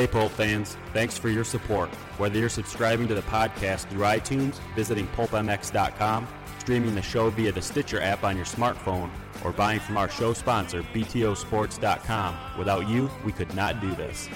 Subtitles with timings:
[0.00, 1.90] Hey, Pulp fans, thanks for your support.
[2.16, 6.26] Whether you're subscribing to the podcast through iTunes, visiting pulpmx.com,
[6.58, 9.10] streaming the show via the Stitcher app on your smartphone,
[9.44, 14.30] or buying from our show sponsor, BTOsports.com, without you, we could not do this.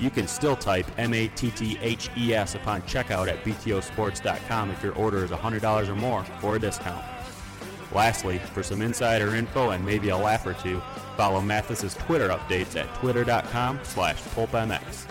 [0.00, 4.72] You can still type M A T T H E S upon checkout at BTOsports.com
[4.72, 7.04] if your order is $100 or more for a discount.
[7.92, 10.80] Lastly, for some insider info and maybe a laugh or two,
[11.16, 15.06] follow Matthes's Twitter updates at twitter.com slash pulpmx.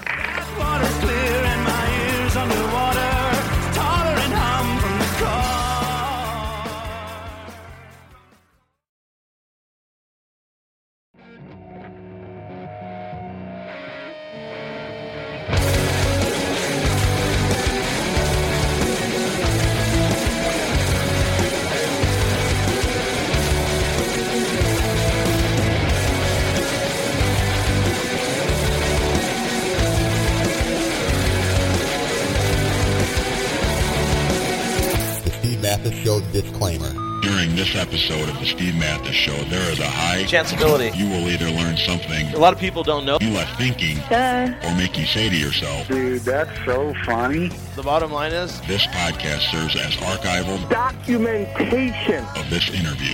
[40.35, 40.91] Chanceability.
[40.97, 43.17] you will either learn something A lot of people don't know.
[43.21, 47.47] you left thinking or make you say to yourself, Dude, that's so funny.
[47.77, 52.25] The bottom line is, this podcast serves as archival Documentation.
[52.35, 53.13] of this interview.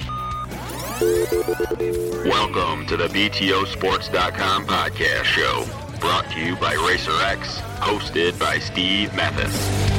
[2.27, 5.65] Welcome to the BTOsports.com podcast show,
[5.99, 9.90] brought to you by RacerX, hosted by Steve Matthes.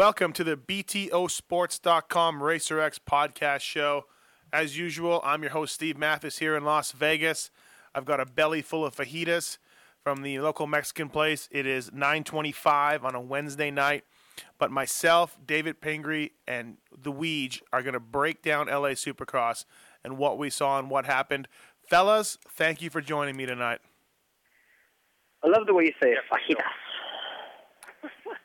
[0.00, 4.06] Welcome to the BTOsports.com RacerX podcast show.
[4.50, 7.50] As usual, I'm your host, Steve Matthes, here in Las Vegas.
[7.94, 9.58] I've got a belly full of fajitas
[10.02, 11.50] from the local Mexican place.
[11.52, 14.04] It is 925 on a Wednesday night.
[14.58, 19.66] But myself, David Pingree, and the Weege are going to break down LA Supercross
[20.02, 21.46] and what we saw and what happened.
[21.86, 23.80] Fellas, thank you for joining me tonight.
[25.44, 26.62] I love the way you say it, fajitas.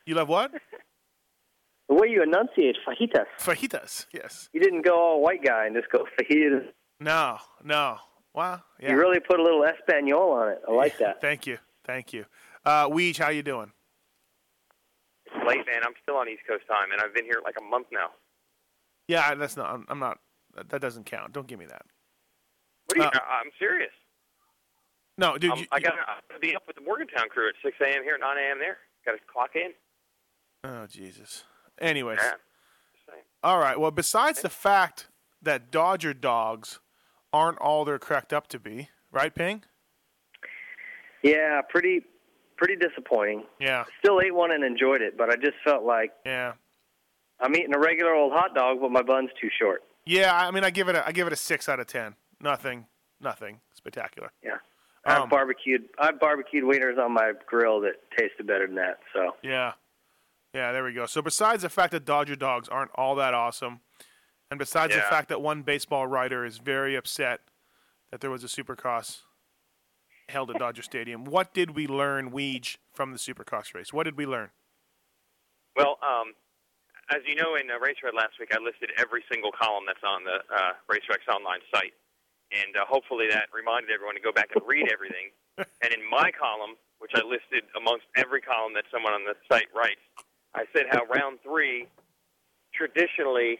[0.05, 0.51] You love what?
[1.89, 3.25] The way you enunciate fajitas.
[3.39, 4.49] Fajitas, yes.
[4.53, 6.65] You didn't go all white guy and just go fajitas.
[6.99, 7.97] No, no.
[8.33, 8.61] Wow.
[8.79, 8.91] yeah.
[8.91, 10.61] You really put a little Espanol on it.
[10.67, 11.21] I like that.
[11.21, 12.25] Thank you, thank you.
[12.65, 13.71] Uh, Weege, how you doing?
[15.25, 15.81] It's late, man.
[15.85, 18.09] I'm still on East Coast time, and I've been here like a month now.
[19.07, 19.73] Yeah, that's not.
[19.73, 20.19] I'm, I'm not.
[20.55, 21.33] That, that doesn't count.
[21.33, 21.83] Don't give me that.
[22.87, 23.07] What are you?
[23.07, 23.91] Uh, I- I'm serious.
[25.17, 25.51] No, dude.
[25.51, 25.93] Um, you, I got
[26.33, 28.03] to be up with the Morgantown crew at 6 a.m.
[28.03, 28.59] here, 9 a.m.
[28.59, 28.77] there.
[29.05, 29.71] Got to clock in.
[30.65, 31.45] oh Jesus.
[31.79, 32.33] Anyways, Yeah.
[33.43, 33.79] All right.
[33.79, 35.07] Well, besides the fact
[35.41, 36.79] that Dodger dogs
[37.31, 39.63] aren't all they're cracked up to be, right, Ping?
[41.21, 42.03] Yeah, pretty,
[42.57, 43.43] pretty disappointing.
[43.59, 46.53] Yeah, Still ate one and enjoyed it, but I just felt like yeah,
[47.39, 49.83] I'm eating a regular old hot dog, but my bun's too short.
[50.05, 50.35] yeah.
[50.35, 51.05] I mean, I give it a.
[51.05, 52.15] I give it a six out of ten.
[52.41, 52.85] Nothing.
[53.21, 54.31] Nothing spectacular.
[54.43, 54.57] Yeah.
[55.05, 55.85] I've Um, barbecued.
[55.99, 58.99] I've barbecued wieners on my grill that tasted better than that.
[59.13, 59.73] So Yeah.
[60.55, 61.05] Yeah, there we go.
[61.05, 63.81] So besides the fact that Dodger dogs aren't all that awesome,
[64.49, 67.41] and besides the fact that one baseball writer is very upset
[68.09, 69.23] that there was a supercross
[70.29, 73.91] held at Dodger Stadium, what did we learn, Weege, from the supercross race?
[73.91, 74.51] What did we learn?
[75.75, 76.31] Well, um,
[77.11, 80.23] as you know, in uh, RacerX last week, I listed every single column that's on
[80.23, 81.91] the uh, RacerX online site,
[82.55, 85.35] and uh, hopefully that reminded everyone to go back and read everything.
[85.83, 89.67] and in my column, which I listed amongst every column that someone on the site
[89.75, 89.99] writes,
[90.55, 91.87] I said how round three
[92.73, 93.59] traditionally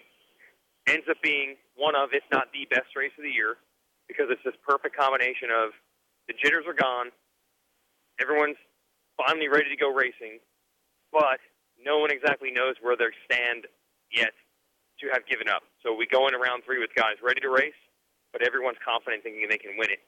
[0.88, 3.60] ends up being one of, if not the best race of the year,
[4.08, 5.76] because it's this perfect combination of
[6.32, 7.12] the jitters are gone,
[8.20, 8.56] everyone's
[9.20, 10.40] finally ready to go racing,
[11.12, 11.44] but
[11.84, 13.68] no one exactly knows where they stand
[14.12, 14.32] yet
[15.04, 15.68] to have given up.
[15.84, 17.76] So we go into round three with guys ready to race,
[18.32, 20.00] but everyone's confident thinking they can win it.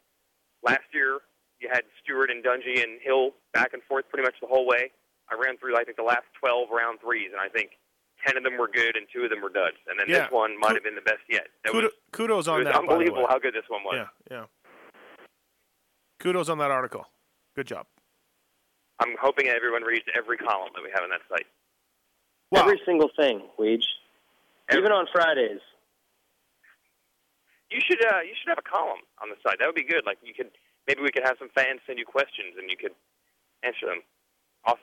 [0.64, 1.20] Last year,
[1.60, 4.92] you had Stewart and Dungey and Hill back and forth pretty much the whole way.
[5.30, 7.72] I ran through, I think, the last 12 round threes, and I think
[8.26, 9.78] 10 of them were good and two of them were duds.
[9.88, 10.24] And then Yeah.
[10.24, 11.48] this one might have been the best yet.
[11.64, 12.74] That Kudo- was, kudos it on was that.
[12.74, 13.28] by the unbelievable way.
[13.30, 13.96] how good this one was.
[13.96, 14.46] Yeah, yeah.
[16.20, 17.06] Kudos on that article.
[17.56, 17.86] Good job.
[19.00, 21.46] I'm hoping everyone reads every column that we have on that site.
[22.52, 22.62] Wow.
[22.62, 23.86] every single thing, Weege.
[24.72, 25.60] Even on Fridays.
[27.70, 29.60] You should uh, you should have a column on the site.
[29.60, 30.06] That would be good.
[30.06, 30.52] Like you could
[30.88, 32.96] maybe we could have some fans send you questions and you could
[33.64, 34.02] answer them.
[34.66, 34.80] Awesome.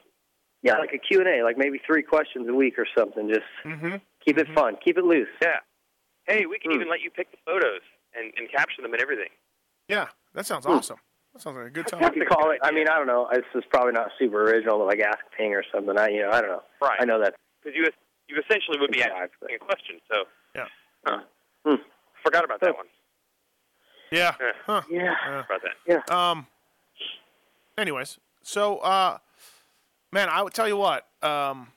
[0.65, 3.29] Yeah, like a Q&A, like maybe three questions a week or something.
[3.29, 3.97] Just Mm-hmm.
[4.25, 4.77] keep it fun.
[4.83, 5.29] Keep it loose.
[5.43, 5.61] Yeah.
[6.27, 6.77] Hey, we can Hmm.
[6.77, 7.83] even let you pick the photos
[8.17, 9.29] and, and capture them and everything.
[9.89, 10.73] Yeah, that sounds Hmm.
[10.73, 10.97] awesome.
[11.35, 12.13] That sounds like a good You time.
[12.15, 12.61] could call it.
[12.63, 13.29] I mean, I don't know.
[13.31, 15.99] This is probably not super original, like Ask Ping or something.
[15.99, 16.63] I, you know, I don't know.
[16.81, 16.97] Right.
[17.01, 17.35] I know that.
[17.63, 17.85] Because you
[18.27, 20.01] you essentially would be Yeah, asking a question.
[20.11, 20.25] So
[20.57, 20.67] Yeah.
[21.05, 21.21] uh,
[21.67, 21.83] Hmm.
[22.25, 22.87] forgot about that one.
[24.11, 24.35] Yeah.
[24.41, 24.53] Yeah.
[24.65, 24.83] Huh.
[24.89, 25.15] Yeah.
[25.27, 25.45] Yeah.
[25.45, 26.11] About that.
[26.11, 26.47] Um.
[27.77, 29.19] Anyways, so uh,
[30.15, 31.07] man, I would tell you what.
[31.23, 31.69] Um,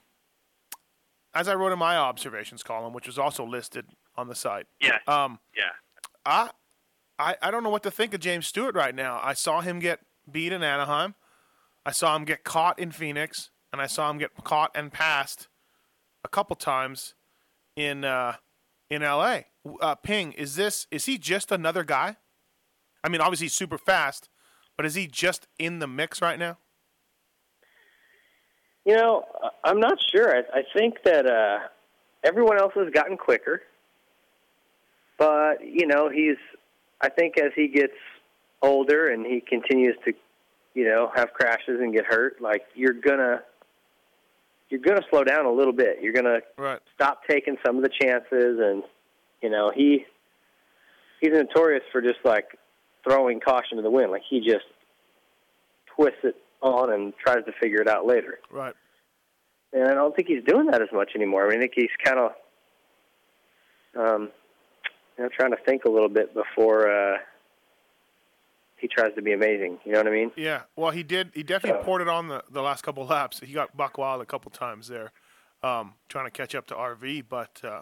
[1.33, 3.85] as I wrote in my observations column, which was also listed
[4.15, 4.67] on the site.
[4.79, 4.99] Yeah.
[5.07, 5.71] Um, Yeah.
[6.25, 6.49] I,
[7.19, 9.19] I, I don't know what to think of James Stewart right now.
[9.23, 9.99] I saw him get
[10.29, 11.15] beat in Anaheim.
[11.85, 15.47] I saw him get caught in Phoenix, and I saw him get caught and passed
[16.23, 17.13] a couple times
[17.75, 18.35] in uh,
[18.89, 19.45] in L.A.
[19.81, 22.17] Uh, Ping, is this is he just another guy?
[23.03, 24.29] I mean, obviously he's super fast,
[24.75, 26.57] but is he just in the mix right now?
[28.87, 29.25] You know,
[29.65, 30.33] I'm not sure.
[30.33, 31.59] I, I think that uh,
[32.23, 33.61] everyone else has gotten quicker,
[35.19, 36.37] but you know, he's.
[37.01, 37.93] I think as he gets
[38.63, 40.13] older and he continues to,
[40.73, 43.41] you know, have crashes and get hurt, like you're gonna,
[44.69, 45.97] you're gonna slow down a little bit.
[46.01, 46.79] You're gonna Right.
[46.95, 48.83] stop taking some of the chances, and
[49.41, 50.05] you know, he
[51.19, 52.57] he's notorious for just like
[53.03, 54.11] throwing caution to the wind.
[54.11, 54.65] Like he just
[55.93, 58.39] twists it on and tries to figure it out later.
[58.51, 58.73] Right.
[59.73, 61.45] And I don't think he's doing that as much anymore.
[61.45, 62.31] I mean, I think he's kind of,
[63.99, 64.29] um,
[65.17, 67.17] you know, trying to think a little bit before uh,
[68.77, 69.79] he tries to be amazing.
[69.85, 70.31] You know what I mean?
[70.35, 70.61] Yeah.
[70.75, 71.31] Well, he did.
[71.33, 73.39] He definitely poured it on the, the last couple laps.
[73.39, 75.11] He got buck wild a couple times there,
[75.63, 77.25] um, trying to catch up to RV.
[77.27, 77.81] But uh,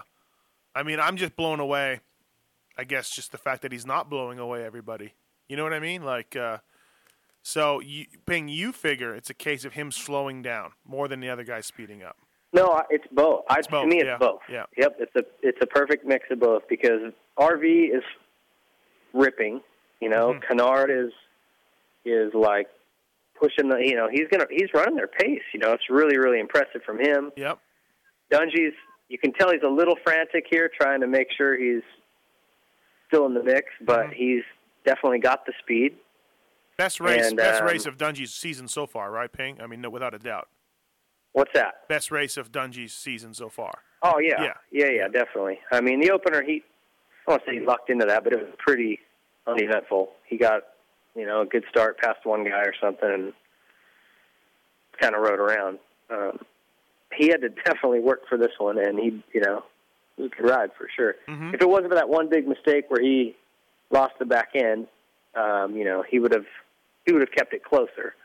[0.73, 1.99] I mean, I'm just blown away.
[2.77, 5.13] I guess just the fact that he's not blowing away everybody.
[5.47, 6.03] You know what I mean?
[6.03, 6.57] Like, uh,
[7.47, 11.29] so you, Ping, you figure it's a case of him slowing down more than the
[11.29, 12.17] other guy speeding up.
[12.53, 13.43] No, it's both.
[13.49, 14.39] I, It's both, To me, it's yeah, both.
[14.49, 14.63] yeah.
[14.77, 14.95] Yep.
[14.99, 18.03] It's a it's a perfect mix of both because RV is
[19.13, 19.61] ripping.
[20.01, 20.39] You know, Mm-hmm.
[20.47, 21.11] Canard is
[22.05, 22.67] is like
[23.39, 23.77] pushing the.
[23.77, 25.41] You know, he's gonna he's running their pace.
[25.53, 27.31] You know, it's really really impressive from him.
[27.37, 27.59] Yep.
[28.31, 28.73] Dungey's,
[29.09, 31.83] you can tell he's a little frantic here, trying to make sure he's
[33.07, 34.13] still in the mix, but Mm-hmm.
[34.15, 34.43] he's
[34.85, 35.95] definitely got the speed.
[36.77, 39.61] Best race, And, best um, race of Dungey's season so far, right, Ping?
[39.61, 40.49] I mean, no, without a doubt.
[41.31, 41.87] What's that?
[41.87, 43.79] Best race of Dungey's season so far.
[44.03, 44.53] Oh yeah, Yeah.
[44.71, 45.59] yeah, yeah, definitely.
[45.71, 46.63] I mean, the opener, he
[47.27, 48.99] I won't say he lucked into that, but it was pretty
[49.47, 50.11] uneventful.
[50.27, 50.61] He got
[51.15, 53.33] you know a good start past one guy or something, and
[54.99, 55.79] kind of rode around.
[56.09, 56.39] Um,
[57.15, 59.63] he had to definitely work for this one, and he you know
[60.17, 61.15] it was a good ride for sure.
[61.27, 61.53] Mhm.
[61.53, 63.35] If it wasn't for that one big mistake where he
[63.89, 64.87] lost the back end,
[65.35, 66.45] um, you know, he would have
[67.05, 68.15] he would have kept it closer,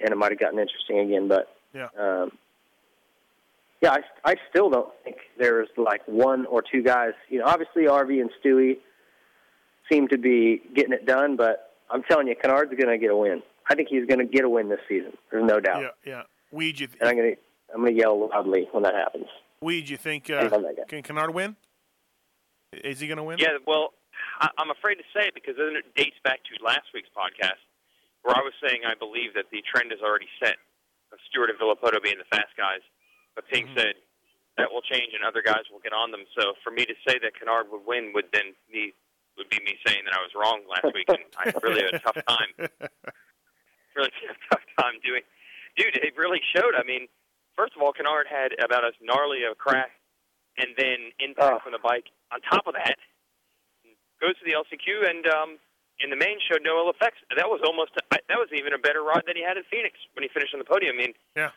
[0.00, 1.28] and it might have gotten interesting again.
[1.28, 1.88] But Yeah.
[1.98, 2.32] um,
[3.82, 3.92] yeah,
[4.24, 7.12] I, I still don't think there's like one or two guys.
[7.28, 8.78] You know, obviously RV and Stewie
[9.90, 13.16] seem to be getting it done, but I'm telling you, Canard's going to get a
[13.16, 13.42] win.
[13.68, 15.12] I think he's going to get a win this season.
[15.30, 15.82] There's no doubt.
[16.04, 16.58] Yeah, yeah.
[16.58, 17.40] Weege, you, And I'm going to
[17.72, 19.26] I'm going to yell loudly when that happens.
[19.62, 20.82] Weege, you think I uh, love that guy.
[20.88, 21.54] can Canard win?
[22.72, 23.38] Is he going to win?
[23.38, 23.92] Yeah, well,
[24.40, 27.58] I, I'm afraid to say it because then it dates back to last week's podcast
[28.22, 30.56] where I was saying I believe that the trend is already set
[31.12, 32.82] of Stewart and Villopoto being the fast guys.
[33.34, 33.78] But Ping Mm-hmm.
[33.78, 33.94] said
[34.58, 36.26] that will change and other guys will get on them.
[36.36, 38.92] So for me to say that Canard would win would then be
[39.38, 41.98] would be me saying that I was wrong last week, and I really had a
[42.02, 42.50] tough time.
[43.96, 45.22] Really had a tough time doing.
[45.76, 46.74] Dude, it really showed.
[46.78, 47.08] I mean,
[47.56, 49.90] first of all, Canard had about as gnarly a crash
[50.58, 51.58] and then impact Oh.
[51.58, 52.06] from the bike.
[52.30, 52.94] On top of that,
[54.20, 55.50] goes to the LCQ and um,
[56.00, 57.18] in the main showed no ill effects.
[57.36, 60.22] That was almost that was even a better ride than he had in Phoenix when
[60.22, 60.96] he finished on the podium.
[60.96, 61.50] I mean, Yeah.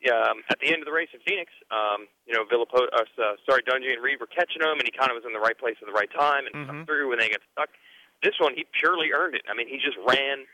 [0.00, 3.04] yeah, um, at the end of the race in Phoenix, um, you know, Villapo, uh,
[3.22, 5.40] uh, sorry, Dungey and Reed were catching him, and he kind of was in the
[5.42, 6.86] right place at the right time and Mhm.
[6.86, 7.70] through when they got stuck.
[8.22, 9.42] This one, he purely earned it.
[9.48, 10.46] I mean, he just ran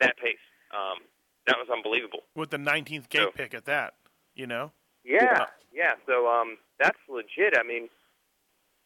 [0.00, 0.38] that pace.
[0.70, 1.04] Um,
[1.46, 2.24] that was unbelievable.
[2.34, 3.94] With the 19th gate So- pick at that,
[4.34, 4.72] you know?
[5.04, 5.94] Yeah, yeah.
[6.06, 7.56] So um, that's legit.
[7.58, 7.88] I mean,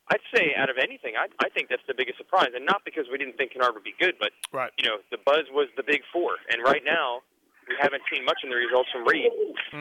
[0.08, 3.06] I'd say out of anything, I, I think that's the biggest surprise, and not because
[3.10, 4.70] we didn't think Canard would be good, but Right.
[4.78, 7.22] you know, the buzz was the big four, and right now
[7.68, 9.32] we haven't seen much in the results from Reed,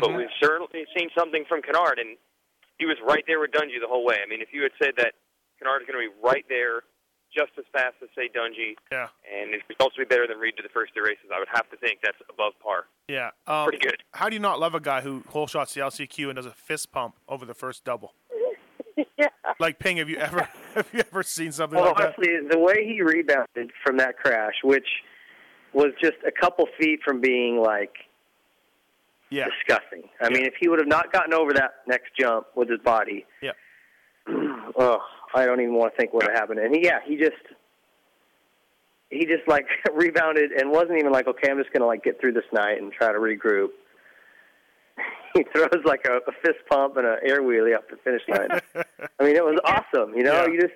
[0.02, 0.18] but Mhm.
[0.18, 2.18] we've certainly seen something from Canard, and
[2.80, 4.20] he was right there with Dungey the whole way.
[4.22, 5.14] I mean, if you had said that
[5.60, 6.84] Canard is going to be right there,
[7.32, 9.10] just as fast as say Dungey, Yeah.
[9.30, 11.50] and his results would be better than Reed to the first two races, I would
[11.50, 12.88] have to think that's above par.
[13.08, 13.32] Yeah.
[13.46, 14.02] Um, Pretty good.
[14.14, 16.52] How do you not love a guy who whole shots the LCQ and does a
[16.54, 18.16] fist pump over the first double?
[19.18, 19.28] yeah.
[19.60, 22.16] Like Ping, have you ever have you ever seen something Well, like that?
[22.18, 24.88] honestly, the way he rebounded from that crash, which
[25.74, 27.94] was just a couple feet from being like
[29.30, 29.48] Yeah.
[29.60, 30.04] disgusting.
[30.22, 33.26] I mean, if he would have not gotten over that next jump with his body,
[33.42, 33.52] Yeah.
[34.30, 35.00] oh,
[35.34, 36.60] I don't even want to think what would have happened.
[36.60, 37.36] And he, yeah, he just
[39.10, 42.34] he just like rebounded and wasn't even like, okay, I'm just gonna like get through
[42.34, 43.70] this night and try to regroup.
[45.36, 48.48] He throws like a, a fist pump and an air wheelie up the finish line.
[49.20, 50.16] I mean, it was awesome.
[50.16, 50.48] You know, Yeah.
[50.48, 50.74] you just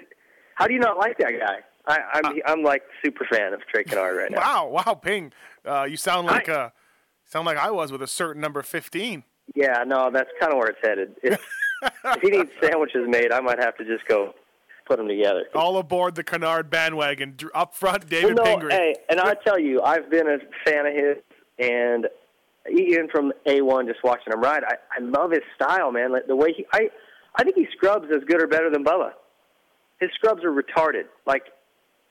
[0.55, 1.59] how do you not like that guy?
[1.87, 4.39] I, I'm I'm like super fan of Trey Canard right now.
[4.39, 5.31] Wow, wow, Ping,
[5.65, 6.71] uh, you sound like uh,
[7.23, 9.23] sound like I was with a certain number fifteen.
[9.55, 11.15] Yeah, no, that's kind of where it's headed.
[11.23, 11.39] If,
[12.03, 14.33] if he needs sandwiches made, I might have to just go
[14.85, 15.45] put them together.
[15.55, 17.37] All aboard the Canard bandwagon.
[17.55, 18.73] Up front, David well, no, Pingree.
[18.73, 20.37] hey, and I tell you, I've been a
[20.69, 21.15] fan of his,
[21.57, 22.07] and
[22.71, 26.11] even from A1, just watching him ride, I, I love his style, man.
[26.11, 26.89] Like the way he, I,
[27.35, 29.11] I think he scrubs as good or better than Bubba.
[29.99, 31.43] His scrubs are retarded, like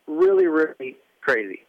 [0.07, 1.61] really, really crazy.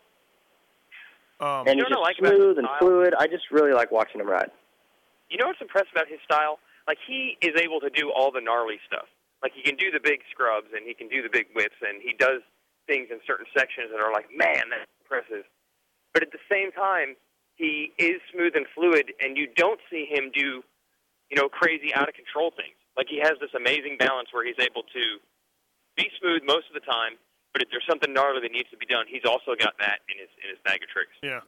[1.40, 3.14] Um, and he's know what I just like smooth and fluid.
[3.18, 4.52] I just really like watching him ride.
[5.30, 6.60] You know what's impressive about his style?
[6.88, 9.08] Like he is able to do all the gnarly stuff.
[9.42, 12.02] Like he can do the big scrubs and he can do the big whips and
[12.02, 12.42] he does
[12.88, 15.46] things in certain sections that are like, man, that's impressive.
[16.14, 17.16] But at the same time,
[17.60, 20.64] he is smooth and fluid, and you don't see him do,
[21.30, 22.80] you know, crazy out of control things.
[22.96, 25.04] Like he has this amazing balance where he's able to
[25.98, 27.20] be smooth most of the time,
[27.52, 30.18] but if there's something gnarly that needs to be done, he's also got that in
[30.18, 31.12] his in his bag of tricks.
[31.22, 31.42] Yeah,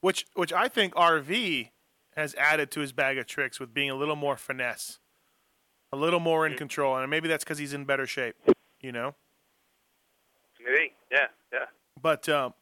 [0.00, 1.68] which which I think RV
[2.16, 4.98] has added to his bag of tricks with being a little more finesse,
[5.92, 8.36] a little more in control, and maybe that's because he's in better shape.
[8.80, 9.14] You know,
[10.64, 11.66] Maybe, yeah, yeah.
[12.00, 12.54] but um,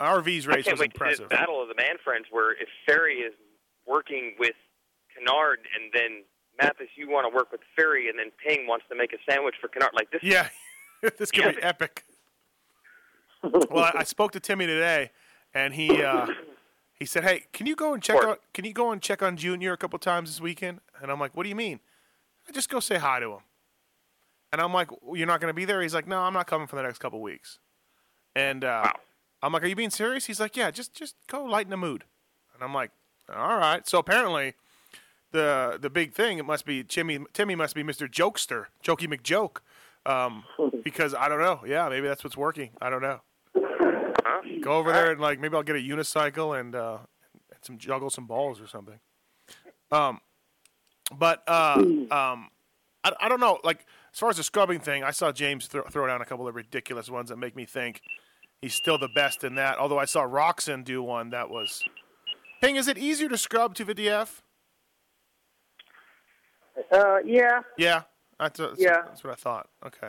[0.00, 1.28] RV's race was impressive.
[1.28, 3.34] this battle of the man friends where if Ferry is
[3.86, 4.54] working with
[5.14, 6.24] Canard and then
[6.60, 9.54] Matthes, you want to work with Ferry, and then Ping wants to make a sandwich
[9.60, 9.92] for Canard.
[9.94, 10.48] Like this, Yeah,
[11.18, 12.04] this could be epic.
[13.42, 15.10] well, I, I spoke to Timmy today,
[15.54, 16.26] and he uh,
[16.94, 18.40] he said, "Hey, can you go and check out?
[18.52, 21.36] Can you go and check on Junior a couple times this weekend?" And I'm like,
[21.36, 21.80] "What do you mean?"
[22.48, 23.40] I just go say hi to him.
[24.52, 26.66] And I'm like, "You're not going to be there?" He's like, "No, I'm not coming
[26.66, 27.58] for the next couple weeks."
[28.36, 28.92] And uh,
[29.42, 32.04] I'm like, "Are you being serious?" He's like, "Yeah, just just go lighten the mood."
[32.54, 32.90] And I'm like,
[33.34, 34.54] "All right." So apparently,
[35.32, 37.20] the the big thing it must be Timmy.
[37.32, 38.08] Timmy must be Mr.
[38.08, 39.58] Jokester, Jokey McJoke,
[40.10, 40.44] um,
[40.84, 41.60] because I don't know.
[41.66, 42.70] Yeah, maybe that's what's working.
[42.80, 43.20] I don't know.
[44.60, 46.98] Go over there and like maybe I'll get a unicycle and uh,
[47.50, 48.98] and some juggle some balls or something.
[49.90, 50.20] Um,
[51.16, 51.74] but uh,
[52.10, 52.50] um,
[53.04, 53.58] I, I don't know.
[53.64, 56.48] Like as far as the scrubbing thing, I saw James throw, throw down a couple
[56.48, 58.02] of ridiculous ones that make me think
[58.62, 59.78] he's still the best in that.
[59.78, 61.82] Although I saw Roczen do one that was.
[62.60, 64.42] Ping, is it easier to scrub 250F?
[66.92, 68.02] Uh, yeah, Yeah,
[68.38, 69.02] that's, that's, Yeah.
[69.06, 69.68] that's what I thought.
[69.86, 70.08] Okay.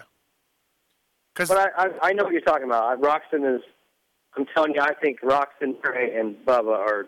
[1.33, 2.99] Cause but I, I I know what you're talking about.
[3.01, 3.61] Roczen is.
[4.35, 7.05] I'm telling you, I think Roczen, Trey, and Bubba are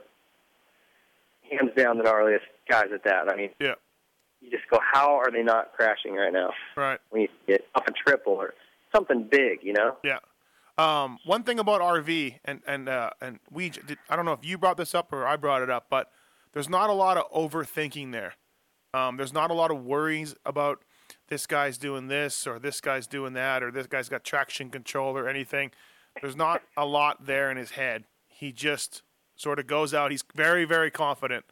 [1.50, 3.29] hands down the gnarliest guys at that.
[3.29, 3.75] I mean, Yeah.
[4.41, 6.51] you just go, how are they not crashing right now?
[6.75, 7.00] Right.
[7.09, 8.53] When you get off a triple or
[8.93, 9.97] something big, you know?
[10.03, 10.19] Yeah.
[10.77, 14.44] Um, one thing about RV and and uh, and we did, I don't know if
[14.44, 16.10] you brought this up or I brought it up, but
[16.53, 18.36] there's not a lot of overthinking there.
[18.94, 20.84] Um, there's not a lot of worries about
[21.30, 25.18] this guy's doing this or this guy's doing that or this guy's got traction control
[25.18, 25.72] or anything.
[26.22, 28.06] There's not a lot there in his head.
[28.27, 29.03] He just
[29.36, 30.12] sort of goes out.
[30.12, 31.46] He's very very confident,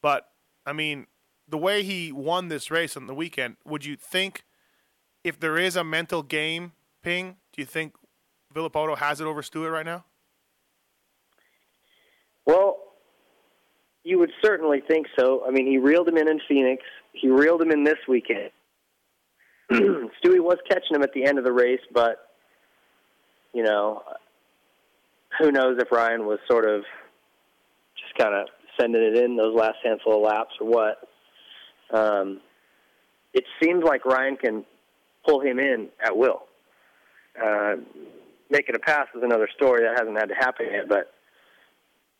[0.00, 0.28] but
[0.64, 1.06] I mean
[1.48, 3.56] the way he won this race on the weekend.
[3.64, 4.44] Would you think
[5.24, 7.94] if there is a mental game ping, do you think
[8.52, 10.04] Villopoto has it over Stewart right now?
[12.46, 12.78] Well,
[14.04, 15.44] you would certainly think so.
[15.46, 16.82] I mean, he reeled him in in Phoenix.
[17.12, 18.50] He reeled him in this weekend.
[19.70, 22.16] Stewie was catching him at the end of the race, but
[23.52, 24.02] you know,
[25.38, 26.82] who knows if Ryan was sort of
[27.96, 28.48] just kind of
[28.80, 31.08] sending it in those last handful of laps or what.
[31.92, 32.40] Um,
[33.34, 34.64] it seems like Ryan can
[35.26, 36.42] pull him in at will.
[37.40, 37.76] Uh,
[38.52, 41.12] making a pass is another story that hasn't had to happen yet, but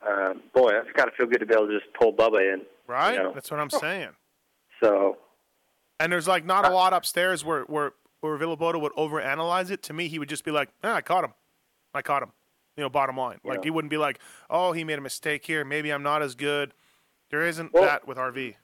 [0.07, 2.63] uh, boy, that's got to feel good to be able to just pull Bubba in.
[2.89, 3.15] Right?
[3.15, 3.33] You know?
[3.33, 4.09] That's what I'm saying.
[4.83, 5.19] So
[6.01, 9.83] And there's like not a lot upstairs where where where Villopoto would overanalyze it.
[9.85, 11.35] To me, he would just be like, ah, "I caught him,
[11.95, 12.33] I caught him."
[12.77, 13.39] You know, bottom line.
[13.45, 13.65] Like Yeah.
[13.65, 14.19] he wouldn't be like,
[14.51, 15.65] "Oh, he made a mistake here.
[15.65, 16.73] Maybe I'm not as good."
[17.31, 18.57] There isn't Well- that with RV.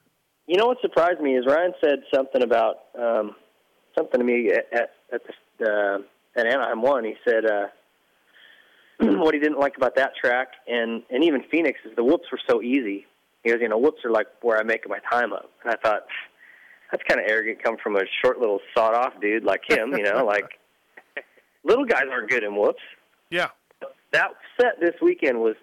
[0.47, 3.37] You know what surprised me is Ryan said something about um,
[3.97, 5.21] something to me at at, at,
[5.59, 5.99] the, uh,
[6.39, 7.05] at Anaheim one.
[7.05, 7.67] He said uh,
[9.01, 12.41] what he didn't like about that track and and even Phoenix is the whoops were
[12.49, 13.07] so easy.
[13.45, 15.51] He goes, you know, whoops are like where I make my time up.
[15.63, 16.07] And I thought
[16.91, 19.93] that's kind of arrogant, come from a short little sawed off dude like him.
[19.97, 20.59] You know, like
[21.65, 22.83] little guys aren't good in whoops.
[23.31, 23.49] Yeah.
[24.13, 24.31] That
[24.61, 25.55] set this weekend was,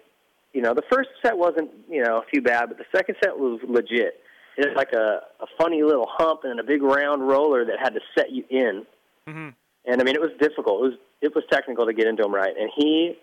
[0.52, 3.60] you know, the first set wasn't, you know, too bad, but the second set was
[3.68, 4.20] legit.
[4.56, 7.90] It was like a, a funny little hump and a big round roller that had
[7.90, 8.86] to set you in.
[9.28, 9.48] Mm-hmm.
[9.86, 10.80] And I mean, it was difficult.
[10.80, 13.16] It was it was technical to get into him right, and he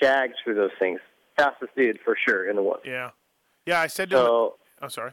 [0.00, 1.00] shagged through those things.
[1.36, 2.82] Fastest dude for sure in the whoops.
[2.84, 3.10] Yeah,
[3.66, 3.80] yeah.
[3.80, 4.24] I said to him.
[4.26, 5.12] So Oh, sorry.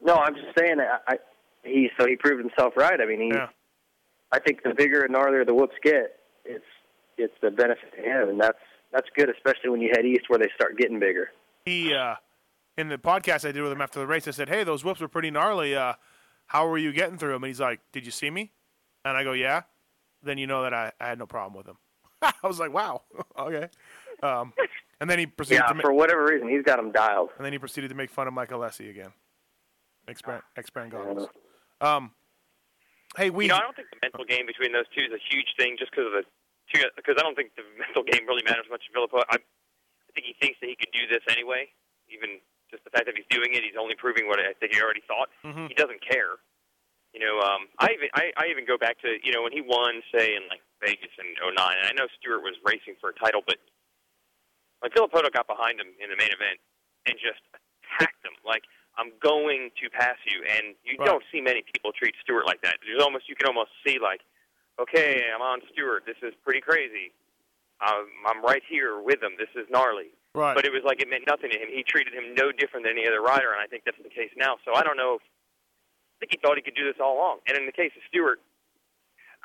[0.00, 1.18] no, I'm just saying that I,
[1.62, 3.00] he so he proved himself right.
[3.00, 3.28] I mean, he.
[3.28, 3.48] Yeah.
[4.32, 6.64] I think the bigger and gnarlier the whoops get, it's
[7.16, 8.58] it's a benefit to him, and that's
[8.92, 11.28] that's good, especially when you head east where they start getting bigger.
[11.64, 12.16] He uh,
[12.76, 15.00] in the podcast I did with him after the race, I said, "Hey, those whoops
[15.00, 15.76] were pretty gnarly.
[15.76, 15.92] Uh,
[16.46, 18.50] how were you getting through them?" And he's like, "Did you see me?"
[19.06, 19.62] And I go, "Yeah."
[20.22, 21.78] Then you know that I, I had no problem with him.
[22.22, 23.02] I was like, "Wow,
[23.38, 23.68] okay."
[24.22, 24.52] Um,
[25.00, 27.30] and then he proceeded Yeah, to make, for whatever reason, he's got him dialed.
[27.36, 29.12] and then he proceeded to make fun of Mike Alessi again.
[30.08, 30.22] Ex
[30.56, 31.28] ex goggles.
[31.80, 32.10] Um,
[33.16, 35.22] hey, we You know, I don't think the mental game between those two is a
[35.30, 36.24] huge thing, just because of the
[36.74, 36.82] two.
[36.96, 39.18] Because I don't think the mental game really matters much to Filippo.
[39.30, 41.68] I, I think he thinks that he could do this anyway.
[42.10, 42.40] Even
[42.72, 45.02] just the fact that he's doing it, he's only proving what I think he already
[45.06, 45.28] thought.
[45.44, 45.68] Mhm.
[45.68, 46.40] He doesn't care.
[47.16, 49.64] You know, um, I even I, I even go back to you know when he
[49.64, 53.16] won, say in like Vegas in '09, and I know Stewart was racing for a
[53.16, 53.56] title, but
[54.84, 56.60] like Filippo got behind him in the main event
[57.08, 58.62] and just attacked him like.
[58.96, 61.04] I'm going to pass you, and you Right.
[61.04, 62.80] don't see many people treat Stewart like that.
[62.80, 64.22] There's almost you can almost see like,
[64.80, 66.04] okay, I'm on Stewart.
[66.08, 67.12] This is pretty crazy.
[67.82, 69.36] I'm, I'm right here with him.
[69.36, 70.16] This is gnarly.
[70.32, 70.56] right.
[70.56, 71.68] But it was like it meant nothing to him.
[71.68, 74.32] He treated him no different than any other rider, and I think that's the case
[74.34, 74.56] now.
[74.64, 75.20] So I don't know.
[75.20, 75.22] If,
[76.16, 77.38] I think he thought he could do this all along.
[77.46, 78.40] And in the case of Stewart,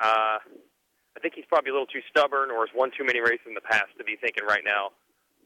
[0.00, 3.44] uh, I think he's probably a little too stubborn, or has won too many races
[3.46, 4.90] in the past to be thinking right now,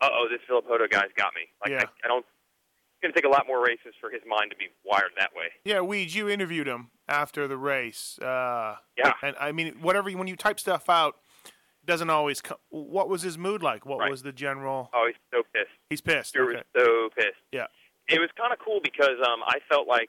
[0.00, 1.84] "Uh oh, this Filippo guy's got me." Like Yeah.
[2.02, 2.24] I, I don't.
[2.24, 5.34] It's going to take a lot more races for his mind to be wired that
[5.36, 5.48] way.
[5.64, 8.18] Yeah, Weeds, you interviewed him after the race.
[8.20, 9.12] Uh, Yeah.
[9.22, 11.52] And I mean, whatever when you type stuff out, it
[11.86, 12.56] doesn't always come.
[12.70, 13.84] What was his mood like?
[13.84, 14.10] What Right.
[14.10, 14.88] was the general?
[14.94, 15.68] Oh, he's so pissed.
[15.90, 16.30] He's pissed.
[16.30, 16.62] Stewart Okay.
[16.74, 17.36] was so pissed.
[17.52, 17.66] Yeah.
[18.08, 20.08] It was kind of cool because um, I felt like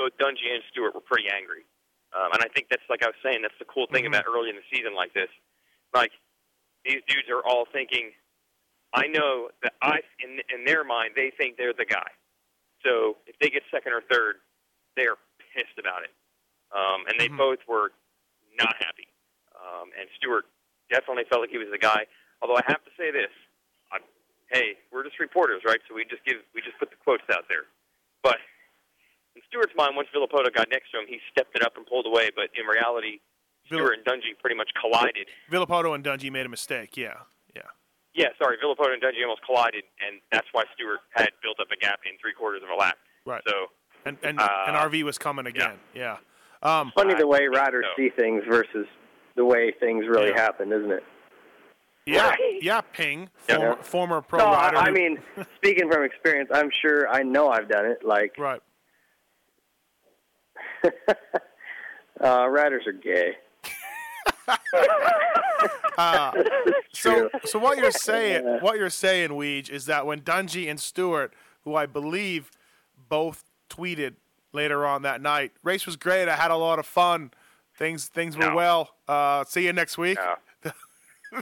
[0.00, 1.68] both Dungey and Stewart were pretty angry,
[2.16, 3.42] um, and I think that's like I was saying.
[3.44, 4.16] That's the cool thing Mhm.
[4.16, 5.28] about early in the season like this.
[5.92, 6.12] Like
[6.84, 8.14] these dudes are all thinking,
[8.94, 12.08] I know that I in in their mind they think they're the guy.
[12.82, 14.40] So if they get second or third,
[14.96, 15.16] they're
[15.52, 16.14] pissed about it,
[16.72, 17.36] um, and they Mhm.
[17.36, 17.92] both were
[18.56, 19.08] not happy.
[19.54, 20.46] Um, and Stewart
[20.88, 22.06] definitely felt like he was the guy.
[22.40, 23.30] Although I have to say this,
[23.92, 24.00] I,
[24.48, 25.80] hey, we're just reporters, right?
[25.86, 27.66] So we just give we just put the quotes out there.
[28.22, 28.38] But
[29.36, 32.06] in Stewart's mind, once Villopoto got next to him, he stepped it up and pulled
[32.06, 32.30] away.
[32.34, 33.20] But in reality,
[33.68, 35.28] Vill- Stewart and Dungey pretty much collided.
[35.50, 36.96] Villopoto and Dungey made a mistake.
[36.96, 37.14] Yeah.
[37.54, 37.62] Yeah.
[38.14, 41.76] Yeah, sorry, Villopoto and Dungey almost collided, and that's why Stewart had built up a
[41.76, 42.96] gap in three quarters of a lap.
[43.24, 43.42] Right.
[43.46, 43.66] So
[44.04, 45.78] And and, Uh, and RV was coming again.
[45.94, 46.16] Yeah.
[46.62, 48.02] Um, Funny the way riders so.
[48.02, 48.86] see things versus
[49.36, 50.40] the way things really Yeah.
[50.40, 51.04] happen, isn't it?
[52.06, 52.34] yeah.
[52.60, 52.80] Yeah.
[52.80, 53.30] Ping.
[53.48, 53.56] Yeah.
[53.56, 54.76] Former, former pro no, rider.
[54.76, 55.18] I, I mean,
[55.56, 58.04] speaking from experience, I'm sure I know I've done it.
[58.04, 58.60] Like, Right.
[62.22, 63.36] uh, riders are gay.
[65.98, 66.32] Uh,
[66.94, 68.60] so so what you're saying Yeah.
[68.62, 72.50] what you're saying, Weege, is that when Dungey and Stewart, who I believe
[73.10, 74.14] both tweeted
[74.52, 76.28] later on that night, race was great.
[76.28, 77.32] I had a lot of fun.
[77.76, 78.54] Things things were No.
[78.56, 78.90] well.
[79.06, 80.18] Uh, see you next week.
[80.64, 80.72] No.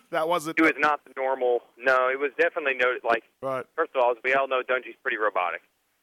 [0.11, 1.61] that wasn't it was not the normal.
[1.79, 2.95] No, it was definitely no.
[3.05, 3.65] Like right.
[3.77, 5.63] first of all, as we all know, Dungey's pretty robotic.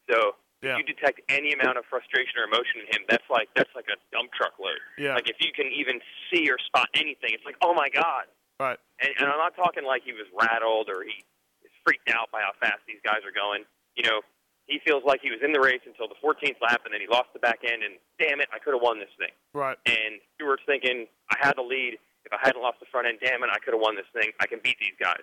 [0.10, 0.82] So Yeah.
[0.82, 3.86] if you detect any amount of frustration or emotion in him, that's like that's like
[3.94, 4.82] a dump truck load.
[4.98, 5.14] Yeah.
[5.14, 6.02] Like if you can even
[6.34, 8.26] see or spot anything, it's like, oh my god.
[8.60, 8.80] Right.
[9.04, 11.22] And, and I'm not talking like he was rattled or he
[11.62, 13.68] is freaked out by how fast these guys are going.
[13.94, 14.26] You know,
[14.66, 17.08] he feels like he was in the race until the 14th lap, and then he
[17.08, 19.30] lost the back end, and damn it, I could have won this thing.
[19.54, 19.78] Right.
[19.86, 22.02] And Stewart's thinking, I had the lead.
[22.26, 24.34] If I hadn't lost the front end, damn it, I could have won this thing.
[24.42, 25.22] I can beat these guys.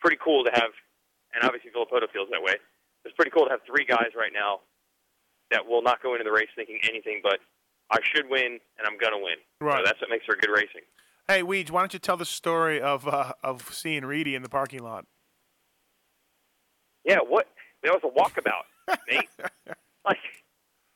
[0.00, 0.72] Pretty cool to have,
[1.36, 2.56] and obviously Villopoto feels that way.
[3.04, 4.64] It's pretty cool to have three guys right now
[5.50, 7.38] that will not go into the race thinking anything but
[7.90, 9.34] I should win and I'm gonna win.
[9.60, 9.78] Right.
[9.78, 10.82] So that's what makes for good racing.
[11.28, 14.48] Hey, Weege, why don't you tell the story of uh, of seeing Reedy in the
[14.48, 15.06] parking lot?
[17.04, 17.46] Yeah, what?
[17.82, 18.68] That was a walkabout,
[19.10, 19.28] Nate.
[20.04, 20.18] like,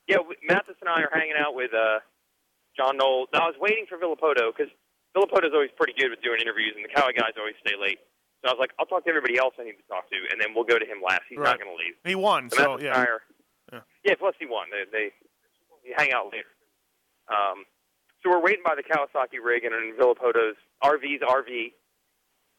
[0.07, 2.01] yeah, Matthes and I are hanging out with uh,
[2.77, 3.29] John Knowles.
[3.33, 4.71] Now, I was waiting for Villopoto because
[5.17, 7.99] Villopoto's always pretty good with doing interviews, and the Cowie guys always stay late.
[8.45, 10.39] So I was like, I'll talk to everybody else I need to talk to, and
[10.39, 11.23] then we'll go to him last.
[11.31, 11.57] He's Right.
[11.57, 11.95] not going to leave.
[12.05, 13.01] He won, So so yeah.
[13.01, 13.23] are,
[13.73, 13.81] Yeah.
[14.05, 14.67] yeah, plus he won.
[14.71, 15.13] They, they,
[15.85, 16.51] they hang out later.
[17.29, 17.65] Um,
[18.23, 21.73] so we're waiting by the Kawasaki rig and in Villopoto's RV's RV,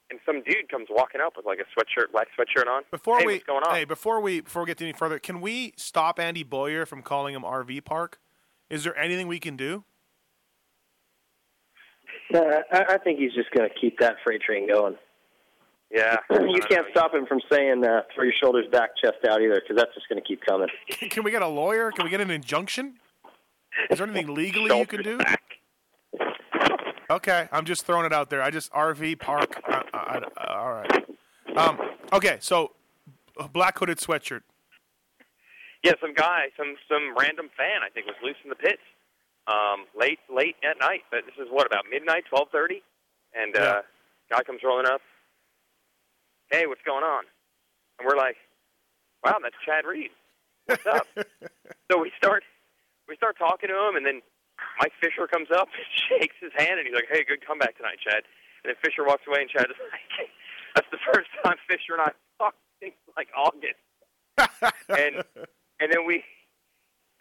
[0.09, 2.83] and some dude comes walking up with like a sweatshirt, black sweatshirt on.
[2.91, 3.75] Before hey, we what's going on?
[3.75, 7.33] hey, before we before we get any further, can we stop Andy Boyer from calling
[7.33, 8.19] him RV Park?
[8.69, 9.83] Is there anything we can do?
[12.33, 12.39] Uh,
[12.71, 14.95] I, I think he's just going to keep that freight train going.
[15.91, 19.61] Yeah, you can't stop him from saying uh, throw your shoulders back, chest out either,
[19.61, 20.67] because that's just going to keep coming.
[20.87, 21.91] Can we get a lawyer?
[21.91, 22.95] Can we get an injunction?
[23.89, 25.17] Is there anything legally you can do?
[25.17, 25.41] Back.
[27.09, 28.41] Okay, I'm just throwing it out there.
[28.41, 29.61] I just RV park.
[29.67, 31.05] Uh, uh, uh, all right.
[31.55, 31.79] Um,
[32.11, 32.71] okay, so
[33.39, 34.41] a black hooded sweatshirt.
[35.83, 38.81] Yeah, some guy, some some random fan, I think, was loose in the pits
[39.47, 41.01] um, late late at night.
[41.11, 42.81] But this is what about midnight, twelve thirty,
[43.33, 43.81] and uh,
[44.31, 45.01] guy comes rolling up.
[46.51, 47.23] Hey, what's going on?
[47.99, 48.37] And we're like,
[49.25, 50.11] Wow, that's Chad Reed.
[50.67, 51.07] What's up?
[51.91, 52.43] so we start
[53.09, 54.21] we start talking to him, and then
[54.79, 55.85] Mike Fisher comes up and
[56.21, 58.21] shakes his hand, and he's like, "Hey, good comeback tonight, Chad."
[58.63, 60.29] And then Fisher walks away, and Chad is like,
[60.77, 63.81] "That's the first time Fisher and I talked since like August."
[64.93, 65.25] and
[65.81, 66.23] and then we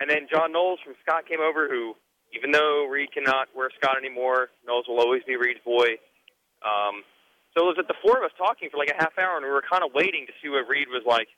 [0.00, 1.96] and then John Knowles from Scott came over, who
[2.37, 5.96] even though Reed cannot wear Scott anymore, Knowles will always be Reed's boy.
[6.60, 7.00] Um,
[7.56, 9.44] so it was at the four of us talking for like a half hour, and
[9.44, 11.28] we were kind of waiting to see what Reed was like,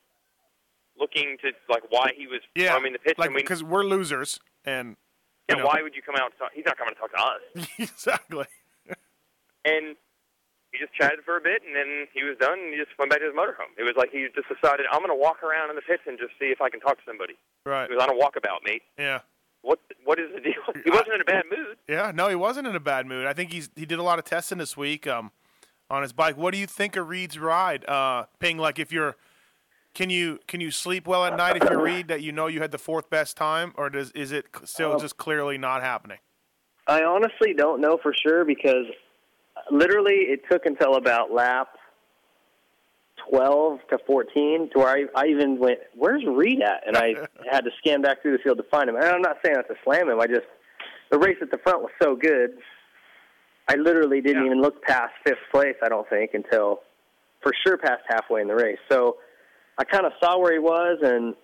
[0.99, 3.19] looking to like why he was Yeah, roaming the pitch.
[3.19, 4.97] like and we, because we're losers, and
[5.49, 5.67] yeah, know.
[5.67, 6.33] why would you come out?
[6.39, 6.51] Talk?
[6.55, 7.69] He's not coming to talk to us.
[7.79, 8.47] exactly.
[9.67, 9.97] And
[10.71, 13.11] he just chatted for a bit, and then he was done, and he just went
[13.11, 13.75] back to his motorhome.
[13.77, 16.17] It was like he just decided, I'm going to walk around in the pits and
[16.19, 17.35] just see if I can talk to somebody.
[17.65, 17.89] Right.
[17.91, 18.83] He was on a walkabout, mate.
[18.97, 19.21] Yeah.
[19.63, 20.63] What What is the deal?
[20.85, 21.79] He wasn't in a bad mood.
[21.89, 23.27] Yeah, no, he wasn't in a bad mood.
[23.27, 25.33] I think he's he did a lot of testing this week um,
[25.91, 26.37] on his bike.
[26.37, 27.89] What do you think of Reed's ride?
[27.89, 29.17] Uh, Ping, like if you're,
[29.95, 32.61] can you can you sleep well at night if you read that you know you
[32.61, 36.19] had the fourth best time, or does is it still Um, just clearly not happening?
[36.87, 38.87] I honestly don't know for sure because
[39.71, 41.69] literally it took until about lap
[43.31, 46.87] 12 to 14 to where I, I even went, where's Reed at?
[46.87, 47.15] And I
[47.51, 48.97] had to scan back through the field to find him.
[48.97, 50.21] And I'm not saying that to slam him.
[50.21, 50.47] I just,
[51.11, 52.59] the race at the front was so good.
[53.69, 56.81] I literally didn't even look past fifth place, I don't think, until
[57.43, 58.79] for sure past halfway in the race.
[58.91, 59.17] So
[59.79, 61.35] I kind of saw where he was, and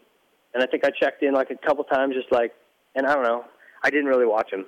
[0.55, 2.53] and I think I checked in like a couple times, just like,
[2.95, 3.45] and I don't know,
[3.83, 4.67] I didn't really watch him,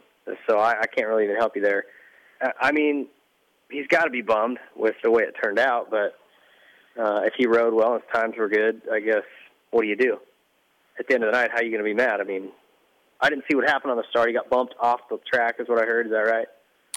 [0.48, 1.84] so I, I can't really even help you there.
[2.42, 3.06] Uh, I mean,
[3.70, 6.14] he's got to be bummed with the way it turned out, but
[7.00, 8.82] uh, if he rode well, and his times were good.
[8.90, 9.24] I guess
[9.70, 10.18] what do you do?
[10.98, 12.20] At the end of the night, how are you going to be mad?
[12.20, 12.50] I mean,
[13.20, 14.28] I didn't see what happened on the start.
[14.28, 16.06] He got bumped off the track, is what I heard.
[16.06, 16.46] Is that right?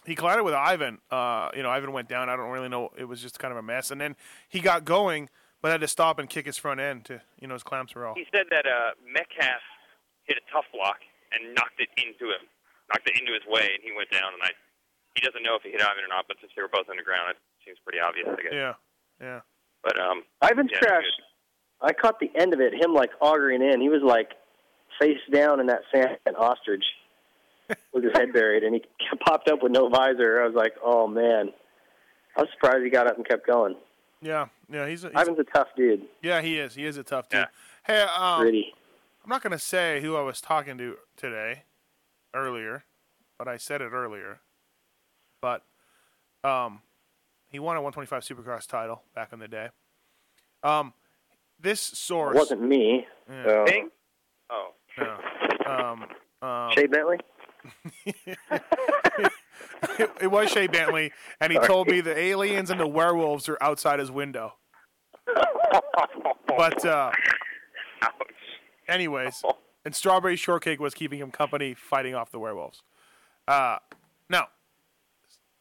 [0.07, 0.99] He collided with Ivan.
[1.11, 2.29] Uh, you know, Ivan went down.
[2.29, 2.95] I don't really know.
[2.97, 4.15] It was just kind of a mess, and then
[4.47, 5.27] he got going,
[5.61, 8.07] but had to stop and kick his front end to you know his clamps were
[8.07, 8.15] all.
[8.15, 9.67] He said that uh, Metcalfe
[10.23, 11.03] hit a Tuff Block
[11.35, 12.47] and knocked it into him,
[12.87, 14.31] knocked it into his way, and he went down.
[14.31, 14.55] And I,
[15.13, 16.95] he doesn't know if he hit Ivan or not, but since they were both on
[16.95, 18.55] the ground, it seems pretty obvious, I guess.
[18.55, 18.73] Yeah,
[19.19, 19.41] yeah.
[19.83, 21.09] But um, Ivan's yeah, crash.
[21.83, 22.71] I caught the end of it.
[22.71, 23.83] Him like augering in.
[23.83, 24.31] He was like
[25.03, 26.87] face down in that sand and ostrich
[27.93, 28.84] with his head buried, and he
[29.25, 30.41] popped up with no visor.
[30.41, 31.49] I was like, oh man.
[32.36, 33.75] I was surprised he got up and kept going.
[34.21, 34.88] Yeah, yeah.
[34.88, 36.03] He's, a, he's Ivan's a tough dude.
[36.21, 36.75] yeah, he is.
[36.75, 37.47] He is a tough dude.
[37.86, 38.73] Hey, um, Gritty.
[39.23, 41.63] I'm not going to say who I was talking to today,
[42.34, 42.84] earlier,
[43.38, 44.39] but I said it earlier.
[45.41, 45.63] But
[46.43, 46.82] um,
[47.49, 49.69] he won a 125 Supercross title back in the day.
[50.63, 50.93] Um,
[51.60, 53.06] this source It wasn't me.
[53.30, 53.43] Yeah.
[53.45, 53.65] So.
[53.65, 53.89] Bing?
[54.49, 54.69] Oh.
[54.97, 55.17] Yeah.
[55.65, 56.06] Um,
[56.47, 57.17] um, Shea Bentley?
[58.06, 58.38] It,
[60.21, 63.99] it was Shea Bentley, and he told me the aliens and the werewolves are outside
[63.99, 64.53] his window.
[66.47, 67.12] But uh,
[68.88, 69.43] anyways,
[69.86, 72.84] and strawberry shortcake was keeping him company fighting off the werewolves.
[73.47, 73.77] Uh,
[74.30, 74.47] now,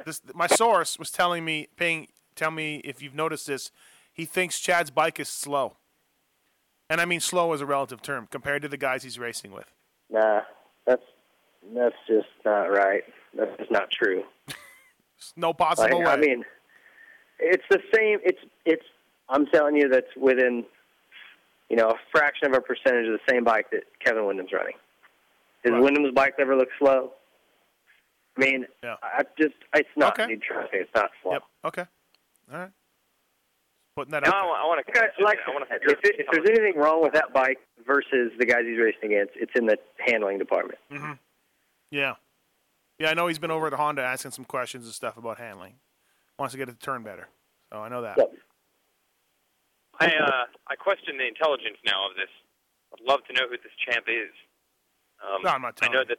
[0.04, 3.70] this my source was telling me, paying, tell me if you've noticed this.
[4.12, 5.76] He thinks Chad's bike is slow,
[6.88, 9.72] and I mean slow is a relative term compared to the guys he's racing with.
[10.08, 10.40] Nah,
[11.74, 13.02] that's that's just not right.
[13.36, 14.22] That's just not true.
[15.36, 16.12] No possible Like, way.
[16.12, 16.44] I mean,
[17.38, 18.18] it's the same.
[18.24, 18.84] It's it's.
[19.28, 20.64] I'm telling you, that's within,
[21.68, 24.74] you know, a fraction of a percentage of the same bike that Kevin Windham's running.
[25.64, 27.10] Does Windham's bike ever look slow?
[28.36, 30.16] I mean, I just it's not.
[30.16, 31.32] Dude, trust me, it's not slow.
[31.32, 31.42] Yep.
[31.64, 31.84] Okay.
[32.52, 32.70] All right.
[33.96, 34.34] Putting that No, out.
[34.34, 35.24] I, I want to.
[35.24, 35.74] Like, I want to.
[35.74, 39.32] if, it, if there's anything wrong with that bike versus the guys he's racing against,
[39.36, 40.78] it's in the handling department.
[40.90, 41.12] hmm
[41.90, 42.14] Yeah.
[42.98, 45.74] Yeah, I know he's been over at Honda asking some questions and stuff about handling.
[46.38, 47.28] Wants to get it to turn better.
[47.72, 48.18] So I know that.
[50.00, 52.28] I uh, I question the intelligence now of this.
[52.92, 54.32] I'd love to know who this champ is.
[55.24, 56.12] Um, No, I'm not I know you.
[56.12, 56.18] that.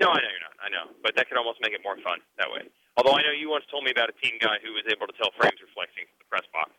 [0.00, 0.54] No, I know you're not.
[0.62, 2.62] I know, but that could almost make it more fun that way.
[2.96, 5.12] Although I know you once told me about a team guy who was able to
[5.14, 6.70] tell frames reflecting from the press box.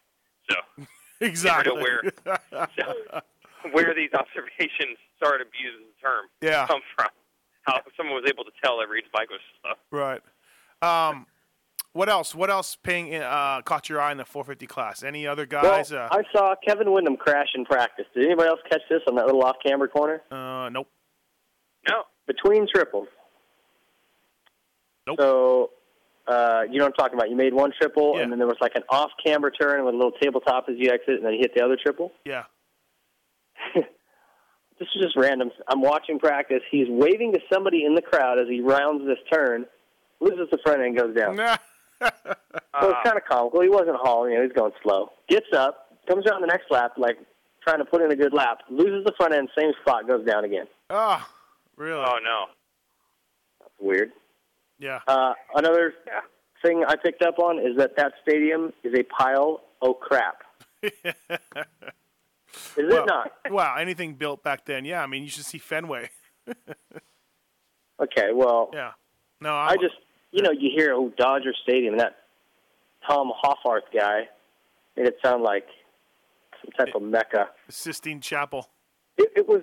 [0.51, 0.55] So
[1.25, 1.75] Exactly.
[1.75, 6.67] never know where where these observations, sorry to use the term, Yeah.
[6.67, 7.07] come from.
[7.65, 9.73] How someone was able to tell that Reed's bike was slow.
[9.91, 10.21] Right.
[10.81, 11.25] Um,
[11.93, 12.35] what else?
[12.35, 15.01] What else, Ping, uh, caught your eye in the 450 class?
[15.03, 15.91] Any other guys?
[15.91, 18.05] well, I saw Kevin Windham crash in practice.
[18.13, 20.21] Did anybody else catch this on that little off-camber corner?
[20.31, 20.87] uh, uh, nope.
[21.87, 22.03] No.
[22.27, 23.07] Between triples.
[25.07, 25.17] Nope.
[25.19, 25.69] So
[26.27, 27.29] Uh, you know what I'm talking about?
[27.29, 30.11] You made one triple, and then there was like an off-camber turn with a little
[30.19, 32.11] tabletop as you exit, and then you hit the other triple.
[32.25, 32.43] Yeah.
[34.79, 35.51] This is just random.
[35.67, 36.61] I'm watching practice.
[36.69, 39.65] He's waving to somebody in the crowd as he rounds this turn,
[40.19, 41.37] loses the front end, goes down.
[42.01, 43.61] so it's kind of comical.
[43.61, 45.11] He wasn't hauling, you know, he's going slow.
[45.29, 47.17] Gets up, comes around the next lap, like
[47.63, 50.43] trying to put in a good lap, loses the front end, same spot, goes down
[50.43, 50.65] again.
[50.89, 51.25] Oh,
[51.77, 52.03] really?
[52.05, 52.45] Oh no.
[53.59, 54.11] That's weird.
[54.77, 54.99] Yeah.
[55.07, 55.93] Uh, another
[56.63, 60.43] thing I picked up on is that that stadium is a pile of crap.
[62.77, 63.31] is well, it not?
[63.51, 65.01] Wow, anything built back then, yeah.
[65.01, 66.09] I mean, you should see Fenway.
[67.99, 68.91] Okay, well, yeah.
[69.39, 69.95] No, I just,
[70.31, 72.17] you know, you hear oh Dodger Stadium, and that
[73.07, 74.27] Tom Hoffarth guy
[74.97, 75.65] made it sound like
[76.61, 77.49] some type of mecca.
[77.69, 78.69] Sistine Chapel.
[79.17, 79.61] It, it was,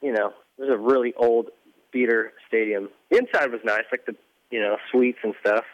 [0.00, 1.50] you know, it was a really old
[1.92, 2.88] beater stadium.
[3.10, 4.16] The inside was nice, like the,
[4.50, 5.64] you know, suites and stuff.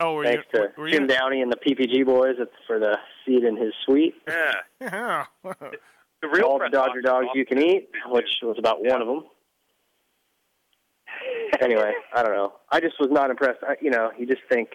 [0.00, 0.60] Oh, were Thanks you?
[0.60, 1.08] to were Jim you?
[1.08, 4.14] Downey and the PPG boys for the seat in his suite.
[4.28, 4.52] Yeah.
[4.80, 5.24] Yeah.
[6.20, 9.06] The real All the Dodger box dogs you can eat, which was about one of
[9.06, 9.22] them.
[11.60, 12.54] anyway, I don't know.
[12.72, 13.60] I just was not impressed.
[13.62, 14.70] I, you know, you just think,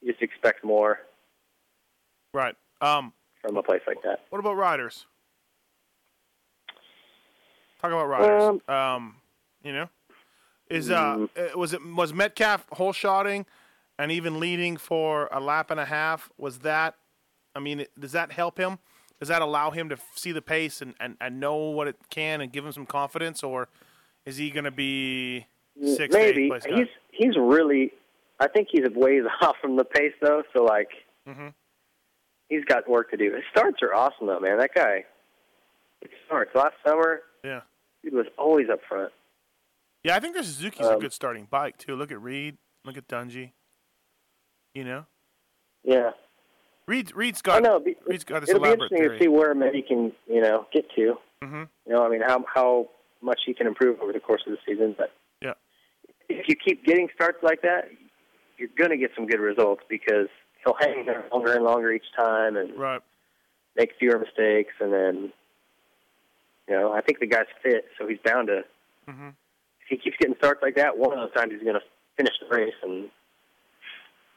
[0.00, 1.00] you just expect more
[2.32, 2.54] right.
[2.80, 4.20] Um, from a place like that.
[4.30, 5.06] what about riders?
[7.80, 8.60] Talk about riders.
[8.68, 9.16] Um,
[9.64, 9.88] you know,
[10.70, 11.28] is uh, Mm.
[11.36, 13.44] uh, was it was Metcalfe whole shotting
[13.98, 16.30] and even leading for a lap and a half?
[16.38, 16.94] Was that?
[17.54, 18.78] I mean, does that help him?
[19.20, 22.40] Does that allow him to see the pace and, and, and know what it can
[22.40, 23.68] and give him some confidence, or
[24.26, 25.46] is he going to be
[25.84, 26.76] six Maybe place guy?
[26.76, 27.92] he's he's really.
[28.40, 30.42] I think he's a ways off from the pace though.
[30.56, 30.88] So like,
[31.26, 31.48] hmm
[32.48, 33.32] he's got work to do.
[33.32, 34.58] His starts are awesome though, man.
[34.58, 35.04] That guy.
[36.00, 37.20] His starts last summer.
[37.44, 37.60] Yeah.
[38.02, 39.12] He was always up front.
[40.02, 41.94] Yeah, I think the Suzuki's a Um, good starting bike too.
[41.94, 42.58] Look at Reed.
[42.84, 43.52] Look at Dungey.
[44.74, 45.04] You know,
[45.84, 46.10] Yeah.
[46.86, 47.76] Reed Reed's I got I know.
[47.76, 49.18] It'll be, Reed's got this it'll be interesting theory.
[49.18, 51.14] to see where he can, you know, get to.
[51.42, 52.88] hmm You know, I mean, how how
[53.20, 54.94] much he can improve over the course of the season.
[54.96, 55.54] But Yeah.
[56.28, 57.88] if you keep getting starts like that,
[58.56, 60.28] you're going to get some good results because
[60.64, 63.00] he'll hang there longer and longer each time and Right.
[63.76, 64.72] make fewer mistakes.
[64.80, 65.32] And then,
[66.68, 68.64] you know, I think the guy's fit, so he's bound to.
[69.06, 69.28] hmm
[69.82, 71.82] If he keeps getting starts like that, one of those times he's going to
[72.16, 73.08] finish the race and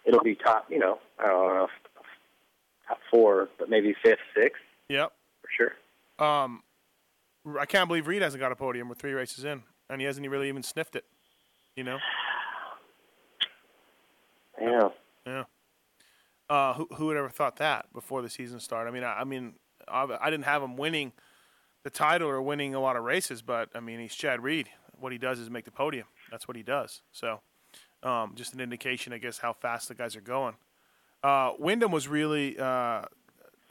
[0.05, 0.67] it'll be top.
[0.69, 1.67] You know, I don't know,
[2.87, 5.11] top four, but maybe fifth, sixth Yep.
[5.41, 6.27] for sure.
[6.27, 6.63] Um,
[7.59, 8.89] I can't believe Reed hasn't got a podium.
[8.89, 11.05] We're three races in, and he hasn't really even sniffed it.
[11.75, 11.97] You know.
[14.61, 14.89] Yeah.
[15.25, 15.43] Yeah.
[16.49, 18.89] Uh, who who would ever thought that before the season started?
[18.89, 19.55] I mean, I, I mean,
[19.87, 21.11] I, I didn't have him winning
[21.83, 24.69] the title or winning a lot of races, but I mean, he's Chad Reed.
[24.97, 26.07] What he does is make the podium.
[26.31, 27.01] That's what he does.
[27.11, 27.41] So,
[28.05, 30.53] um, just an indication, I guess, how fast the guys are going.
[31.23, 33.01] Uh, Windham was really uh,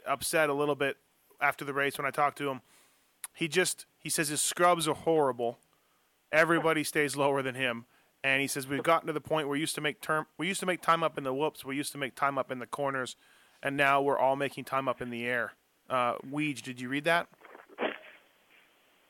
[0.05, 0.97] upset a little bit
[1.39, 2.61] after the race when I talked to him.
[3.33, 5.57] He just he says his scrubs are horrible.
[6.31, 7.85] Everybody stays lower than him,
[8.23, 10.47] and he says we've gotten to the point where we used to make term we
[10.47, 12.59] used to make time up in the whoops, we used to make time up in
[12.59, 13.15] the corners,
[13.63, 15.53] and now we're all making time up in the air.
[15.89, 17.27] Uh, Weege, did you read that?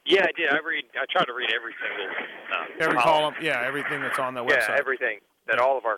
[0.05, 0.53] Yeah, I did.
[0.53, 0.85] I read.
[0.93, 2.05] I try to read every single
[2.53, 4.69] um, Every column, yeah, everything that's on the website.
[4.69, 5.17] yeah, everything
[5.49, 5.97] that all of our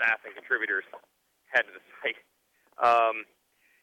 [0.00, 0.84] staff and contributors
[1.52, 2.16] had to the site.
[2.80, 3.28] Um,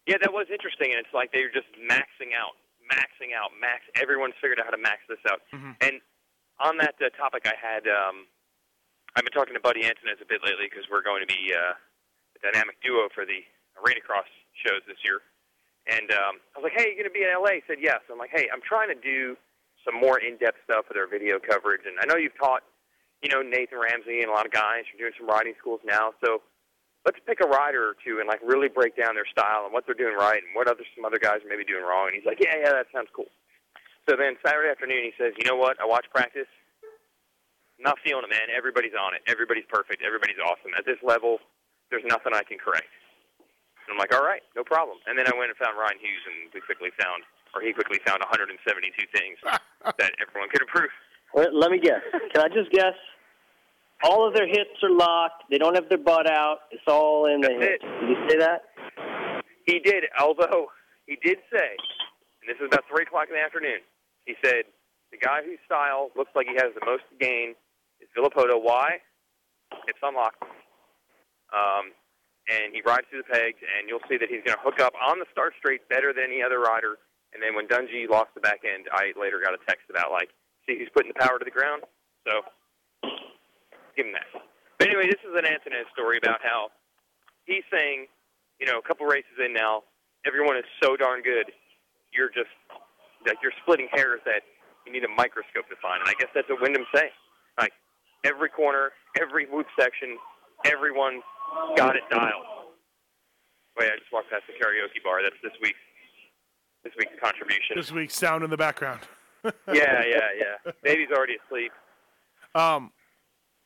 [0.09, 2.57] yeah, that was interesting, and it's like they're just maxing out,
[2.89, 3.85] maxing out, max.
[4.01, 5.45] Everyone's figured out how to max this out.
[5.53, 5.77] Mhm.
[5.85, 6.01] And
[6.59, 8.25] on that uh, topic, I had um,
[9.15, 11.77] I've been talking to Buddy Antunez a bit lately because we're going to be uh,
[11.77, 13.45] a dynamic duo for the
[13.85, 14.27] Arena Cross
[14.65, 15.21] shows this year.
[15.85, 18.01] And um, I was like, "Hey, you going to be in LA?" He said, "Yes."
[18.09, 19.37] I'm like, "Hey, I'm trying to do
[19.85, 22.63] some more in-depth stuff with our video coverage, and I know you've taught,
[23.21, 24.85] you know, Nathan Ramsey and a lot of guys.
[24.91, 26.41] You're doing some riding schools now, so
[27.05, 29.85] let's pick a rider or two and like really break down their style and what
[29.87, 32.27] they're doing right and what other some other guys are maybe doing wrong." And he's
[32.27, 33.31] like, "Yeah, yeah, that sounds cool."
[34.07, 35.79] So then Saturday afternoon, he says, "You know what?
[35.79, 36.49] I watched practice.
[37.79, 38.51] Not feeling it, man.
[38.51, 39.23] Everybody's on it.
[39.27, 40.03] Everybody's perfect.
[40.03, 40.75] Everybody's awesome.
[40.75, 41.39] At this level,
[41.89, 42.91] there's nothing I can correct."
[43.87, 46.23] And I'm like, "All right, no problem." And then I went and found Ryan Hughes,
[46.27, 47.23] and we quickly found,
[47.59, 48.55] or he quickly found 172
[49.11, 50.89] things that everyone could improve.
[51.35, 51.99] Let, let me guess.
[52.33, 52.95] Can I just guess?
[54.03, 55.43] All of their hips are locked.
[55.51, 56.71] They don't have their butt out.
[56.71, 57.83] It's all in the hips.
[57.83, 57.85] hits.
[57.99, 58.63] Did you say that?
[59.67, 60.71] He did, although
[61.05, 61.75] he did say,
[62.39, 63.83] and this is about three o'clock in the afternoon.
[64.25, 64.63] He said
[65.11, 67.53] the guy whose style looks like he has the most to gain
[67.99, 68.55] is Villopoto.
[68.55, 69.03] Why?
[69.85, 70.41] It's unlocked.
[71.51, 71.91] Um,
[72.49, 74.93] and he rides through the pegs, and you'll see that he's going to hook up
[74.97, 76.97] on the start straight better than any other rider.
[77.33, 80.29] And then when Dungey lost the back end, I later got a text about like,
[80.65, 81.83] see who's putting the power to the ground.
[82.27, 82.41] So
[83.95, 84.27] give him that.
[84.77, 86.69] But anyway, this is an Antoinette story about how
[87.45, 88.07] he's saying,
[88.59, 89.83] you know, a couple races in now,
[90.25, 91.51] everyone is so darn good.
[92.11, 92.51] You're just
[93.27, 94.41] like you're splitting hairs that
[94.85, 96.01] you need a microscope to find.
[96.01, 97.13] And I guess that's what Windham's saying.
[97.59, 97.73] Like
[98.25, 100.17] every corner, every whoop section,
[100.65, 101.21] everyone
[101.75, 102.73] got it dialed.
[103.77, 105.23] Wait, I just walked past the karaoke bar.
[105.23, 105.79] That's this week's
[106.83, 107.75] this week's contribution.
[107.75, 109.01] This week's sound in the background.
[109.43, 110.03] yeah, yeah,
[110.37, 110.71] yeah.
[110.83, 111.71] Baby's already asleep.
[112.55, 112.91] Um,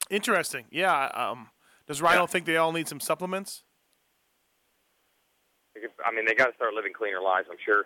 [0.10, 0.66] interesting.
[0.72, 1.06] Yeah.
[1.14, 1.50] Um,
[1.88, 3.64] does Rhino think they all need some supplements?
[6.06, 7.48] I mean, they got to start living cleaner lives.
[7.50, 7.86] I'm sure.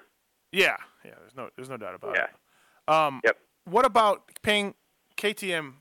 [0.51, 0.77] Yeah.
[1.05, 1.11] Yeah.
[1.19, 1.49] There's no.
[1.55, 2.25] There's no doubt about Yeah.
[2.25, 2.93] it.
[2.93, 3.37] Um, Yep.
[3.65, 4.75] What about paying
[5.17, 5.73] KTM?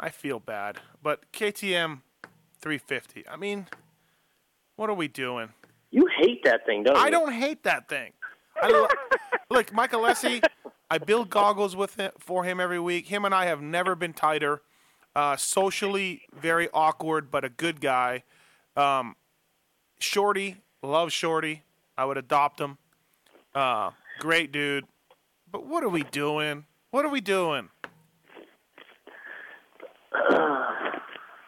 [0.00, 2.02] I feel bad, but KTM
[2.60, 3.28] 350.
[3.28, 3.66] I mean,
[4.76, 5.48] what are we doing?
[5.90, 7.02] You hate that thing, don't you?
[7.02, 8.12] I don't hate that thing.
[8.62, 8.88] I lo-
[9.50, 10.42] look, Michael Alessi.
[10.90, 13.08] I build goggles with him, for him every week.
[13.08, 14.62] Him and I have never been tighter.
[15.14, 18.22] Uh, socially very awkward, but a good guy.
[18.76, 19.16] Um,
[19.98, 21.62] Shorty, love Shorty.
[21.96, 22.78] I would adopt him.
[23.54, 23.90] Uh,
[24.20, 24.84] great dude.
[25.50, 26.66] But what are we doing?
[26.90, 27.70] What are we doing?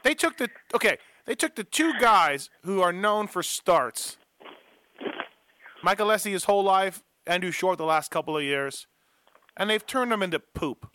[0.03, 0.97] They took the okay.
[1.27, 4.17] They took the two guys who are known for starts.
[5.83, 8.87] Michael Alessi his whole life, Andrew Short the last couple of years,
[9.57, 10.91] and they've turned them into poop.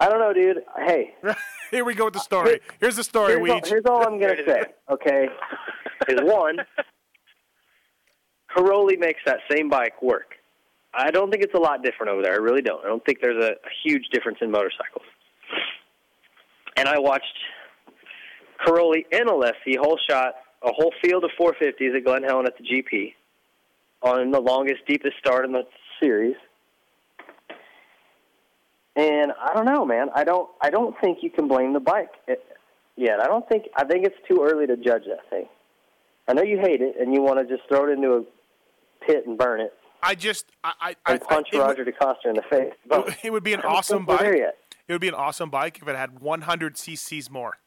[0.00, 0.62] I don't know, dude.
[0.86, 1.14] Hey,
[1.70, 2.60] Here we go with the story.
[2.80, 4.62] Here's the story, here's all, here's all I'm gonna say.
[4.90, 5.28] Okay,
[6.08, 6.58] is one,
[8.54, 10.34] Cairoli makes that same bike work.
[10.92, 12.32] I don't think it's a lot different over there.
[12.32, 12.84] I really don't.
[12.84, 15.04] I don't think there's a, a huge difference in motorcycles.
[16.76, 17.24] And I watched
[18.64, 22.64] Cairoli and Alessi whole shot a whole field of 450s at Glen Helen at the
[22.64, 23.14] GP
[24.02, 25.62] on the longest, deepest start in the
[26.00, 26.36] series.
[28.96, 30.08] And I don't know, man.
[30.14, 30.48] I don't.
[30.62, 32.44] I don't think you can blame the bike it,
[32.96, 33.18] yet.
[33.20, 33.64] I don't think.
[33.76, 35.46] I think it's too early to judge that thing.
[36.28, 38.22] I know you hate it and you want to just throw it into a
[39.04, 39.74] pit and burn it
[40.04, 42.74] I just I I, punch I- Roger DeCoster in the face.
[42.86, 44.20] But it would be an awesome bike.
[44.86, 47.58] It would be an awesome bike if it had 100 cc's more.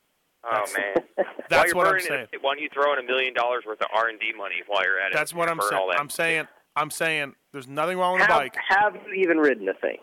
[0.49, 2.27] Oh man, That's what I'm saying.
[2.31, 4.55] It, why don't you throw in a million dollars worth of R and D money
[4.67, 5.13] while you're at it?
[5.13, 5.91] That's what I'm saying.
[5.97, 8.57] I'm saying I'm saying there's nothing wrong with the Have, bike.
[8.69, 9.97] have you even ridden a thing?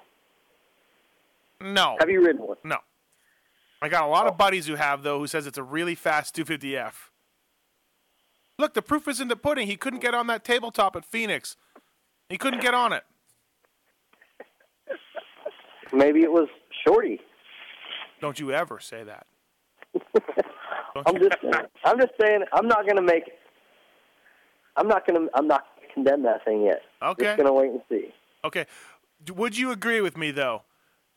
[1.61, 1.97] No.
[2.01, 2.57] Have you ridden one?
[2.65, 2.79] No.
[3.81, 4.37] I got a lot of oh.
[4.37, 6.93] buddies who have though who says it's a really fast 250F.
[8.59, 9.67] Look, the proof is in the pudding.
[9.67, 11.57] He couldn't get on that tabletop at Phoenix.
[12.29, 13.03] He couldn't get on it.
[15.93, 16.49] Maybe it was
[16.87, 17.21] Shorty.
[18.21, 19.27] Don't you ever say that.
[20.95, 21.37] Don't I'm just.
[21.43, 21.55] saying,
[21.85, 22.45] I'm just saying.
[22.53, 23.25] I'm not going to make.
[24.77, 25.31] I'm not going to.
[25.35, 26.83] I'm not going to condemn that thing yet.
[27.03, 27.25] Okay.
[27.25, 28.09] Just going to wait and see.
[28.45, 28.67] Okay.
[29.33, 30.63] Would you agree with me though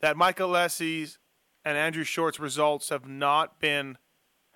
[0.00, 1.18] that Michael Alessi's
[1.64, 3.98] and Andrew Short's results have not been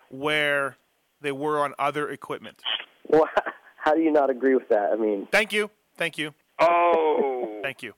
[0.09, 0.77] where
[1.21, 2.63] they were on other equipment?
[3.09, 3.29] Well,
[3.77, 4.91] how do you not agree with that?
[4.93, 5.71] I mean, Thank you.
[5.97, 6.33] Thank you.
[6.59, 7.93] Oh, Thank you.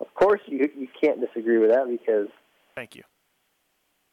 [0.00, 2.28] of course you you can't disagree with that because
[2.76, 3.02] Thank you.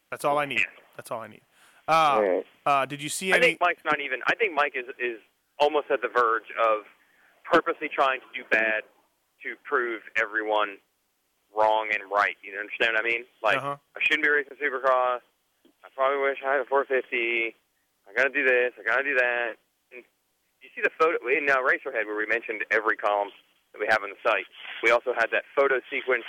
[0.10, 0.66] That's all I need.
[0.96, 1.42] That's all I need.
[1.88, 2.46] Uh, All right.
[2.66, 4.20] uh, did you see I think Mike's not even.
[4.28, 5.20] I think Mike is is
[5.60, 6.84] almost at the verge of
[7.50, 8.84] purposely trying to do bad
[9.44, 10.78] to prove everyone
[11.56, 12.36] wrong and right.
[12.44, 13.24] You understand what I mean?
[13.42, 13.78] Like Uh-huh.
[13.96, 15.24] I shouldn't be racing Supercross.
[15.84, 17.56] I probably wish I had a 450.
[18.10, 18.74] I got to do this.
[18.80, 19.56] I got to do that.
[19.94, 20.04] And
[20.62, 23.30] you see the photo in uh, Racerhead where we mentioned every column
[23.72, 24.46] that we have on the site.
[24.84, 26.26] We also had that photo sequence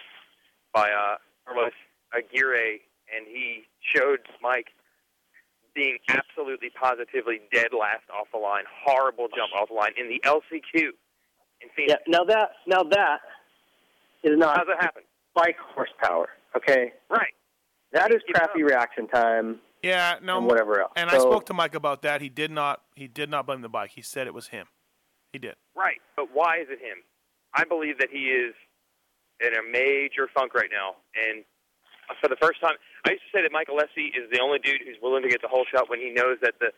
[0.72, 1.16] by uh,
[1.46, 1.72] Carlos
[2.14, 2.78] Aguirre,
[3.14, 4.68] and he showed Mike
[5.74, 10.20] being absolutely positively dead last off the line, horrible jump off the line in the
[10.24, 10.90] LCQ
[11.60, 11.94] in Phoenix.
[12.06, 12.18] yeah.
[12.18, 13.18] Now that now that
[14.22, 15.02] is not How's that happen?
[15.34, 16.28] bike horsepower.
[16.56, 17.34] Okay, Right.
[17.92, 20.38] that is crappy reaction time Yeah, no.
[20.38, 20.92] and whatever else.
[20.96, 22.20] And I spoke to Mike about that.
[22.20, 22.82] He did not.
[22.96, 23.90] He did not blame the bike.
[23.94, 24.66] He said it was him.
[25.32, 25.54] He did.
[25.76, 26.00] Right.
[26.16, 26.96] But why is it him?
[27.54, 28.54] I believe that he is
[29.40, 30.96] in a major funk right now.
[31.14, 31.44] And
[32.20, 34.80] for the first time, I used to say that Michael Alessi is the only dude
[34.84, 36.72] who's willing to get the whole shot when he knows that the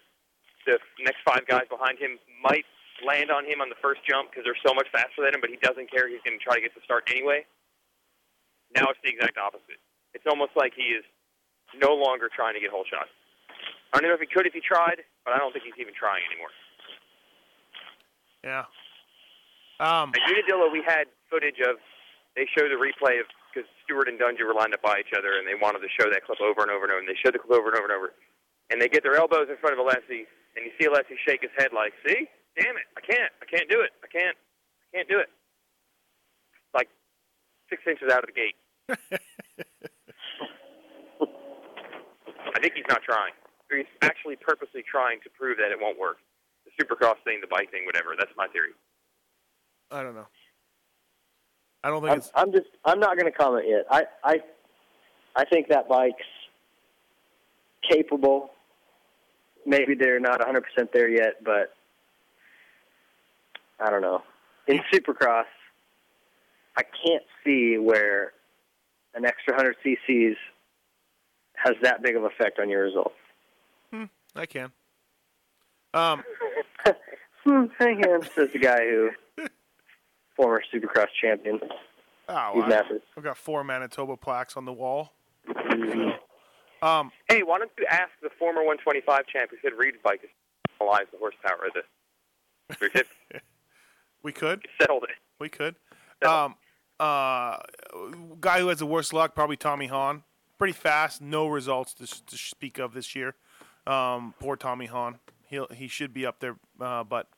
[0.67, 2.69] the next five guys behind him might
[3.01, 5.49] land on him on the first jump because they're so much faster than him, but
[5.49, 6.05] he doesn't care.
[6.05, 7.49] He's going to try to get the start anyway.
[8.77, 9.81] Now it's the exact opposite.
[10.13, 11.05] It's almost like he is
[11.81, 13.11] no longer trying to get whole shots.
[13.93, 15.95] I don't know if he could if he tried, but I don't think he's even
[15.95, 16.53] trying anymore.
[18.45, 18.69] Yeah.
[19.81, 20.13] Um.
[20.15, 21.77] At Unadilla, we had footage of.
[22.37, 25.35] They showed the replay of because Stewart and Dungey were lined up by each other,
[25.37, 27.03] and they wanted to show that clip over and over and over.
[27.03, 28.15] And they showed the clip over and over and over.
[28.71, 31.51] And they get their elbows in front of Alessi, and you see Alessi shake his
[31.59, 35.09] head like, "See, damn it, I can't, I can't do it, I can't, I can't
[35.11, 35.29] do it."
[36.73, 36.89] Like
[37.69, 38.57] six inches out of the gate.
[42.51, 43.33] I think he's not trying.
[43.71, 46.19] Or He's actually purposely trying to prove that it won't work.
[46.67, 48.15] The supercross thing, the bike thing, whatever.
[48.19, 48.75] That's my theory.
[49.91, 50.27] I don't know.
[51.83, 52.31] I don't think I'm, it's.
[52.35, 53.87] I'm just I'm not going to comment yet.
[53.91, 54.41] I I
[55.37, 56.23] I think that bike's
[57.89, 58.51] capable.
[59.67, 60.63] Maybe they're not 100%
[60.93, 61.75] there yet, but
[63.79, 64.23] I don't know.
[64.67, 65.45] In Supercross,
[66.77, 68.33] I can't see where
[69.15, 70.37] an extra 100 cc's
[71.55, 73.15] has that big of effect on your results.
[74.35, 74.73] I can.
[75.93, 76.23] Um,
[77.45, 79.11] Hmm, hang on, says the guy who
[80.41, 81.61] former Supercross champion.
[82.29, 83.03] oh, I, Matthes.
[83.17, 85.13] I've got four Manitoba plaques on the wall.
[85.47, 86.13] So,
[86.83, 90.31] um, Hey, why don't you ask the former 125 champ who said Reed's bike is
[90.81, 93.05] alive the horsepower of this?
[94.23, 94.67] we could.
[94.81, 95.17] Settled it.
[95.39, 95.77] We could.
[96.27, 96.55] Um,
[96.99, 97.59] uh,
[98.41, 100.23] guy who has the worst luck, probably Tommy Hahn.
[100.59, 103.35] Pretty fast, no results to, to speak of this year.
[103.87, 105.19] Um, poor Tommy Hahn.
[105.49, 107.29] He'll he should be up there, uh, but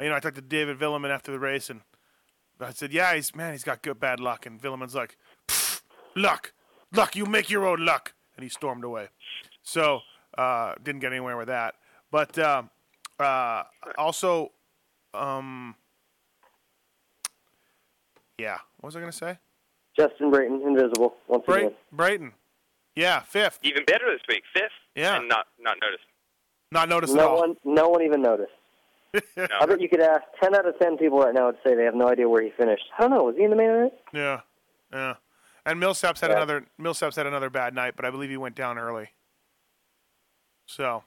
[0.00, 1.80] you know I talked to David Vuillemin after the race, and
[2.62, 5.16] I said, "Yeah, he's man, he's got good bad luck." And Vuillemin's like,
[6.14, 6.52] "Luck,
[6.92, 9.08] luck, you make your own luck," and he stormed away.
[9.62, 10.00] So
[10.36, 11.74] uh, didn't get anywhere with that.
[12.10, 12.70] But um,
[13.18, 13.62] uh,
[13.96, 14.52] also,
[15.14, 15.74] um,
[18.38, 19.38] yeah, what was I going to say?
[19.96, 21.74] Justin Brayton, invisible once Bray- again.
[21.92, 22.32] Brayton.
[22.96, 23.58] Yeah, fifth.
[23.62, 24.70] Even better this week, fifth.
[24.94, 25.16] Yeah.
[25.18, 26.04] And not not noticed.
[26.72, 27.38] Not noticed at No all.
[27.38, 28.52] one, no one even noticed.
[29.14, 31.84] I bet you could ask ten out of ten people right now would say they
[31.84, 32.84] have no idea where he finished.
[32.98, 33.24] I don't know.
[33.24, 33.92] Was he in the main event?
[34.12, 34.40] Yeah,
[34.92, 35.14] yeah.
[35.66, 36.36] And Millsaps had Yeah.
[36.36, 39.10] another Millsaps had another bad night, but I believe he went down early.
[40.66, 41.02] So,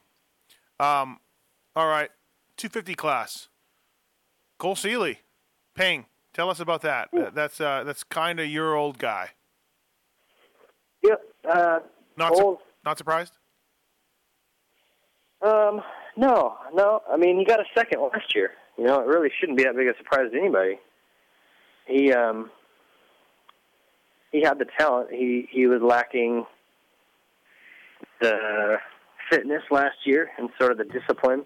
[0.80, 1.20] um,
[1.76, 2.10] all right,
[2.58, 3.47] 250 class.
[4.58, 5.20] Cole Seeley,
[5.74, 6.06] Ping.
[6.34, 7.10] Tell us about that.
[7.14, 9.32] That- That's uh, that's kind of your old guy.
[11.04, 11.22] Yep.
[11.49, 11.80] Uh,
[12.18, 13.38] Not su- not surprised.
[15.41, 15.82] Um,
[16.18, 17.01] no, no.
[17.11, 18.51] I mean, he got a second last year.
[18.78, 20.80] You know, it really shouldn't be that big a surprise to anybody.
[21.88, 22.49] He um,
[24.32, 25.09] he had the talent.
[25.11, 26.45] He he was lacking
[28.22, 28.78] the
[29.30, 31.45] fitness last year and sort of the discipline.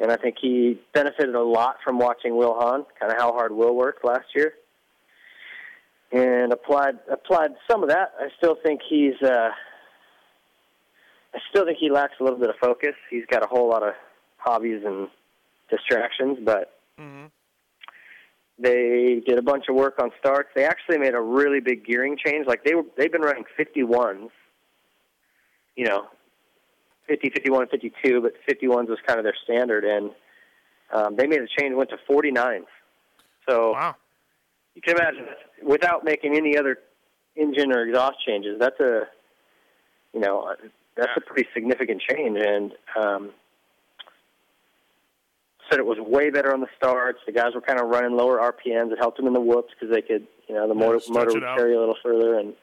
[0.00, 3.52] And I think he benefited a lot from watching Will Hahn, kind of how hard
[3.52, 4.54] Will worked last year,
[6.10, 8.12] and applied applied some of that.
[8.18, 9.20] I still think he's.
[9.22, 9.50] Uh,
[11.34, 12.94] I still think he lacks a little bit of focus.
[13.10, 13.94] He's got a whole lot of
[14.36, 15.08] hobbies and
[15.70, 16.78] distractions, but
[18.58, 20.50] they did a bunch of work on starts.
[20.54, 22.46] They actually made a really big gearing change.
[22.46, 24.30] Like they were, they've been running 51s,
[25.76, 26.06] you know,
[27.08, 30.10] 50, 51, 52, but 51s was kind of their standard, and
[30.92, 32.64] um, they made a change, went to 49s.
[33.48, 33.96] So wow.
[34.74, 35.26] you can imagine
[35.62, 36.78] without making any other
[37.36, 38.58] engine or exhaust changes.
[38.58, 39.02] That's a,
[40.12, 40.54] you know,
[40.96, 43.30] that's a pretty significant change, and um,
[45.70, 47.18] said it was way better on the starts.
[47.26, 48.92] The guys were kind of running lower RPMs.
[48.92, 51.42] It helped them in the whoops because they could, you know, the motor, motor would
[51.56, 52.54] carry a little further, and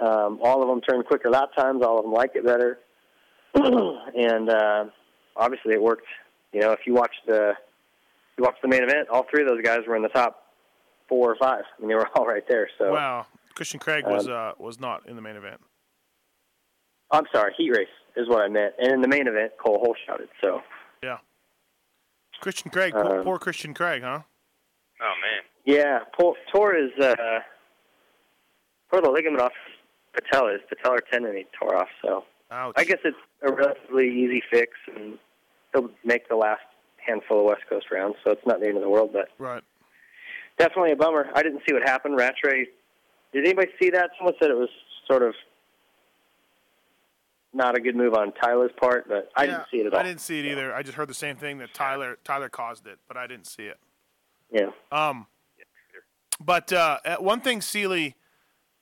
[0.00, 1.82] um, all of them turned quicker lap times.
[1.82, 2.78] All of them liked it better,
[3.54, 4.84] and uh,
[5.36, 6.06] obviously it worked.
[6.52, 9.48] You know, if you watch the if you watch the main event, all three of
[9.48, 10.46] those guys were in the top
[11.08, 11.64] four or five.
[11.76, 12.68] I mean, they were all right there.
[12.78, 15.60] So Wow, Christian Craig was Um, uh, was not in the main event.
[17.12, 18.74] I'm sorry, heat race is what I meant.
[18.78, 20.28] And in the main event, Cole Hole shouted.
[20.40, 20.62] So
[21.02, 21.18] Yeah.
[22.40, 24.20] Christian Craig, poor, Um, poor Christian Craig, huh?
[25.00, 25.42] Oh man.
[25.64, 27.40] yeah, Paul, tore his uh,
[28.90, 31.88] tore the ligament off his patella, his patellar tendon he tore off.
[32.02, 32.74] So Ouch.
[32.76, 35.18] I guess it's a relatively easy fix, and
[35.72, 36.62] he'll make the last
[36.96, 38.16] handful of West Coast rounds.
[38.24, 39.62] So it's not the end of the world, but Right.
[40.58, 41.30] definitely a bummer.
[41.34, 42.16] I didn't see what happened.
[42.16, 42.66] Rattray,
[43.32, 44.10] did anybody see that?
[44.18, 44.68] Someone said it was
[45.08, 45.34] sort of
[47.52, 50.00] not a good move on Tyler's part, but I Yeah, didn't see it at all.
[50.00, 50.74] I didn't see it either.
[50.74, 53.64] I just heard the same thing that Tyler Tyler caused it, but I didn't see
[53.64, 53.78] it.
[54.50, 54.70] Yeah.
[54.90, 55.26] Um,
[56.40, 58.16] but uh, uh, one thing, Seeley,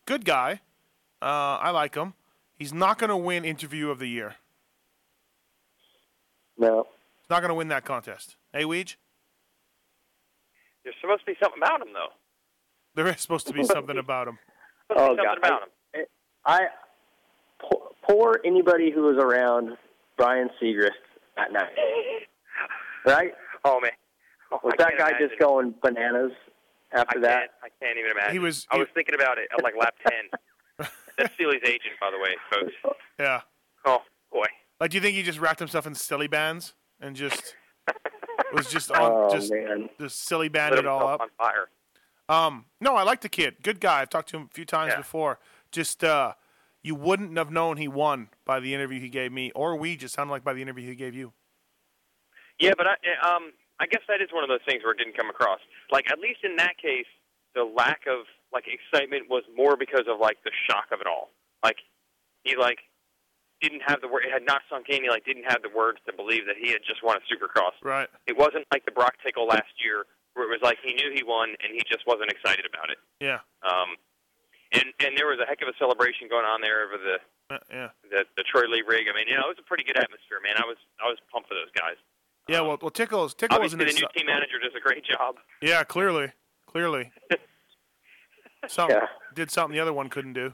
[0.07, 0.61] good guy.
[1.23, 2.15] Uh, I like him.
[2.57, 4.37] He's not going to win Interview of the Year.
[6.59, 6.87] No.
[7.23, 8.37] He's not going to win that contest.
[8.53, 8.97] Hey, Weege?
[10.85, 12.09] There's supposed to be something about him though.
[12.95, 14.39] There is supposed to be something about him.
[14.91, 16.07] Oh be something God, about him.
[16.45, 16.67] I
[17.61, 19.77] poor, poor anybody who was around
[20.17, 20.91] Brian Segrist
[21.37, 21.71] that night,
[23.07, 23.33] right?
[23.65, 23.91] Oh man.
[24.53, 25.29] Oh, Was I that guy imagine.
[25.29, 26.33] just going bananas
[26.93, 27.39] after I that?
[27.39, 28.33] Can't, I can't even imagine.
[28.33, 30.89] He was- I he- was thinking about it at like lap ten.
[31.19, 32.97] That's Seeley's agent, by the way, folks.
[33.19, 33.43] Yeah.
[33.85, 33.99] Oh
[34.33, 34.47] boy.
[34.81, 37.55] Like, do you think he just wrapped himself in silly bands and just
[38.55, 41.21] was just on Oh just man, just silly Lit banded it all himself up?
[41.21, 41.69] on fire.
[42.29, 43.57] Um, no, I like the kid.
[43.63, 44.01] Good guy.
[44.01, 44.99] I've talked to him a few times Yeah.
[44.99, 45.39] before.
[45.73, 46.33] Just uh,
[46.83, 50.15] you wouldn't have known he won by the interview he gave me, or we just
[50.15, 51.33] sounded like by the interview he gave you.
[52.59, 55.17] Yeah, but I, um, I guess that is one of those things where it didn't
[55.17, 55.61] come across.
[55.91, 57.09] Like at least in that case,
[57.55, 61.31] the lack of like excitement was more because of like the shock of it all.
[61.65, 61.77] Like
[62.45, 62.79] he like
[63.61, 64.25] didn't have the word.
[64.25, 65.03] It had not sunk in.
[65.05, 67.77] He like didn't have the words to believe that he had just won a Supercross.
[67.83, 68.09] Right.
[68.27, 70.05] It wasn't like the Brock Tickle last year,
[70.35, 72.99] where it was like he knew he won and he just wasn't excited about it.
[73.21, 73.41] Yeah.
[73.65, 73.97] Um,
[74.73, 77.17] and and there was a heck of a celebration going on there over the
[77.55, 77.89] Uh, yeah.
[78.11, 79.07] the, the Troy Lee rig.
[79.11, 80.55] I mean, you know, it was a pretty good atmosphere, man.
[80.57, 81.97] I was I was pumped for those guys.
[82.49, 82.61] Yeah.
[82.63, 85.37] Well, well, Tickles Tickle was Obviously, an the new team manager does a great job.
[85.63, 86.33] Yeah, clearly,
[86.67, 87.11] clearly.
[88.69, 89.07] Some Yeah.
[89.35, 90.53] did something the other one couldn't do.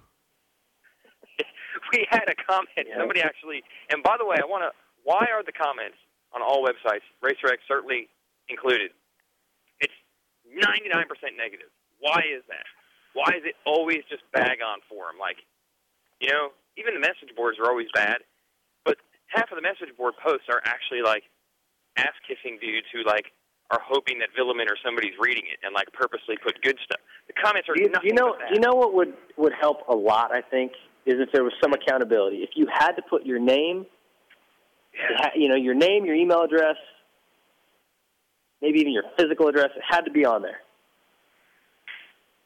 [1.93, 2.87] we had a comment.
[2.97, 4.71] Somebody actually, and by the way, I want to.
[5.05, 5.97] Why are the comments
[6.33, 8.09] on all websites, RacerX certainly
[8.49, 8.91] included?
[9.81, 9.93] It's
[10.51, 11.07] 99%
[11.37, 11.69] negative.
[12.01, 12.67] Why is that?
[13.17, 15.17] Why is it always just bag on for them?
[15.17, 15.41] Like,
[16.21, 18.21] you know, even the message boards are always bad,
[18.85, 19.01] but
[19.33, 21.25] half of the message board posts are actually like
[21.97, 23.33] ass kissing dudes who like
[23.73, 27.01] are hoping that Vuillemin or somebody's reading it and like purposely put good stuff.
[27.27, 30.31] The comments are you, nothing you know, you know what would would help a lot.
[30.31, 30.73] I think
[31.07, 32.45] is if there was some accountability.
[32.45, 33.87] If you had to put your name,
[35.17, 36.77] ha- you know, your name, your email address,
[38.61, 40.61] maybe even your physical address, it had to be on there.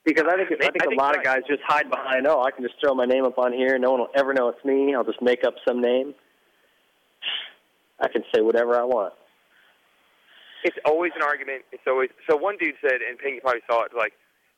[0.05, 1.18] Because I think I think I a think lot right.
[1.18, 3.78] of guys just hide behind, oh, I can just throw my name up on here.
[3.78, 4.94] No one will ever know it's me.
[4.94, 6.14] I'll just make up some name.
[8.01, 9.12] I can say whatever I want.
[10.64, 11.64] It's always an argument.
[11.72, 12.36] It's always so.
[12.36, 13.92] One dude said, and Ping probably saw it.
[13.96, 14.12] Like,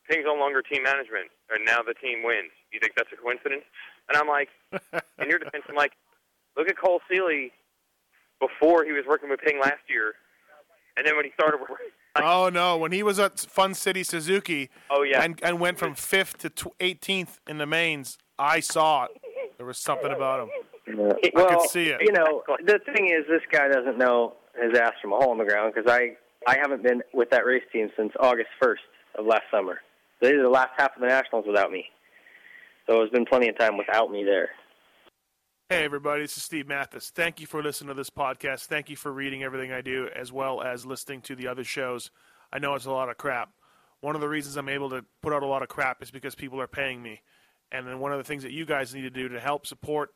[0.09, 2.51] Ping's no longer team management, and now the team wins.
[2.73, 3.65] You think that's a coincidence?
[4.09, 4.49] And I'm like,
[5.19, 5.93] in your defense, I'm like,
[6.57, 7.53] look at Cole Seeley
[8.41, 10.15] before he was working with Ping last year,
[10.97, 11.91] and then when he started working.
[12.17, 14.71] Oh no, when he was at Fun City Suzuki.
[14.91, 15.23] Oh, yeah.
[15.23, 18.19] And and went from fifth to tw- 18th in the mains.
[18.39, 19.11] I saw it.
[19.57, 20.49] There was something about him.
[20.89, 22.01] I well, could see it.
[22.03, 25.39] You know, the thing is, this guy doesn't know his ass from a hole in
[25.39, 29.27] the ground because I I haven't been with that race team since August 1st of
[29.27, 29.79] last summer.
[30.21, 31.85] They did the last half of the nationals without me,
[32.89, 34.51] so it's been plenty of time without me there.
[35.73, 37.11] Hey, everybody, this is Steve Matthes.
[37.15, 38.67] Thank you for listening to this podcast.
[38.67, 42.11] Thank you for reading everything I do, as well as listening to the other shows.
[42.53, 43.49] I know it's a lot of crap.
[44.03, 46.35] One of the reasons I'm able to put out a lot of crap is because
[46.35, 47.23] people are paying me.
[47.73, 50.11] And then one of the things that you guys need to do to help support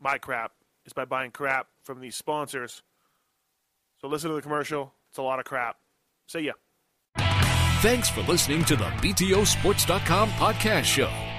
[0.00, 0.52] my crap
[0.86, 2.82] is by buying crap from these sponsors.
[4.00, 4.94] So listen to the commercial.
[5.10, 5.76] It's a lot of crap.
[6.28, 6.54] See ya.
[7.82, 11.12] Thanks for listening to the BTOsports.com podcast show.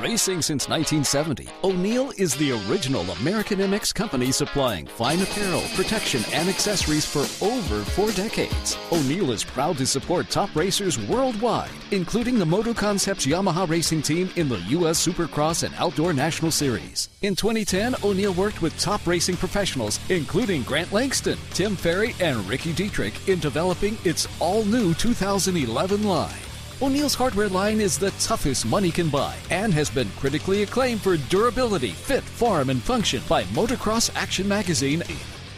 [0.00, 6.50] Racing since 1970, O'Neal is the original American MX company supplying fine apparel, protection, and
[6.50, 8.76] accessories for over four decades.
[8.92, 14.28] O'Neal is proud to support top racers worldwide, including the Moto Concepts Yamaha racing team
[14.36, 15.04] in the U.S.
[15.04, 17.08] Supercross and Outdoor National Series.
[17.22, 22.74] In 2010, O'Neal worked with top racing professionals, including Grant Langston, Tim Ferry, and Ricky
[22.74, 26.45] Dietrich, in developing its all new 2011 line.
[26.82, 31.16] O'Neal's hardware line is the toughest money can buy and has been critically acclaimed for
[31.16, 35.02] durability, fit, form, and function by Motocross Action Magazine.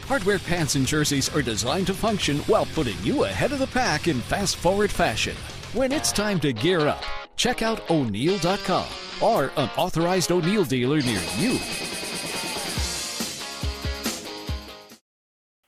[0.07, 4.07] Hardware pants and jerseys are designed to function while putting you ahead of the pack
[4.07, 5.35] in fast forward fashion.
[5.73, 7.03] When it's time to gear up,
[7.35, 8.87] check out O'Neal.com
[9.21, 11.59] or an authorized O'Neal dealer near you.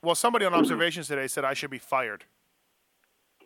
[0.04, 2.24] Well, somebody on observations today said I should be fired.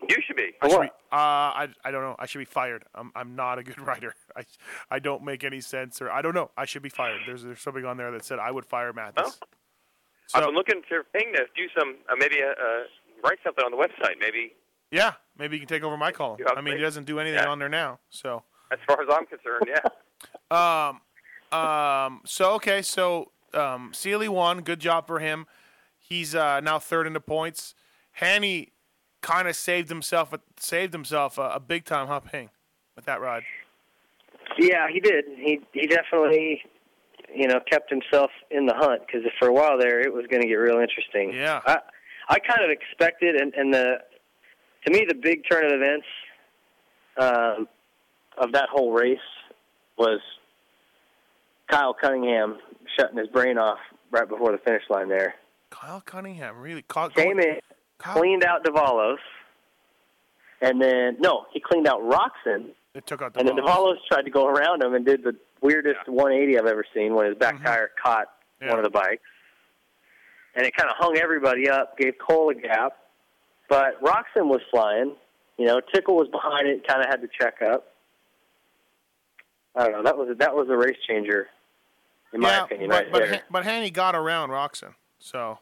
[0.09, 0.53] You should be.
[0.61, 0.87] I should be.
[0.87, 2.17] Uh, I I don't know.
[2.19, 2.85] I should be fired.
[2.95, 4.15] I'm I'm not a good writer.
[4.37, 4.45] I
[4.91, 6.51] I don't make any sense, or I don't know.
[6.57, 7.21] I should be fired.
[7.27, 9.41] There's there's something on there that said I would fire Matthes.
[10.35, 12.83] I've been looking to Ping to do some, uh, maybe uh, uh,
[13.23, 14.19] write something on the website.
[14.19, 14.53] Maybe
[14.91, 16.41] Yeah, maybe you can take over my column.
[16.57, 17.51] I mean, he doesn't do anything Yeah.
[17.51, 18.01] on there now.
[18.11, 18.43] So,
[18.73, 19.81] as far as I'm concerned, yeah.
[21.51, 24.63] um, um, so okay, so um, Seeley won.
[24.63, 25.47] Good job for him.
[25.99, 27.75] He's uh, now third in the points.
[28.13, 28.73] Hanny
[29.25, 30.33] kind of saved himself.
[30.59, 32.51] Saved himself a, a big time huh, Ping,
[32.95, 33.43] with that ride.
[34.59, 35.25] Yeah, he did.
[35.37, 36.63] He he definitely,
[37.35, 40.43] you know, kept himself in the hunt because for a while there it was going
[40.43, 41.33] to get real interesting.
[41.33, 41.61] Yeah.
[41.67, 41.79] I
[42.29, 43.99] I kind of expected, and and the
[44.87, 46.07] to me the big turn of events
[47.17, 47.69] um,
[48.37, 49.19] of that whole race
[49.97, 50.21] was
[51.71, 52.59] Kyle Cunningham
[52.99, 53.79] shutting his brain off
[54.11, 55.35] right before the finish line there.
[55.71, 57.59] Kyle Cunningham really caught Came in,
[57.99, 59.19] cleaned out Davalos,
[60.61, 64.31] and then no, he cleaned out Roczen, It took out and then Davalos tried to
[64.31, 67.65] go around him and did the weirdest 180 I've ever seen when his back mm-hmm.
[67.65, 68.29] tire caught
[68.61, 69.23] one of the bikes,
[70.55, 72.97] and it kind of hung everybody up, gave Cole a gap,
[73.69, 75.15] but Roczen was flying.
[75.59, 77.87] You know, Tickle was behind it, kind of had to check up.
[79.77, 80.03] I don't know.
[80.03, 81.49] That was that was a race changer,
[82.33, 83.43] in my yeah, opinion, but right but, there.
[83.51, 85.59] But Hanny got around Roczen, so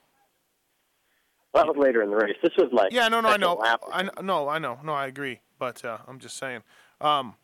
[1.55, 2.37] that was later in the race.
[2.43, 3.81] This was like yeah, no, no, I know, lap.
[3.93, 6.63] I no, I know, no, I agree, but uh, I'm just saying,
[7.01, 7.35] um,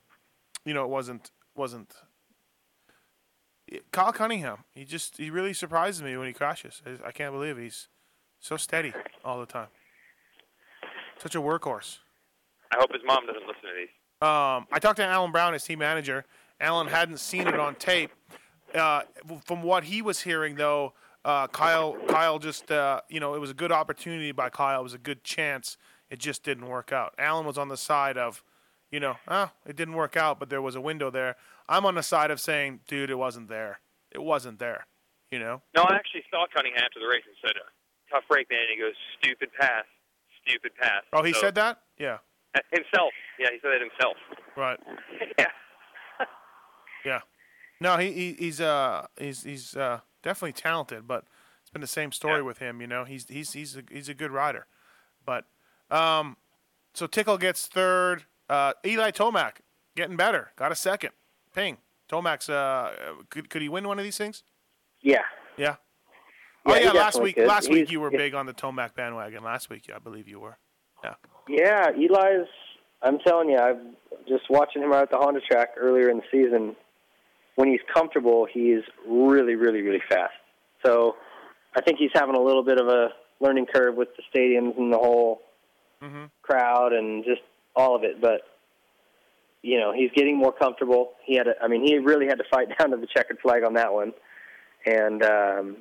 [0.64, 1.92] you know, it wasn't wasn't.
[3.92, 6.80] Kyle Cunningham, he just he really surprises me when he crashes.
[6.86, 7.88] I, I can't believe he's
[8.40, 8.94] so steady
[9.24, 9.68] all the time.
[11.18, 11.98] Such a workhorse.
[12.72, 13.88] I hope his mom doesn't listen to these.
[14.20, 16.24] Um, I talked to Alan Brown, his team manager.
[16.60, 18.10] Alan hadn't seen it on tape.
[18.74, 19.02] Uh,
[19.44, 20.92] from what he was hearing, though,
[21.28, 24.80] uh, Kyle, Kyle just, uh, you know, it was a good opportunity by Kyle.
[24.80, 25.76] It was a good chance.
[26.08, 27.14] It just didn't work out.
[27.18, 28.42] Alan was on the side of,
[28.90, 31.36] you know, ah, it didn't work out, but there was a window there.
[31.68, 33.80] I'm on the side of saying, dude, it wasn't there.
[34.10, 34.86] It wasn't there.
[35.30, 35.60] You know.
[35.76, 37.52] No, I actually saw Cunningham after the race and said,
[38.10, 39.84] "Tough break, man." And he goes, "Stupid pass,
[40.42, 41.82] stupid pass." Oh, he So- said that.
[41.98, 42.16] Yeah.
[42.56, 43.12] Uh, himself.
[43.38, 44.16] Yeah, he said it himself.
[44.56, 44.80] Right.
[45.38, 45.44] yeah.
[47.04, 47.20] Yeah.
[47.78, 51.24] No, he, he he's uh he's he's uh definitely talented, but
[51.62, 52.80] it's been the same story with him.
[52.80, 54.66] You know, he's he's he's a, he's a good rider,
[55.24, 55.46] but
[55.90, 56.36] um,
[56.94, 58.24] so Tickle gets third.
[58.48, 59.60] Uh, Eli Tomac
[59.96, 61.10] getting better, got a second.
[61.54, 61.78] Ping.
[62.10, 62.94] Tomac's uh
[63.30, 64.42] could could he win one of these things?
[65.02, 65.22] Yeah.
[65.56, 65.76] Yeah.
[66.66, 67.46] Yeah, oh yeah, last week could.
[67.46, 69.42] last week you were big on the Tomac bandwagon.
[69.42, 70.58] Last week, I believe you were.
[71.02, 71.14] Yeah.
[71.48, 72.48] Yeah, Eli's.
[73.00, 73.80] I'm telling you, I've
[74.28, 76.76] just watching him out at the Honda track earlier in the season.
[77.58, 80.34] When he's comfortable, he's really, really, really fast.
[80.86, 81.16] So
[81.76, 83.08] I think he's having a little bit of a
[83.40, 85.40] learning curve with the stadiums and the whole
[86.00, 86.26] Mm-hmm.
[86.42, 87.40] crowd and just
[87.74, 88.20] all of it.
[88.20, 88.42] But
[89.62, 91.14] you know, he's getting more comfortable.
[91.24, 93.64] He had, a, I mean, he really had to fight down to the checkered flag
[93.64, 94.12] on that one,
[94.86, 95.76] and um,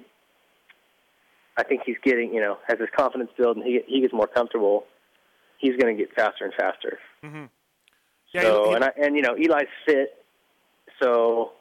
[1.55, 4.25] I think he's getting, you know, as his confidence builds and he he gets more
[4.25, 4.85] comfortable,
[5.59, 6.97] he's going to get faster and faster.
[7.23, 7.45] Mm-hmm.
[8.33, 10.15] so, and I, and you know, Eli's fit,
[10.99, 11.51] so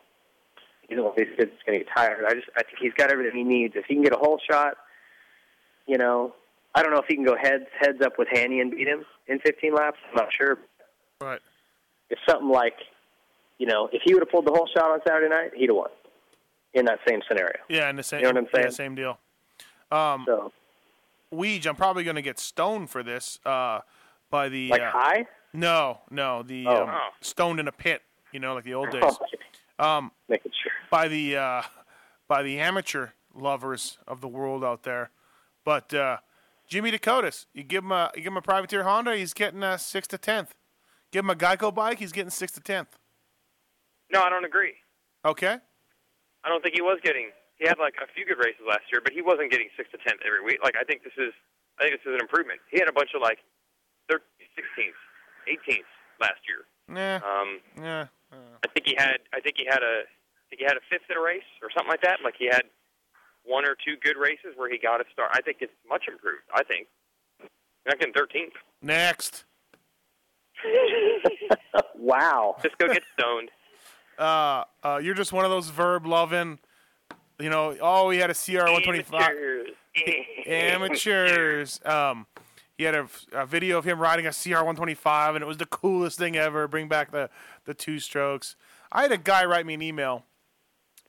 [0.88, 1.52] he's not he's fit.
[1.66, 2.24] Going to get tired.
[2.26, 3.74] I just, I think he's got everything he needs.
[3.76, 4.74] If he can get a whole shot,
[5.86, 6.34] you know,
[6.74, 9.04] I don't know if he can go heads heads up with Hanny and beat him
[9.28, 9.98] in 15 laps.
[10.10, 10.58] I'm not sure.
[11.20, 11.40] Right.
[12.10, 12.74] If something like,
[13.58, 15.76] you know, if he would have pulled the whole shot on Saturday night, he'd have
[15.76, 15.90] won
[16.74, 17.56] in that same scenario.
[17.68, 18.20] Yeah, in the same.
[18.20, 18.72] You know what I'm yeah, saying?
[18.72, 19.18] same deal.
[19.90, 20.52] Um, so,
[21.32, 23.40] Weege, I'm probably going to get stoned for this.
[23.44, 23.80] Uh,
[24.30, 25.26] by the Like uh, high?
[25.52, 26.82] No, no, the Oh.
[26.86, 28.02] um, stoned in a pit.
[28.32, 29.02] You know, like the old days.
[29.78, 30.72] Um, making sure.
[30.90, 31.62] by the uh,
[32.28, 35.10] by the amateur lovers of the world out there.
[35.64, 36.18] But uh,
[36.68, 39.78] Jimmy Decotis, you give him a you give him a privateer Honda, he's getting a
[39.78, 40.54] sixth to tenth.
[41.12, 42.98] Give him a Geico bike, he's getting sixth to tenth.
[44.12, 44.74] No, I don't agree.
[45.24, 45.58] Okay.
[46.44, 47.30] I don't think he was getting.
[47.58, 49.98] He had like a few good races last year, but he wasn't getting sixth to
[49.98, 50.58] tenth every week.
[50.62, 51.32] Like I think this is,
[51.80, 52.60] I think this is an improvement.
[52.70, 53.38] He had a bunch of like
[54.10, 54.22] 13th,
[54.54, 55.00] 16th,
[55.48, 56.62] 18th last year.
[56.86, 57.16] Nah.
[57.26, 58.06] Um, yeah.
[58.32, 59.18] I think he had.
[59.32, 60.04] I think he had a.
[60.04, 62.18] I think he had a fifth in a race or something like that.
[62.22, 62.64] Like he had
[63.44, 65.30] one or two good races where he got a start.
[65.34, 66.44] I think it's much improved.
[66.54, 66.88] I think.
[67.40, 68.52] You're not getting 13th.
[68.82, 69.44] Next.
[71.96, 72.56] wow.
[72.62, 73.50] Just go get stoned.
[74.18, 76.58] Uh, uh, you're just one of those verb loving.
[77.38, 79.30] You know, oh, he had a CR 125.
[80.46, 81.80] Amateurs.
[81.84, 82.26] Um,
[82.76, 85.66] he had a, a video of him riding a CR 125, and it was the
[85.66, 86.68] coolest thing ever.
[86.68, 87.30] Bring back the,
[87.64, 88.56] the two strokes.
[88.92, 90.24] I had a guy write me an email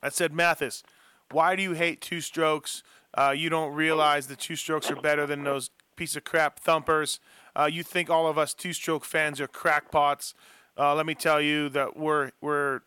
[0.02, 0.82] that said, Matthes,
[1.30, 2.82] why do you hate two strokes?
[3.14, 7.20] Uh, you don't realize the two strokes are better than those piece of crap thumpers.
[7.54, 10.34] Uh, you think all of us two stroke fans are crackpots.
[10.78, 12.80] Uh, let me tell you that we're we're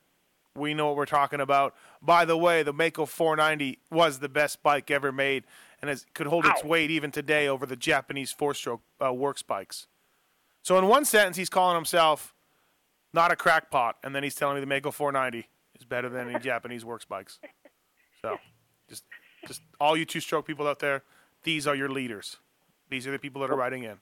[0.55, 1.75] we know what we're talking about.
[2.01, 5.45] By the way, the Maico 490 was the best bike ever made,
[5.82, 9.88] and it could hold its weight even today over the Japanese four-stroke uh, works bikes.
[10.61, 12.36] So, in one sentence, he's calling himself
[13.13, 15.47] not a crackpot, and then he's telling me the Maico 490
[15.79, 17.39] is better than any Japanese works bikes.
[18.21, 18.38] So,
[18.89, 19.03] just
[19.47, 21.03] just all you two-stroke people out there,
[21.43, 22.38] these are your leaders.
[22.89, 23.97] These are the people that are writing in.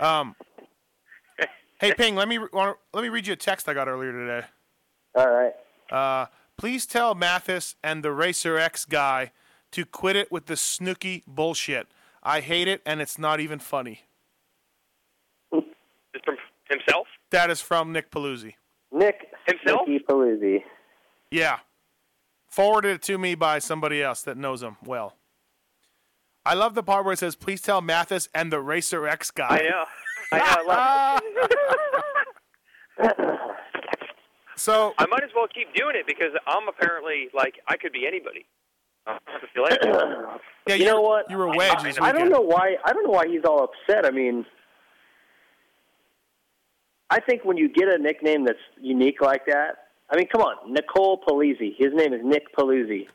[0.00, 0.36] Um,
[1.78, 4.46] hey, Ping, let me let me read you a text I got earlier today.
[5.14, 5.52] All right.
[5.90, 6.26] Uh,
[6.56, 9.32] please tell Matthes and the Racer X guy
[9.74, 11.88] to quit it with the snooky bullshit.
[12.22, 14.02] I hate it, and it's not even funny.
[15.52, 16.36] Just from
[16.68, 17.08] himself.
[17.30, 18.54] That is from Nick Paluzzi.
[18.92, 19.88] Nick Himself?
[19.88, 20.62] Nicky Paluzzi.
[21.30, 21.58] Yeah.
[22.48, 25.16] Forwarded it to me by somebody else that knows him well.
[26.46, 29.48] I love the part where it says, "Please tell Matthes and the Racer X guy."
[29.48, 29.84] I know.
[30.32, 30.70] I know.
[30.70, 31.20] I
[33.00, 33.40] love
[34.56, 38.06] So I might as well keep doing it because I'm apparently like I could be
[38.06, 38.46] anybody.
[39.06, 40.40] I don't have to feel like it.
[40.66, 41.30] yeah, you know what?
[41.30, 42.76] You were a wedge this I don't know why.
[42.84, 44.06] I don't know why he's all upset.
[44.06, 44.46] I mean,
[47.10, 50.72] I think when you get a nickname that's unique like that, I mean, come on,
[50.72, 51.74] Nicole Polizzi.
[51.76, 53.06] His name is Nick Paluzzi.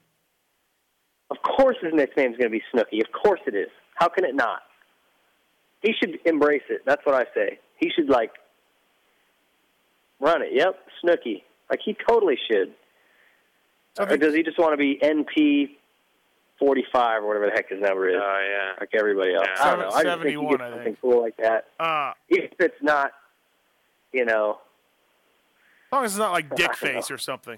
[1.31, 3.01] Of course, his nickname is going to be Snooky.
[3.01, 3.69] Of course, it is.
[3.95, 4.61] How can it not?
[5.81, 6.81] He should embrace it.
[6.85, 7.59] That's what I say.
[7.77, 8.31] He should like
[10.19, 10.49] run it.
[10.53, 11.43] Yep, Snooky.
[11.69, 12.73] Like he totally should.
[13.99, 15.77] or does he just want to be NP
[16.59, 18.15] forty five or whatever the heck his number is?
[18.21, 18.73] Oh yeah.
[18.79, 19.47] like everybody else.
[19.59, 19.89] I don't know.
[19.95, 21.65] I just think he gets something cool like that.
[21.79, 23.11] Uh, If it's not,
[24.11, 24.59] you know,
[25.87, 27.57] as long as it's not like Dick Face or something.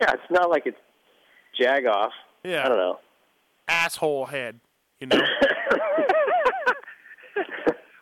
[0.00, 0.78] yeah, it's not like it's
[1.60, 2.10] Jagoff.
[2.44, 2.64] Yeah.
[2.64, 2.98] I don't know.
[3.66, 4.60] Asshole head.
[5.00, 5.18] You know.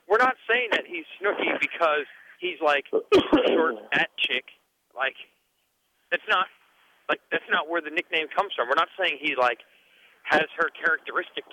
[0.08, 2.06] We're not saying that he's Snooky because
[2.40, 4.44] he's like short fat chick.
[4.94, 5.16] Like
[6.10, 6.46] that's not
[7.08, 8.68] like that's not where the nickname comes from.
[8.68, 9.58] We're not saying he like
[10.26, 11.48] has her characteristics.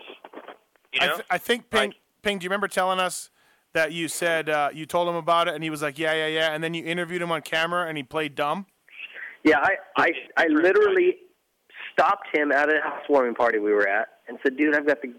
[0.93, 1.15] You I, know?
[1.15, 1.93] th- I think Ping.
[2.21, 2.39] Ping.
[2.39, 3.29] Do you remember telling us
[3.73, 6.27] that you said uh, you told him about it and he was like, yeah, yeah,
[6.27, 8.65] yeah, and then you interviewed him on camera and he played dumb.
[9.43, 11.17] Yeah, I, I, I literally
[11.91, 15.13] stopped him at a housewarming party we were at and said, "Dude, I've got the,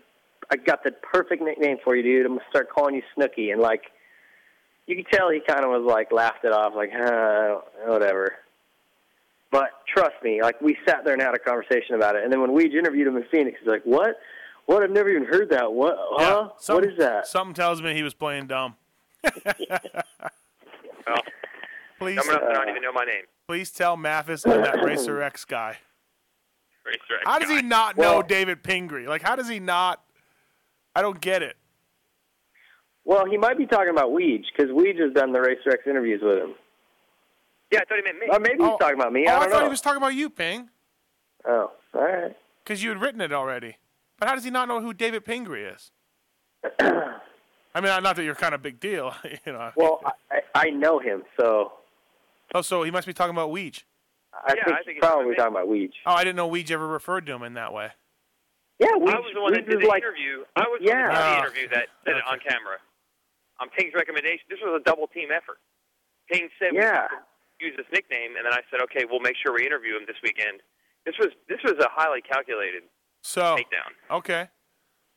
[0.51, 2.27] I got the perfect nickname for you, dude.
[2.27, 3.83] I'm gonna start calling you Snooky." And like,
[4.87, 8.33] you could tell he kind of was like laughed it off, like, uh, whatever.
[9.55, 12.25] But trust me, like we sat there and had a conversation about it.
[12.25, 14.17] And then when we interviewed him in Phoenix, he's like, "What?
[14.67, 14.83] What?
[14.83, 15.73] I've never even heard that.
[15.73, 15.95] What?
[15.97, 16.49] Huh?
[16.59, 18.75] Some- what is that?" Something tells me he was playing dumb.
[19.23, 19.33] well,
[22.01, 23.23] please, I'm gonna not even know my name.
[23.47, 25.79] please tell Matthes and that Racer X guy.
[26.85, 27.69] Racer X How does he guy.
[27.69, 29.07] not know Well- David Pingree?
[29.07, 30.03] Like, how does he not?
[30.97, 31.57] I don't get it.
[33.05, 36.23] Well, he might be talking about Weege because Weege has done the Racer X interviews
[36.25, 36.55] with him.
[37.71, 38.27] Yeah, I thought he meant me.
[38.31, 38.77] Or maybe he's oh.
[38.79, 39.27] talking about me.
[39.29, 39.65] oh, I I don't thought know.
[39.65, 40.71] he was talking about you, Ping,
[41.47, 42.37] Oh, all right.
[42.63, 43.77] because you had written it already.
[44.19, 45.91] But how does he not know who David Pingree is?
[46.81, 49.15] I mean, not that you're kind of big deal,
[49.47, 49.73] you know.
[49.77, 50.01] Well,
[50.31, 51.73] I, I know him, so
[52.55, 53.83] Oh, so he must be talking about Weege.
[54.47, 55.93] I think he's probably talking about Weege.
[56.07, 57.89] Oh, I didn't know Weege ever referred to him in that way.
[58.79, 60.45] Yeah, I Weege, was the one that Weege did is the like, interview.
[60.57, 61.39] I was the one that did the Oh.
[61.43, 62.77] interview that did it on camera.
[63.61, 65.59] On Ping's recommendation, this was a double team effort.
[66.31, 67.09] Ping said we Yeah.
[67.09, 67.19] should
[67.61, 70.17] use this nickname, and then I said, okay, we'll make sure we interview him this
[70.23, 70.61] weekend.
[71.07, 72.83] This was this was a highly calculated
[73.23, 74.17] So, takedown.
[74.19, 74.49] okay.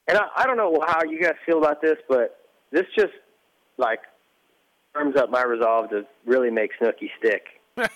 [0.08, 2.38] and I, I don't know how you guys feel about this, but
[2.72, 3.14] this just
[3.78, 4.00] like
[4.94, 7.44] firms up my resolve to really make Snooky stick.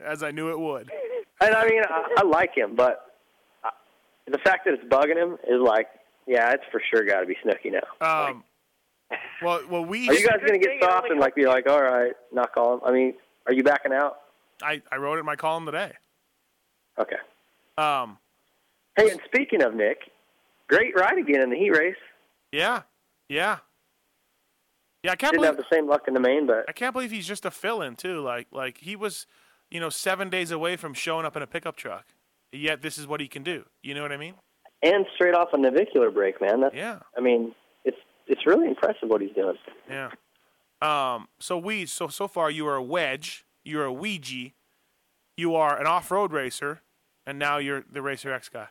[0.00, 0.90] As I knew it would.
[1.40, 3.16] And I mean, I, I like him, but
[3.64, 3.70] uh,
[4.30, 5.88] the fact that it's bugging him is like,
[6.26, 7.82] yeah, it's for sure got to be Snooky now.
[8.30, 8.44] Um,
[9.42, 10.08] well, well, we.
[10.08, 12.74] Are you guys going to get soft and like be like, all right, not call
[12.74, 12.80] him?
[12.86, 13.14] I mean,
[13.46, 14.16] are you backing out?
[14.62, 15.92] I, I wrote it in my column today.
[16.98, 17.16] Okay.
[17.78, 18.18] Um,
[18.96, 19.98] Hey, and speaking of Nick,
[20.68, 21.96] great ride again in the heat race.
[22.52, 22.82] yeah,
[23.28, 23.58] yeah,
[25.02, 25.10] yeah.
[25.10, 27.10] I can't Didn't believe have the same luck in the main, but I can't believe
[27.10, 28.20] he's just a fill-in too.
[28.20, 29.26] Like like he was,
[29.68, 32.06] you know, seven days away from showing up in a pickup truck.
[32.52, 33.64] Yet this is what he can do.
[33.82, 34.34] You know what I mean?
[34.82, 36.60] and straight off a navicular break, man.
[36.60, 36.98] That's, Yeah.
[37.16, 37.52] I mean,
[37.84, 37.96] it's
[38.28, 39.56] it's really impressive what he's doing.
[39.90, 40.10] Yeah.
[40.84, 41.28] Um.
[41.38, 43.46] So we so so far you are a wedge.
[43.64, 44.52] You're a Ouija.
[45.36, 46.82] You are an off-road racer,
[47.26, 48.68] and now you're the Racer X guy.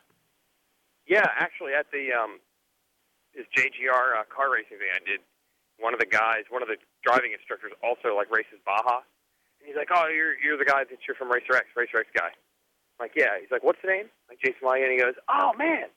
[1.06, 2.38] Yeah, actually, at the um,
[3.34, 5.20] this JGR uh, car racing thing I did,
[5.78, 9.02] one of the guys, one of the driving instructors, also like races Baja,
[9.58, 12.08] and he's like, "Oh, you're you're the guy that you're from Racer X, Racer X
[12.14, 13.36] guy." I'm like, yeah.
[13.40, 15.90] He's like, "What's the name?" Like Jason Lyon, and he goes, "Oh man,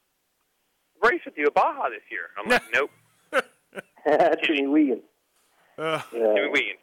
[1.04, 2.92] race with you at Baja this year." I'm like, "Nope,
[4.44, 5.04] Jimmy Wiegand.
[5.78, 6.80] Uh, Jimmy Wiegand."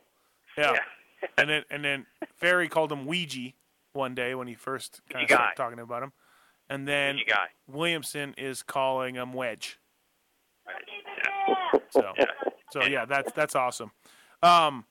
[0.56, 0.76] Yeah.
[1.38, 3.52] and then and then Ferry called him Ouija
[3.92, 5.62] one day when he first kind of started guy.
[5.62, 6.12] talking about him,
[6.68, 7.46] and then guy.
[7.66, 9.78] Williamson is calling him Wedge.
[11.90, 12.12] So
[12.72, 13.90] so yeah, that's that's awesome.
[14.42, 14.84] Um,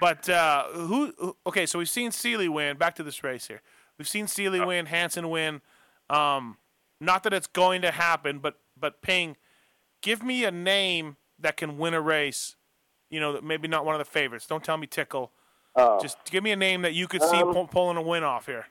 [0.00, 1.12] but uh, who?
[1.18, 2.76] who- Okay, so we've seen Seeley win.
[2.76, 3.62] Back to this race here.
[3.98, 5.62] We've seen Seeley win, Hansen win.
[6.10, 6.58] Um,
[7.00, 9.36] not that it's going to happen, but but Ping,
[10.02, 12.56] give me a name that can win a race.
[13.10, 14.46] You know, maybe not one of the favorites.
[14.46, 15.30] Don't tell me Tickle.
[15.76, 16.00] Oh.
[16.00, 18.46] Just give me a name that you could see Um, pull, pulling a win off
[18.46, 18.66] here.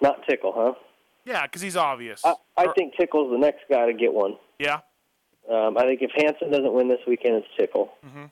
[0.00, 0.74] Not Tickle, huh?
[1.24, 2.24] Yeah, because he's obvious.
[2.24, 4.36] I, I Or- think Tickle's the next guy to get one.
[4.58, 4.80] Yeah.
[5.50, 7.92] Um, I think if Hansen doesn't win this weekend, it's Tickle.
[8.04, 8.30] Mhm.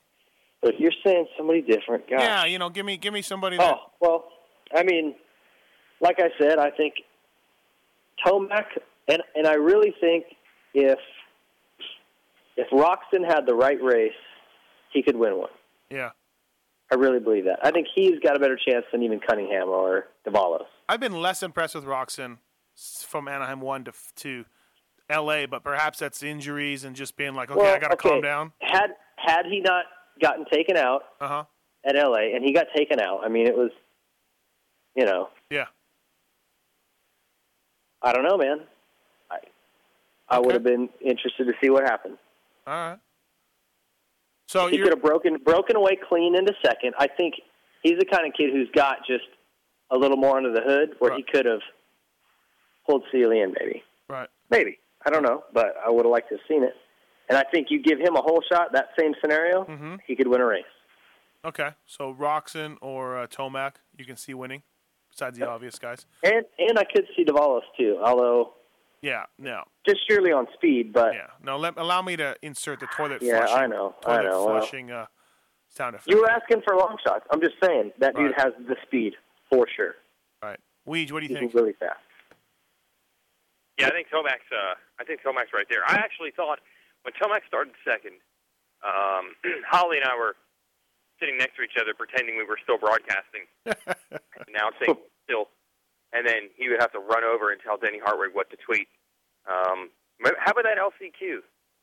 [0.60, 2.20] But if you're saying somebody different, gosh.
[2.20, 3.74] Yeah, you know, give me give me somebody that.
[3.74, 4.32] Oh well,
[4.74, 5.14] I mean,
[6.00, 6.94] like I said, I think
[8.24, 8.66] Tomac,
[9.08, 10.24] and and I really think
[10.74, 10.98] if
[12.56, 14.12] if Roczen had the right race,
[14.92, 15.50] he could win one.
[15.90, 16.10] Yeah.
[16.92, 17.58] I really believe that.
[17.62, 20.66] I think he's got a better chance than even Cunningham or Davalos.
[20.88, 22.38] I've been less impressed with Roczen
[23.06, 24.44] from Anaheim one to to
[25.10, 28.08] L.A., but perhaps that's injuries and just being like, okay, Well, I got to okay.
[28.10, 28.52] calm down.
[28.60, 29.84] Had had he not
[30.20, 31.44] gotten taken out Uh huh.
[31.84, 33.20] at LA, and he got taken out.
[33.24, 33.70] I mean, it was,
[34.94, 35.66] you know, Yeah.
[38.02, 38.60] I don't know, man.
[40.28, 42.18] I I would have been interested to see what happened.
[42.66, 42.98] All right.
[44.46, 46.94] So he could have broken broken away clean into second.
[46.98, 47.34] I think
[47.82, 49.24] he's the kind of kid who's got just
[49.90, 51.60] a little more under the hood, where he could have
[52.86, 54.28] pulled Seeley in, maybe, right.
[54.50, 54.78] maybe.
[55.06, 56.74] I don't know, but I would have liked to have seen it.
[57.28, 60.00] And I think you give him a whole shot, that same scenario, Mhm.
[60.06, 60.64] he could win a race.
[61.44, 61.70] Okay.
[61.86, 64.62] So Roczen or uh, Tomac, you can see winning,
[65.10, 66.06] besides the obvious guys.
[66.22, 68.54] And and I could see Davalos too, although
[69.04, 69.24] Yeah.
[69.38, 69.64] No.
[69.86, 70.92] just surely on speed.
[70.92, 71.26] But Yeah.
[71.42, 71.58] No.
[71.58, 73.56] Let, allow me to insert the toilet Yeah, flushing.
[73.56, 74.60] I know, I Toilet know, well.
[74.60, 75.06] flushing uh,
[75.68, 76.08] sound effect.
[76.08, 77.26] you were asking for long shots.
[77.30, 79.12] I'm just saying that dude has the speed
[79.50, 79.94] for sure.
[80.42, 80.58] Right.
[80.88, 81.54] Weege, what do you He's think?
[81.54, 82.00] really fast.
[83.78, 84.48] Yeah, I think Tomac's.
[84.52, 85.82] Uh, I think Tomac's right there.
[85.86, 86.60] I actually thought
[87.02, 88.12] when Tomac started second,
[88.86, 89.34] um,
[89.68, 90.36] Holly and I were
[91.20, 93.44] sitting next to each other, pretending we were still broadcasting,
[94.48, 94.94] announcing
[95.24, 95.48] still,
[96.14, 98.88] and then he would have to run over and tell Denny Hartwig what to tweet.
[99.46, 99.90] Um,
[100.38, 101.38] how about that LCQ?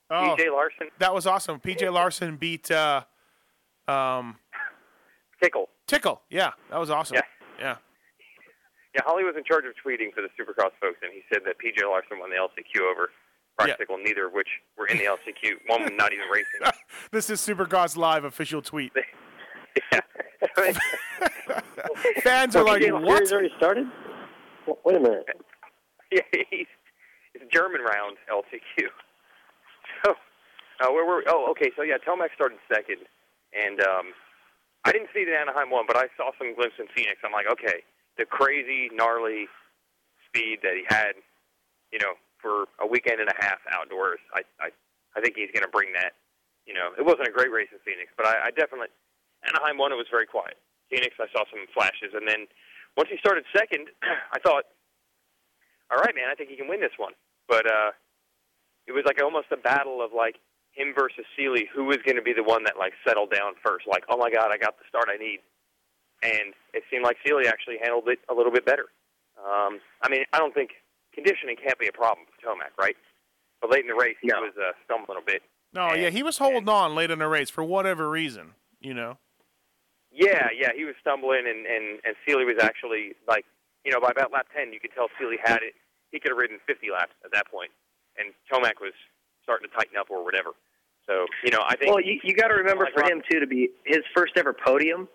[0.09, 1.59] Oh, PJ Larson, That was awesome.
[1.59, 3.03] PJ Larson beat uh,
[3.87, 4.37] um,
[5.41, 5.69] Tickle.
[5.87, 6.21] Tickle.
[6.29, 7.15] Yeah, that was awesome.
[7.15, 7.21] Yeah.
[7.59, 7.75] Yeah.
[8.95, 11.55] Yeah, Holly was in charge of tweeting for the Supercross folks, and he said that
[11.59, 13.11] PJ Larson won the LCQ over
[13.57, 13.75] Brock Yeah.
[13.75, 15.53] Tickle, neither of which were in the LCQ.
[15.67, 16.61] One was not even racing.
[17.11, 18.91] This is Supercross Live official tweet.
[22.23, 23.27] Fans are like, PJ what?
[23.27, 23.87] Series already started?
[24.85, 25.25] Wait a minute.
[26.11, 26.67] Yeah, he's
[27.33, 28.87] it's German round LCQ.
[30.03, 30.11] So,
[30.81, 31.23] uh, where were?
[31.27, 31.71] Oh, okay.
[31.77, 33.05] So yeah, Tomac started second,
[33.53, 34.13] and um,
[34.85, 37.21] I didn't see the Anaheim one, but I saw some glimpse in Phoenix.
[37.23, 37.83] I'm like, okay,
[38.17, 39.45] the crazy, gnarly
[40.27, 41.13] speed that he had,
[41.91, 44.19] you know, for a weekend and a half outdoors.
[44.33, 44.69] I I,
[45.15, 46.17] I think he's going to bring that.
[46.65, 48.89] You know, it wasn't a great race in Phoenix, but I, I definitely
[49.45, 49.91] Anaheim one.
[49.91, 50.57] It was very quiet.
[50.89, 52.47] Phoenix, I saw some flashes, and then
[52.97, 53.87] once he started second,
[54.33, 54.65] I thought
[55.91, 57.13] all right, man, I think he can win this one.
[57.47, 57.91] But uh,
[58.87, 60.39] it was like almost a battle of like
[60.71, 63.85] him versus Seeley, who was going to be the one that like settled down first.
[63.87, 65.39] Like, oh my God, I got the start I need.
[66.23, 68.87] And it seemed like Seeley actually handled it a little bit better.
[69.37, 70.71] Um, I mean, I don't think
[71.13, 72.95] conditioning can't be a problem for Tomac, right?
[73.59, 75.41] But late in the race, he was uh, stumbling a bit.
[75.73, 79.17] No, yeah, he was holding on late in the race for whatever reason, you know.
[80.11, 83.45] Yeah, yeah, he was stumbling, and and and Seeley was actually like,
[83.85, 85.73] you know, by about lap ten, you could tell Seeley had it.
[86.11, 87.71] He could have ridden 50 laps at that point,
[88.19, 88.91] and Tomac was
[89.43, 90.51] starting to tighten up or whatever.
[91.07, 91.89] So, you know, I think.
[91.93, 94.33] Well, you, you got to remember Like for Rock- him too to be his first
[94.37, 95.07] ever podium.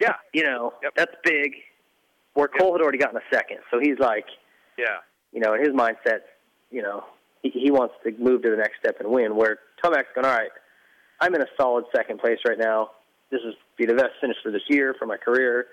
[0.00, 1.52] Yeah, You know, that's big.
[2.34, 4.26] Where Cole had already gotten a second, so he's like,
[4.76, 4.98] yeah,
[5.32, 6.20] you know, in his mindset,
[6.70, 7.04] you know,
[7.42, 9.36] he, he wants to move to the next step and win.
[9.36, 10.50] Where Tomac's going, all right,
[11.20, 12.90] I'm in a solid second place right now.
[13.34, 15.66] This is be the best finish for this year for my career.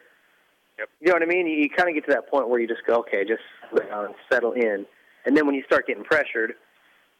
[0.80, 0.89] Yep.
[0.99, 1.45] You know what I mean?
[1.45, 3.45] You, you kind of get to that point where you just go, okay, just
[3.88, 4.86] down and settle in.
[5.26, 6.53] And then when you start getting pressured,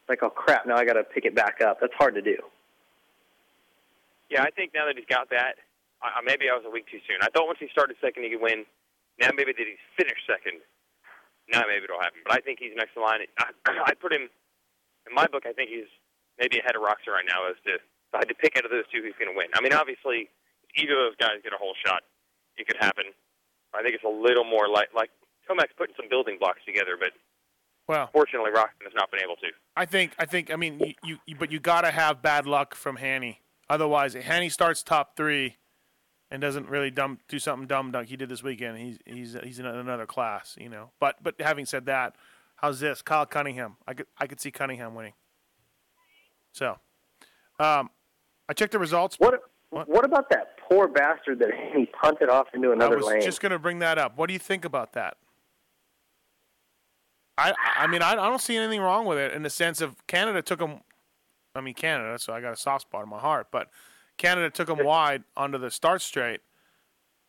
[0.10, 1.78] like, oh crap, now I got to pick it back up.
[1.80, 2.38] That's hard to do.
[4.34, 4.42] yeah.
[4.42, 5.62] I think now that he's got that,
[6.02, 7.22] I, I- maybe I was a week too soon.
[7.22, 8.66] I thought once he started second, he could win.
[9.20, 10.58] Now maybe that he's finished second.
[11.54, 12.26] Now maybe it'll happen.
[12.26, 13.22] But I think he's next in line.
[13.38, 13.52] I,
[13.92, 14.26] I put him
[15.06, 15.44] in my book.
[15.46, 15.90] I think he's
[16.40, 17.78] maybe ahead of Roczen right now as to
[18.12, 19.48] if I had to pick out of those two who's going to win.
[19.56, 20.28] I mean, obviously,
[20.68, 22.04] if either of those guys get a whole shot,
[22.58, 23.06] it could happen.
[23.74, 25.10] I think it's a little more like like
[25.48, 27.16] Tomac's putting some building blocks together, but
[27.88, 29.48] Well, fortunately, Roczen has not been able to.
[29.78, 32.46] I think I think I mean you, you, you but you got to have bad
[32.46, 33.40] luck from Hanny.
[33.70, 35.56] Otherwise, if Hanny starts top 3
[36.32, 38.78] and doesn't really dumb do something dumb like he did this weekend.
[38.78, 40.92] He's he's he's in another class, you know.
[41.00, 42.16] But but having said that,
[42.56, 43.02] how's this?
[43.02, 43.76] Kyle Cunningham.
[43.88, 45.14] I could I could see Cunningham winning.
[46.54, 46.78] So,
[47.60, 47.90] um
[48.52, 49.16] I checked the results.
[49.18, 53.04] What what about that poor bastard that he punted off into another lane?
[53.04, 53.22] I was lane?
[53.22, 54.18] just going to bring that up.
[54.18, 55.16] What do you think about that?
[57.38, 60.06] I I mean I, I don't see anything wrong with it in the sense of
[60.06, 60.82] Canada took him.
[61.56, 63.48] I mean Canada, so I got a soft spot in my heart.
[63.52, 63.70] But
[64.18, 66.42] Canada took him wide onto the start straight,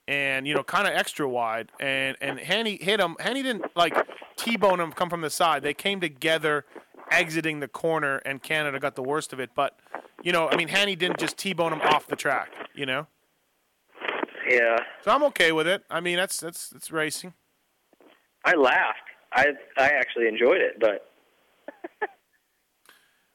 [0.09, 3.15] and you know kind of extra wide, and and Hanny hit him.
[3.21, 3.97] Hanny didn't like
[4.37, 5.63] t-bone him come from the side.
[5.63, 6.65] They came together,
[7.13, 9.51] exiting the corner, and Canada got the worst of it.
[9.55, 9.79] But
[10.23, 12.51] you know I mean Hanny didn't just t-bone him off the track.
[12.75, 13.07] You know.
[14.49, 14.77] Yeah.
[15.03, 15.85] So I'm okay with it.
[15.89, 17.35] I mean, that's that's that's racing.
[18.45, 18.99] I laughed.
[19.33, 19.47] I
[19.79, 21.09] I actually enjoyed it, but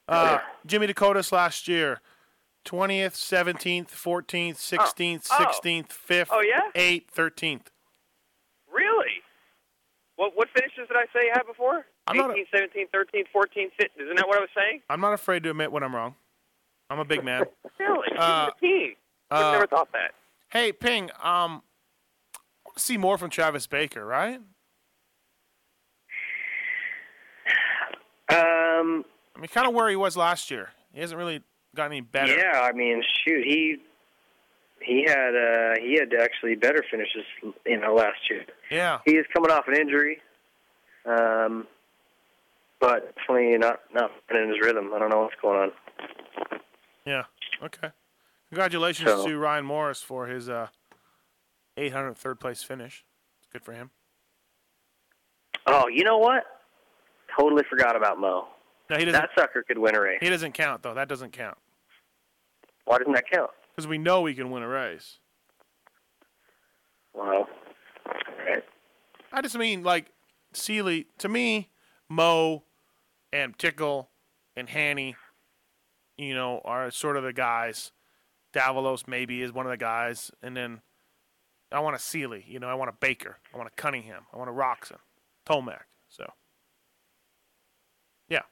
[0.08, 2.00] Uh, Jimmy Decotis last year,
[2.64, 5.36] twentieth, seventeenth, fourteenth, sixteenth, Oh.
[5.38, 6.62] sixteenth, fifth, Oh, yeah?
[6.74, 7.70] eighth, thirteenth.
[8.72, 9.22] Really?
[10.16, 11.84] What what finishes did I say you had before?
[12.08, 14.04] I'm not a- 17, 13, 14, 15.
[14.06, 14.80] Isn't that what I was saying?
[14.90, 16.14] I'm not afraid to admit when I'm wrong.
[16.90, 17.44] I'm a big man.
[17.78, 18.08] Really?
[18.18, 18.94] Uh, 15.
[19.30, 20.10] I've uh, never thought that.
[20.50, 21.10] Hey, Ping.
[21.22, 21.62] Um,
[22.76, 24.40] see more from Travis Baker, right?
[28.30, 29.04] um,
[29.36, 30.70] I mean, kind of where he was last year.
[30.92, 31.42] He hasn't really
[31.76, 32.36] gotten any better.
[32.36, 33.76] yeah, I mean, shoot, he
[34.82, 37.24] he had uh he had actually better finishes,
[37.64, 38.44] you know, last year.
[38.70, 38.98] Yeah.
[39.04, 40.18] He is coming off an injury,
[41.06, 41.66] um,
[42.80, 44.92] but definitely not not in his rhythm.
[44.94, 45.72] I don't know what's going on.
[47.04, 47.24] Yeah.
[47.62, 47.90] Okay.
[48.50, 50.68] Congratulations So- to Ryan Morais for his uh,
[51.76, 53.04] 800 third place finish.
[53.40, 53.90] It's good for him.
[55.66, 56.44] Oh, you know what?
[57.38, 58.48] Totally forgot about Mo.
[58.90, 59.20] No, he doesn't.
[59.20, 60.18] That sucker could win a race.
[60.20, 60.94] He doesn't count though.
[60.94, 61.58] That doesn't count
[62.86, 63.50] Why doesn't that count?
[63.74, 65.18] because we know he can win a race.
[67.14, 67.26] Well,
[68.06, 68.16] all
[68.46, 68.64] right.
[69.32, 70.06] I just mean like
[70.52, 71.06] Seeley.
[71.18, 71.68] To me,
[72.08, 72.64] Mo
[73.32, 74.10] and Tickle
[74.56, 75.16] and Hanny,
[76.16, 77.92] you know, are sort of the guys.
[78.52, 80.80] Davalos maybe is one of the guys, and then
[81.70, 82.44] I want a Seeley.
[82.46, 83.38] You know, I want a Baker.
[83.52, 84.22] I want a Cunningham.
[84.32, 84.98] I want a Roczen,
[85.46, 85.82] Tomac.
[86.08, 86.32] So,
[88.28, 88.42] yeah.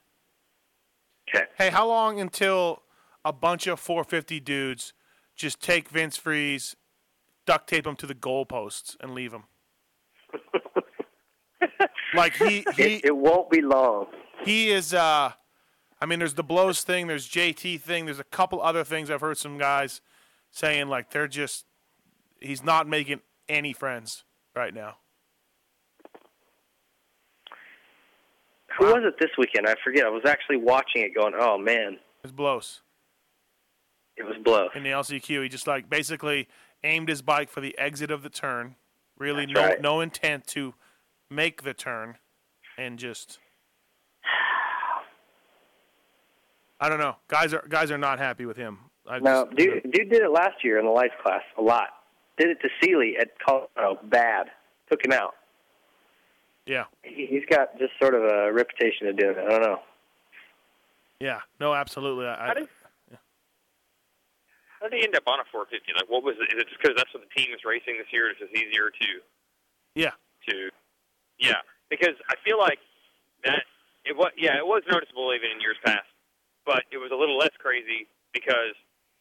[1.28, 1.46] Okay.
[1.56, 2.82] Hey, how long until
[3.24, 4.92] a bunch of 450 dudes
[5.34, 6.76] just take Vince Friese,
[7.46, 9.44] duct tape him to the goalposts, and leave him?
[12.14, 14.06] like he he It, it won't be long.
[14.44, 15.32] He is uh
[16.00, 19.20] I mean there's the blows thing, there's JT thing, there's a couple other things I've
[19.20, 20.00] heard some guys
[20.50, 21.64] saying like they're just
[22.40, 24.24] he's not making any friends
[24.54, 24.96] right now.
[28.78, 29.66] Who was it this weekend?
[29.66, 30.04] I forget.
[30.04, 32.82] I was actually watching it, going, "Oh man, It's blows.
[34.16, 36.46] it was blow." In the LCQ, he just like basically
[36.84, 38.76] aimed his bike for the exit of the turn.
[39.18, 39.80] Really That's no right.
[39.80, 40.74] no intent to
[41.30, 42.18] make the turn
[42.76, 43.38] and just
[46.80, 47.16] I don't know.
[47.28, 48.78] Guys are guys are not happy with him.
[49.08, 51.88] I No, just- dude, dude did it last year in the lights class a lot.
[52.38, 54.50] Did it to Seeley at Colorado, bad.
[54.90, 55.34] Took him out.
[56.66, 56.84] Yeah.
[57.02, 59.44] He, he's got just sort of a reputation of doing it.
[59.46, 59.80] I don't know.
[61.20, 61.40] Yeah.
[61.60, 62.26] No, absolutely.
[62.26, 62.68] I, I, How did,
[64.80, 65.92] how did he end up on a 450?
[65.96, 66.52] Like, what was it?
[66.54, 68.28] Is it just because that's what the team is racing this year?
[68.28, 69.08] It's just easier to
[69.94, 70.12] yeah.
[70.50, 70.68] to,
[71.40, 71.64] yeah.
[71.88, 72.78] Because I feel like
[73.44, 73.64] that
[74.04, 76.06] it was, yeah, it was noticeable even in years past,
[76.66, 78.74] but it was a little less crazy because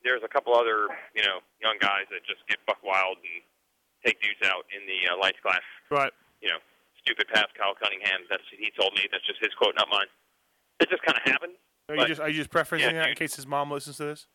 [0.04, 3.42] there's a couple other, you know, young guys that just get buck wild and
[4.04, 5.64] take dudes out in the uh, lights class.
[5.90, 6.12] Right.
[6.42, 6.60] You know,
[7.02, 8.26] stupid pass, Kyle Cunningham.
[8.30, 9.08] That's he told me.
[9.14, 10.10] That's just his quote, not mine.
[10.82, 11.54] It just kind of happened.
[11.90, 14.06] Are you just are you just preferencing yeah, that in case his mom listens to
[14.06, 14.28] this?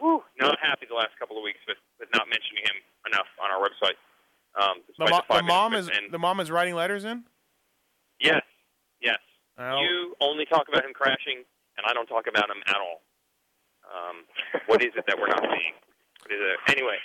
[0.00, 2.76] Whew, not happy the last couple of weeks with, with not mentioning him
[3.12, 3.98] enough on our website.
[4.60, 7.24] Um, The, mo- the the mom is and the mom is writing letters in.
[8.20, 8.42] yes,
[9.00, 9.18] yes.
[9.58, 9.80] Oh.
[9.80, 11.42] You only talk about him crashing,
[11.78, 13.00] and I don't talk about him at all.
[13.88, 14.26] Um,
[14.66, 15.76] what is it that we're not seeing?
[16.26, 16.58] What is it?
[16.74, 16.98] Anyway,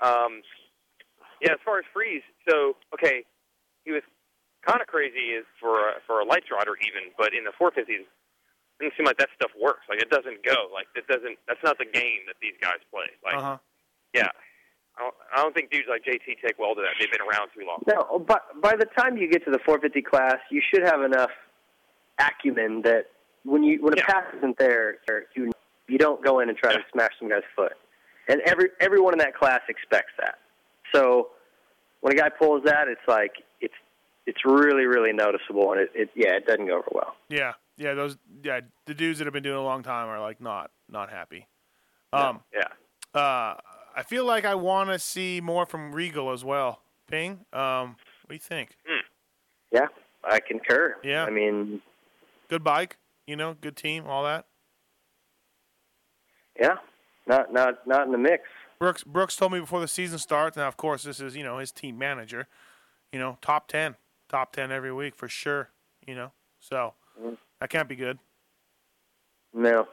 [0.00, 0.40] um,
[1.42, 1.52] yeah.
[1.52, 3.24] As far as freeze, so okay,
[3.84, 4.02] he was
[4.64, 8.04] kind of crazy is for a, for a lights rider even, but in the 450s,
[8.04, 8.06] it
[8.78, 9.84] doesn't seem like that stuff works.
[9.88, 10.70] Like it doesn't go.
[10.72, 11.36] Like it doesn't.
[11.48, 13.10] That's not the game that these guys play.
[13.24, 13.58] Like Uh huh.
[14.14, 14.30] yeah.
[14.98, 16.92] I don't, I don't think dudes like JT take well to that.
[17.00, 17.80] They've been around too long.
[17.88, 21.30] No, but by the time you get to the 450 class, you should have enough
[22.18, 23.06] acumen that
[23.44, 24.96] when you when a pass isn't there,
[25.34, 25.50] you
[25.88, 27.72] you don't go in and try to smash some guy's foot.
[28.28, 30.38] And every everyone in that class expects that.
[30.94, 31.28] So
[32.00, 33.74] when a guy pulls that, it's like it's
[34.26, 37.16] it's really really noticeable, and it, it yeah it doesn't go over well.
[37.28, 37.54] Yeah.
[37.76, 37.94] Yeah.
[37.94, 38.16] Those.
[38.42, 38.60] Yeah.
[38.86, 41.46] The dudes that have been doing it a long time are like not not happy.
[42.12, 42.40] Um.
[42.54, 43.20] Yeah.
[43.20, 43.56] Uh.
[43.96, 46.80] I feel like I want to see more from Regal as well.
[47.10, 47.44] Ping.
[47.52, 47.96] Um.
[48.26, 48.76] What do you think?
[49.72, 49.86] Yeah,
[50.24, 50.96] I concur.
[51.02, 51.24] Yeah.
[51.24, 51.80] I mean,
[52.50, 52.96] Good bike.
[53.30, 53.54] You know.
[53.54, 54.06] Good team.
[54.06, 54.46] All that.
[56.60, 56.74] yeah,
[57.26, 58.42] not not not in the mix.
[58.78, 60.56] Brooks Brooks told me before the season starts.
[60.56, 62.48] Now, of course, this is you know his team manager.
[63.12, 63.94] You know, top ten,
[64.28, 65.70] top ten every week for sure.
[66.06, 66.94] You know, so
[67.60, 68.18] that can't be good.
[69.54, 69.86] No.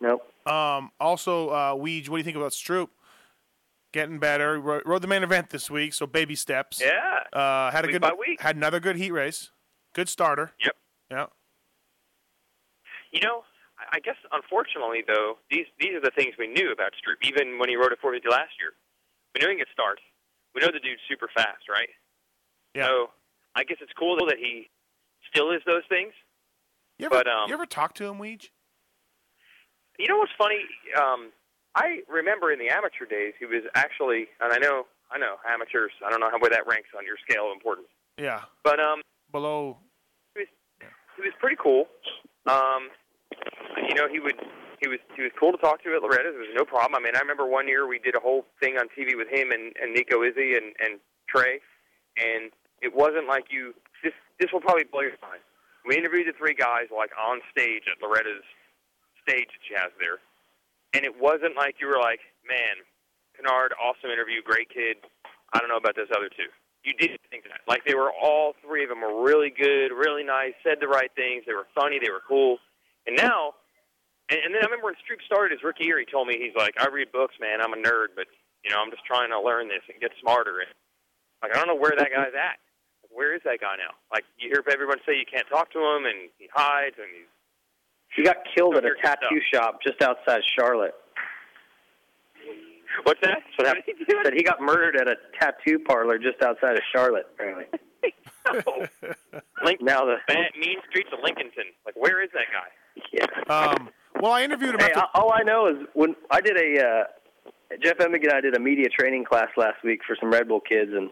[0.00, 0.22] Nope.
[0.46, 2.88] Um, also, uh, Weege, what do you think about Stroupe?
[3.92, 4.58] Getting better.
[4.58, 6.80] Ro- Rode the main event this week, so baby steps.
[6.80, 7.38] Yeah.
[7.38, 8.40] Uh, had a Week good by week.
[8.40, 9.50] had another good heat race.
[9.92, 10.52] Good starter.
[10.64, 10.76] Yep.
[11.10, 11.26] Yeah.
[13.12, 13.44] You know,
[13.92, 17.26] I- guess unfortunately though, these these are the things we knew about Stroupe.
[17.26, 18.72] Even when he rode a 450 last year,
[19.34, 20.00] we knew he could start.
[20.54, 21.88] We know the dude's super fast, right?
[22.74, 22.86] Yeah.
[22.86, 23.10] So
[23.54, 24.68] I guess it's cool that he
[25.30, 26.12] still is those things.
[26.98, 28.50] You ever, But, um, you ever talk to him, Weege?
[29.98, 30.64] You know what's funny?
[30.96, 31.32] Um,
[31.74, 35.92] I remember in the amateur days, he was actually, and I know, I know, amateurs.
[36.04, 37.88] I don't know how where that ranks on your scale of importance,
[38.18, 38.42] Yeah.
[38.64, 39.00] but um,
[39.32, 39.78] Below.
[41.20, 41.84] He was pretty cool.
[42.48, 42.88] Um,
[43.88, 44.40] you know, he would
[44.80, 46.32] he was he was cool to talk to at Loretta's.
[46.32, 46.96] There was no problem.
[46.96, 49.52] I mean, I remember one year we did a whole thing on TV with him
[49.52, 50.96] and, and Nico Izzi and, and
[51.28, 51.60] Trey,
[52.16, 52.48] and
[52.80, 53.76] it wasn't like you.
[54.02, 55.44] This this will probably blow your mind.
[55.84, 58.44] We interviewed the three guys like on stage at Loretta's
[59.20, 60.24] stage that she has there,
[60.96, 62.80] and it wasn't like you were like, man,
[63.36, 64.96] Canard, awesome interview, great kid.
[65.52, 66.48] I don't know about those other two.
[66.84, 67.60] You didn't think that.
[67.68, 71.10] Like they were all three of them were really good, really nice, said the right
[71.14, 71.44] things.
[71.46, 72.58] They were funny, they were cool.
[73.06, 73.52] And now,
[74.30, 76.56] and, and then I remember when Stroupe started his rookie year, he told me he's
[76.56, 77.60] like, I read books, man.
[77.60, 78.26] I'm a nerd, but
[78.64, 80.60] you know, I'm just trying to learn this and get smarter.
[80.64, 80.72] And
[81.44, 82.56] like, I don't know where that guy's at.
[83.04, 83.96] Like, where is that guy now?
[84.12, 87.28] Like, you hear everyone say you can't talk to him, and he hides, and he's
[88.16, 89.20] He got killed at a Weird stuff.
[89.20, 90.94] tattoo shop just outside Charlotte.
[93.04, 93.38] What's that?
[93.44, 93.84] That's what happened.
[94.24, 97.26] Said he got murdered at a tattoo parlor just outside of Charlotte.
[97.34, 97.64] Apparently.
[99.64, 101.70] Link, Now the bad, mean streets of Lincolnton.
[101.86, 103.02] Like, where is that guy?
[103.12, 103.26] yeah.
[103.54, 105.06] Um, well, I interviewed him Hey, after.
[105.14, 107.04] all I know is when I did a uh,
[107.82, 110.60] Jeff Emig and I did a media training class last week for some Red Bull
[110.60, 111.10] kids, and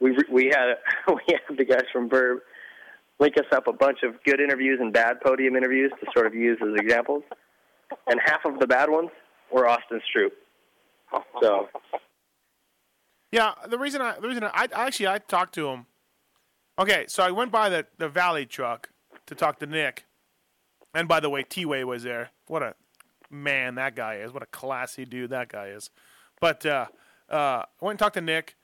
[0.00, 0.74] we we had
[1.08, 2.40] we had the guys from Verb
[3.20, 6.34] link us up a bunch of good interviews and bad podium interviews to sort of
[6.34, 7.22] use as examples,
[8.08, 9.10] and half of the bad ones
[9.52, 10.32] were Austin Stroupe.
[11.40, 11.68] So
[13.30, 15.86] Yeah, the reason I the reason I, I actually I talked to him.
[16.78, 18.90] Okay, so I went by the the Valli truck
[19.26, 20.06] to talk to Nick,
[20.94, 22.30] and by the way, T Way was there.
[22.46, 22.74] What a
[23.30, 24.32] man that guy is!
[24.32, 25.90] What a classy dude that guy is.
[26.40, 26.86] But uh,
[27.30, 28.56] uh, I went and talked to Nick,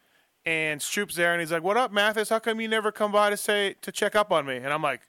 [0.45, 2.29] and Stroupe's there, and he's like, "What up, Matthes?
[2.29, 4.83] How come you never come by to say to check up on me?" And I'm
[4.83, 5.03] like,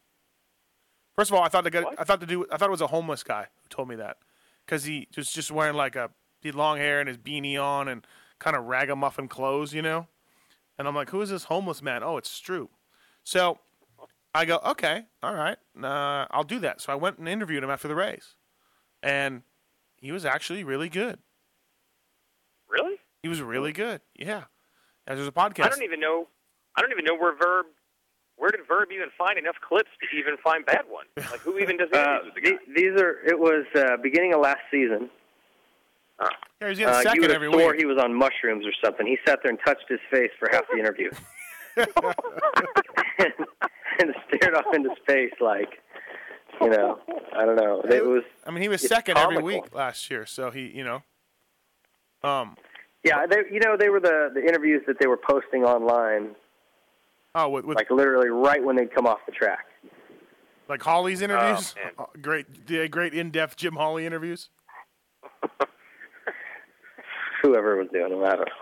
[1.16, 2.82] first of all, I thought the guy, I thought the dude, I thought it was
[2.82, 4.18] a homeless guy who told me that
[4.66, 6.10] because he was just wearing like a
[6.42, 8.06] he had long hair and his beanie on and
[8.40, 10.08] kind of ragamuffin clothes, you know.
[10.78, 12.04] And I'm like, who is this homeless man?
[12.04, 12.70] Oh, it's Stroupe.
[13.24, 13.60] So
[14.34, 16.82] I go, okay, all right, uh, I'll do that.
[16.82, 18.36] So I went and interviewed him after the race,
[19.04, 19.42] and
[19.98, 21.20] he was actually really good.
[22.70, 22.96] Really?
[23.24, 24.02] He was really good.
[24.18, 24.44] Yeah.
[25.08, 25.66] Yeah, There's a podcast.
[25.66, 26.28] I don't even know.
[26.76, 27.66] I don't even know where Verb.
[28.38, 31.06] Where did Verb even find enough clips to even find bad one?
[31.18, 32.58] Like who even does uh, interviews with the guy?
[32.68, 35.10] the- these are it was uh, beginning of last season.
[36.62, 37.80] Yeah, Uh, you second would every have swore week.
[37.80, 39.08] he was on mushrooms or something.
[39.08, 41.10] He sat there and touched his face for half the interview.
[41.78, 41.88] and,
[44.00, 45.70] and stared off into space like,
[46.62, 47.00] you know,
[47.38, 47.82] I don't know.
[47.90, 48.24] It was.
[48.46, 51.04] I mean, he was second every week last year, so he, you know,
[52.28, 52.58] um,
[53.04, 56.36] Yeah, they, you know, they were the the interviews that they were posting online,
[57.36, 59.66] oh, with, with like literally right when they'd come off the track.
[60.68, 61.94] like Holley's interviews, man.
[61.98, 64.50] Uh, great, yeah, great in-depth Jim Holley interviews.
[67.42, 68.54] Whoever was doing them, I don't know.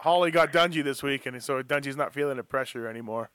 [0.00, 3.30] Holley got Dungey this week, and so Dungey's not feeling the pressure anymore.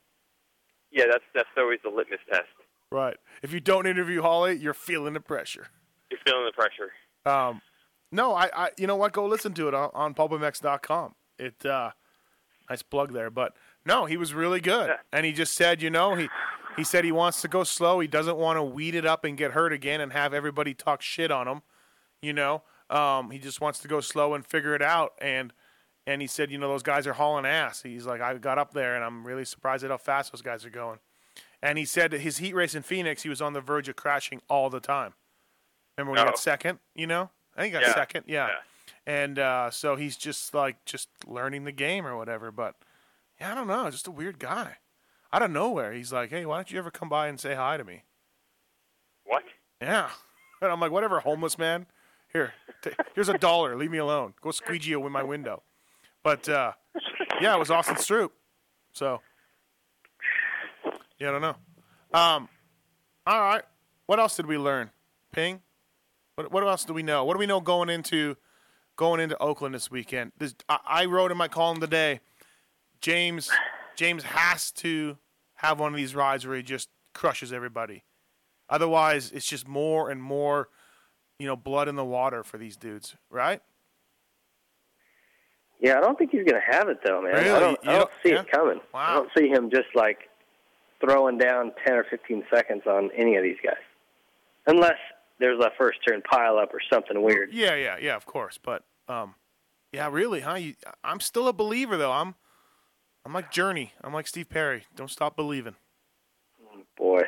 [0.91, 2.47] Yeah, that's that's always the litmus test.
[2.91, 3.17] Right.
[3.43, 5.67] If you don't interview Holley, you're feeling the pressure.
[6.09, 6.91] You're feeling the pressure.
[7.25, 7.61] Um,
[8.11, 9.13] no, I, I, you know what?
[9.13, 11.15] Go listen to it on, on pulpmx.com.
[11.37, 11.91] It, uh,
[12.69, 13.29] nice plug there.
[13.29, 13.53] But
[13.85, 16.29] no, he was really good, and he just said, you know, he,
[16.75, 17.99] he said he wants to go slow.
[17.99, 21.01] He doesn't want to weed it up and get hurt again and have everybody talk
[21.01, 21.61] shit on him.
[22.21, 25.13] You know, um, he just wants to go slow and figure it out.
[25.21, 25.53] And
[26.07, 27.83] and he said, you know, those guys are hauling ass.
[27.83, 30.65] He's like, I got up there, and I'm really surprised at how fast those guys
[30.65, 30.99] are going.
[31.61, 33.95] And he said that his heat race in Phoenix, he was on the verge of
[33.95, 35.13] crashing all the time.
[35.97, 36.27] Remember when he Oh.
[36.31, 36.79] got second?
[36.95, 37.93] You know, I think he got Yeah.
[37.93, 38.23] second.
[38.27, 38.49] Yeah.
[39.05, 42.51] And uh, so he's just like just learning the game or whatever.
[42.51, 42.75] But
[43.39, 44.77] yeah, I don't know, just a weird guy.
[45.31, 47.77] Out of nowhere, he's like, "Hey, why don't you ever come by and say hi
[47.77, 48.03] to me?"
[49.25, 49.43] What?
[49.81, 50.09] Yeah.
[50.61, 51.87] And I'm like, "Whatever, homeless man.
[52.31, 53.75] Here, t- here's a dollar.
[53.75, 54.33] Leave me alone.
[54.41, 55.63] Go squeegee in my window."
[56.23, 56.73] But uh,
[57.41, 58.31] yeah, it was Austin Stroupe.
[58.93, 59.21] So
[61.17, 61.55] yeah, I don't know.
[62.13, 62.49] Um,
[63.25, 63.63] all right.
[64.05, 64.91] What else did we learn?
[65.31, 65.61] Ping.
[66.35, 67.25] What What else do we know?
[67.25, 68.37] What do we know going into
[68.95, 70.31] going into Oakland this weekend?
[70.37, 72.21] This, I, I wrote in my column today.
[73.01, 73.49] James
[73.95, 75.17] James has to
[75.55, 78.03] have one of these rides where he just crushes everybody.
[78.69, 80.69] Otherwise, it's just more and more,
[81.39, 83.61] you know, blood in the water for these dudes, right?
[85.79, 87.33] Yeah, I don't think he's going to have it though, man.
[87.33, 87.49] Really?
[87.49, 88.41] I don't, I don't see yeah?
[88.41, 88.81] it coming.
[88.93, 88.99] Wow.
[88.99, 90.17] I don't see him just like
[90.99, 93.81] throwing down ten or fifteen seconds on any of these guys,
[94.67, 94.97] unless
[95.39, 97.53] there's a first turn pile up or something weird.
[97.53, 98.59] Yeah, yeah, yeah, of course.
[98.61, 99.35] But um,
[99.93, 100.55] yeah, really, huh?
[100.55, 102.11] You, I'm still a believer though.
[102.11, 102.35] I'm
[103.25, 103.93] I'm like Journey.
[104.03, 104.83] I'm like Steve Perry.
[104.97, 105.75] Don't stop believing.
[106.97, 107.21] Boy,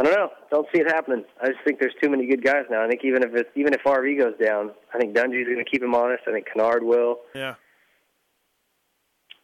[0.00, 0.30] I don't know.
[0.50, 1.24] Don't see it happening.
[1.42, 2.82] I just think there's too many good guys now.
[2.82, 5.70] I think even if it's even if RV goes down, I think Dungey's going to
[5.70, 6.22] keep him honest.
[6.26, 7.18] I think Canard will.
[7.34, 7.56] Yeah.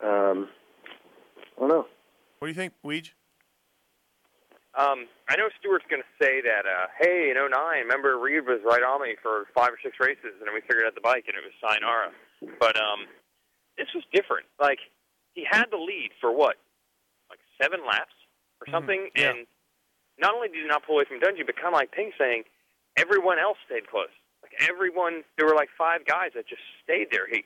[0.03, 0.49] Um,
[1.57, 1.85] I don't know.
[2.39, 3.12] What do you think, Weege?
[4.78, 8.61] Um, I know Stewart's going to say that, uh, hey, in 09, remember Reed was
[8.65, 11.24] right on me for five or six races, and then we figured out the bike,
[11.28, 12.12] and it was sayonara.
[12.61, 13.09] But um,
[13.78, 14.45] this was different.
[14.61, 14.78] Like,
[15.33, 16.57] he had the lead for what,
[17.31, 18.12] like seven laps
[18.61, 19.31] or something, yeah.
[19.31, 19.47] and
[20.19, 22.45] not only did he not pull away from Dungey, but kind of like Ping saying,
[22.97, 24.13] everyone else stayed close.
[24.43, 27.27] Like, everyone, there were like five guys that just stayed there.
[27.31, 27.45] He,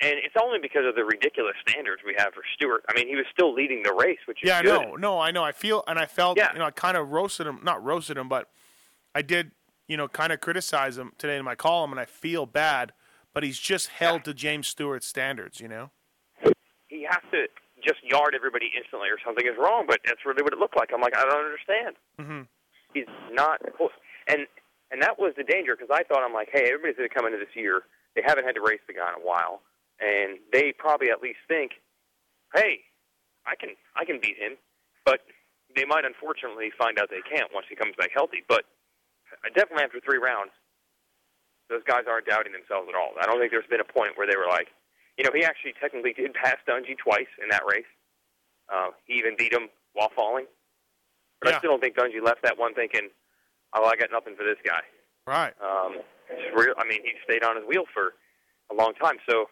[0.00, 2.84] and it's only because of the ridiculous standards we have for Stewart.
[2.88, 4.80] I mean, he was still leading the race, which is Yeah, I good.
[4.82, 4.94] know.
[4.96, 5.42] No, I know.
[5.42, 6.36] I feel and I felt.
[6.36, 6.52] Yeah.
[6.52, 7.60] You know, I kind of roasted him.
[7.62, 8.50] Not roasted him, but
[9.14, 9.52] I did.
[9.88, 12.92] You know, kind of criticize him today in my column, and I feel bad.
[13.32, 15.60] But he's just held to James Stewart's standards.
[15.60, 15.90] You know.
[16.88, 17.46] he has to
[17.86, 20.90] just yard everybody instantly or something is wrong, but that's really what it looked like.
[20.92, 21.94] I'm like, I don't understand.
[22.18, 22.42] Mm-hmm.
[22.92, 23.62] He's not,
[24.26, 24.50] and
[24.90, 27.26] and that was the danger because I thought I'm like, hey, everybody's going to come
[27.26, 27.82] into this year.
[28.14, 29.62] They haven't had to race the guy in a while,
[30.00, 31.78] and they probably at least think,
[32.54, 32.82] hey,
[33.46, 34.58] I can I can beat him,
[35.04, 35.22] but
[35.74, 38.42] they might unfortunately find out they can't once he comes back healthy.
[38.48, 38.64] But
[39.30, 40.50] uh, definitely after three rounds,
[41.68, 43.14] those guys aren't doubting themselves at all.
[43.20, 44.70] I don't think there's been a point where they were like,
[45.16, 47.88] you know, he actually technically did pass Dungey twice in that race.
[48.72, 50.46] Uh, he even beat him while falling.
[51.40, 53.08] But I still don't think Dungey left that one thinking,
[53.74, 54.80] oh, I got nothing for this guy.
[55.26, 55.52] Right.
[55.60, 55.98] Um,
[56.30, 56.74] it's real.
[56.78, 58.14] I mean, he stayed on his wheel for
[58.70, 59.16] a long time.
[59.28, 59.46] So,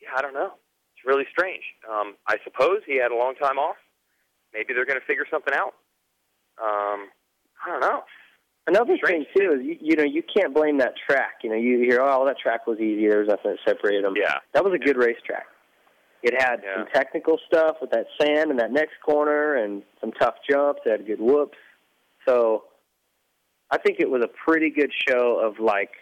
[0.00, 0.52] yeah, I don't know.
[0.96, 1.62] It's really strange.
[1.88, 3.76] Um, I suppose he had a long time off.
[4.52, 5.74] Maybe they're going to figure something out.
[6.60, 7.08] Um,
[7.64, 8.02] I don't know.
[8.68, 11.38] Another thing too is you, you know you can't blame that track.
[11.42, 13.08] You know you hear oh that track was easy.
[13.08, 14.12] There was nothing that separated them.
[14.14, 15.46] Yeah, that was a good racetrack.
[16.22, 20.34] It had some technical stuff with that sand in that next corner and some tough
[20.50, 20.80] jumps.
[20.84, 21.56] It had good whoops.
[22.26, 22.64] So
[23.70, 25.92] I think it was a pretty good show of like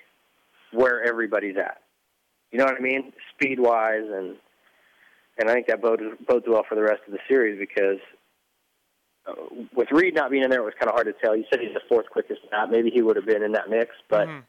[0.72, 1.82] where everybody's at.
[2.50, 4.36] You know what I mean, speed wise, and
[5.38, 8.00] and I think that bodes bodes well for the rest of the series because
[9.74, 11.36] with Reed not being in there, it was kind of hard to tell.
[11.36, 12.70] You said he's the fourth quickest not.
[12.70, 14.40] Maybe he would have been in that mix, but Mm-hmm.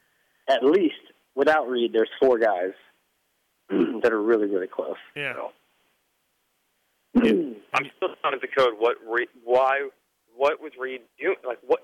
[0.50, 0.96] at least
[1.36, 2.72] without Reed, there's four guys
[3.70, 4.96] that are really, really close.
[5.16, 5.34] Yeah.
[7.16, 8.74] I'm still not at the code.
[8.78, 8.98] What?
[9.08, 9.90] Re- why?
[10.36, 11.36] What was Reed doing?
[11.46, 11.80] Like what?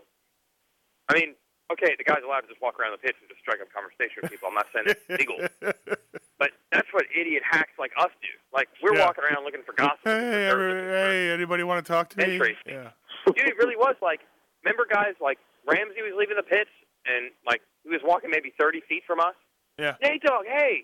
[1.09, 1.35] I mean,
[1.72, 4.19] okay, the guy's allowed to just walk around the pits and just strike up conversation
[4.22, 4.49] with people.
[4.49, 5.38] I'm not saying it's legal,
[6.40, 8.27] but that's what idiot hacks like us do.
[8.53, 9.06] Like we're Yeah.
[9.06, 9.99] walking around looking for gossip.
[10.03, 12.38] Hey, every, hey, anybody want to talk to me?
[12.65, 12.90] Yeah.
[13.27, 14.19] Dude, it really was like.
[14.64, 16.69] Remember, guys, like Ramsey was leaving the pits,
[17.06, 19.35] and like he was walking maybe 30 feet from us.
[19.77, 19.95] Yeah.
[20.02, 20.84] Nate Dog, hey,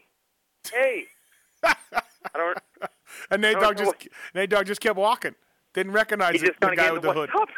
[0.72, 1.06] hey.
[1.64, 1.76] I
[2.36, 2.58] don't.
[3.32, 5.34] And Nate don't just Nate Dogg just kept walking.
[5.74, 7.30] Didn't recognize He the, the guy with the hood.
[7.36, 7.50] up.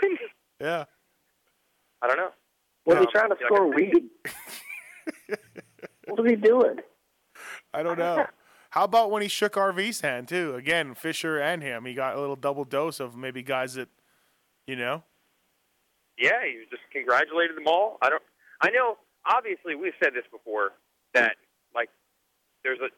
[0.61, 0.85] Yeah.
[2.01, 2.29] I don't know.
[2.85, 4.09] Was he trying to Yeah, score weed?
[6.07, 6.77] what was he doing?
[7.73, 8.25] I don't know.
[8.71, 10.55] How about when he shook RV's hand too?
[10.55, 11.85] Again, Fisher and him.
[11.85, 13.89] He got a little double dose of maybe guys that,
[14.65, 15.03] you know.
[16.17, 17.97] Yeah, he just congratulated them all.
[18.01, 18.23] I don't.
[18.61, 18.97] I know.
[19.25, 20.71] Obviously, we've said this before
[21.13, 21.35] that
[21.75, 21.89] like
[22.63, 22.89] there's a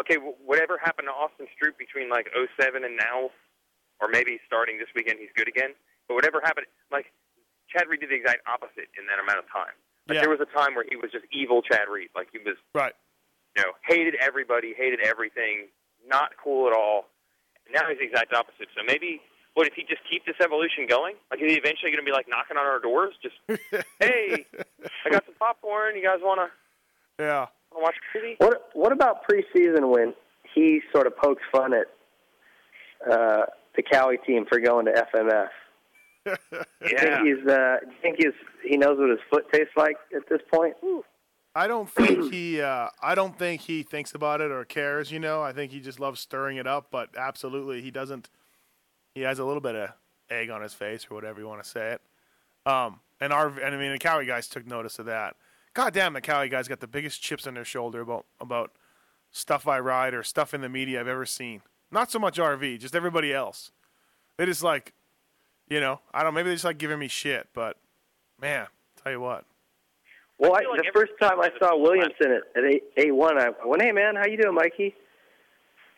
[0.00, 0.16] okay.
[0.16, 2.28] Whatever happened to Austin Stroupe between like
[2.60, 3.30] '07 and now,
[4.00, 5.74] or maybe starting this weekend, he's good again.
[6.08, 7.06] But whatever happened, like
[7.72, 9.72] Chad Reed did the exact opposite in that amount of time.
[10.08, 10.20] Like Yeah.
[10.22, 12.10] there was a time where he was just evil Chad Reed.
[12.14, 12.92] Like he was, Right.
[13.56, 15.68] you know, hated everybody, hated everything,
[16.06, 17.08] not cool at all.
[17.66, 18.68] And now he's the exact opposite.
[18.76, 19.20] So maybe,
[19.54, 21.14] what if he just keep this evolution going?
[21.30, 23.14] Like is he eventually going to be like knocking on our doors?
[23.22, 23.36] Just,
[24.00, 24.44] hey,
[25.06, 25.94] I got some popcorn.
[25.96, 27.46] You guys want to Yeah.
[27.74, 28.34] watch TV?
[28.38, 30.14] What What about preseason when
[30.54, 31.86] he sort of pokes fun at
[33.08, 33.46] uh,
[33.76, 35.48] the Kawi team for going to FMF?
[36.26, 36.32] Do
[36.82, 38.32] you think he's uh, do you think he's
[38.64, 40.74] he knows what his foot tastes like at this point?
[41.54, 42.60] I don't think he.
[42.60, 45.10] Uh, I don't think he thinks about it or cares.
[45.12, 46.88] You know, I think he just loves stirring it up.
[46.90, 48.30] But absolutely, he doesn't.
[49.14, 49.90] He has a little bit of
[50.30, 52.00] egg on his face, or whatever you want to say it.
[52.64, 55.36] Um, and our, and I mean, the Kawi guys took notice of that.
[55.74, 58.72] God damn, the Kawi guys got the biggest chips on their shoulder about about
[59.30, 61.62] stuff I ride or stuff in the media I've ever seen.
[61.90, 63.72] Not so much RV, just everybody else.
[64.38, 64.94] They just like,
[65.72, 66.34] you know, I don't.
[66.34, 67.48] Maybe they just like giving me shit.
[67.54, 67.78] But
[68.40, 68.66] man,
[69.02, 69.44] tell you what.
[70.38, 73.92] Well, I, the first time I saw Williamson at, at A one, I went, "Hey
[73.92, 74.94] man, how you doing, Mikey?"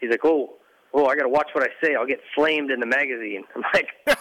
[0.00, 0.54] He's like, "Oh,
[0.92, 1.94] oh, I got to watch what I say.
[1.94, 3.88] I'll get flamed in the magazine." I'm like,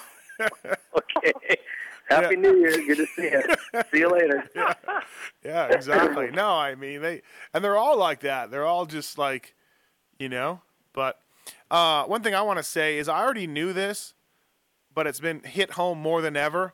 [0.98, 1.56] "Okay,
[2.10, 2.72] Happy New Year.
[2.72, 3.44] Good to see you.
[3.92, 4.44] see you later."
[5.46, 6.32] Yeah, exactly.
[6.32, 7.22] no, I mean they,
[7.54, 8.50] and they're all like that.
[8.50, 9.54] They're all just like,
[10.18, 10.62] you know.
[10.94, 11.20] But
[11.70, 14.14] Uh, one thing I want to say is I already knew this,
[14.94, 16.74] but it's been hit home more than ever.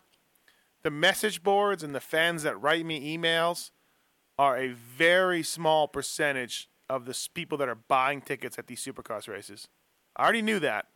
[0.84, 3.72] The message boards and the fans that write me emails
[4.38, 9.28] are a very small percentage of the people that are buying tickets at these supercross
[9.28, 9.68] races.
[10.16, 10.88] I already knew that,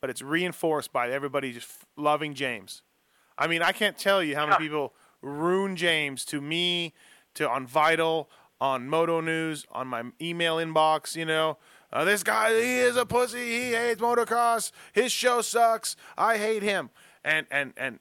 [0.00, 2.82] but it's reinforced by everybody just loving James.
[3.38, 6.94] I mean, I can't tell you how many people ruin James to me,
[7.34, 8.28] to on Vital,
[8.60, 11.16] on Moto News, on my email inbox.
[11.16, 11.58] You know,
[11.92, 13.50] uh, this guy he is a pussy.
[13.50, 14.72] He hates motocross.
[14.92, 15.96] His show sucks.
[16.16, 16.90] I hate him.
[17.24, 17.98] And and and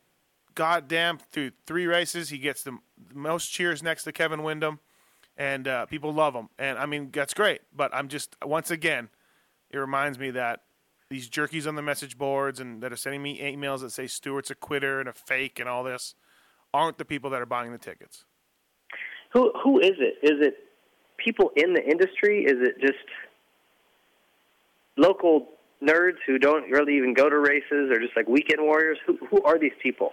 [0.56, 2.78] goddamn, through three races, he gets the
[3.14, 4.80] most cheers next to Kevin Windham,
[5.38, 6.50] and uh, people love him.
[6.58, 7.62] And I mean, that's great.
[7.76, 9.10] But I'm just once again,
[9.72, 10.62] it reminds me that
[11.10, 14.52] these jerkies on the message boards and that are sending me emails that say Stewart's
[14.52, 16.14] a quitter and a fake and all this
[16.74, 18.26] aren't the people that are buying the tickets.
[19.34, 20.16] Who who is it?
[20.22, 20.56] Is it
[21.18, 22.44] people in the industry?
[22.44, 22.98] Is it just
[25.00, 25.48] local
[25.82, 28.98] nerds who don't really even go to races or just like weekend warriors?
[29.08, 30.12] Who who are these people?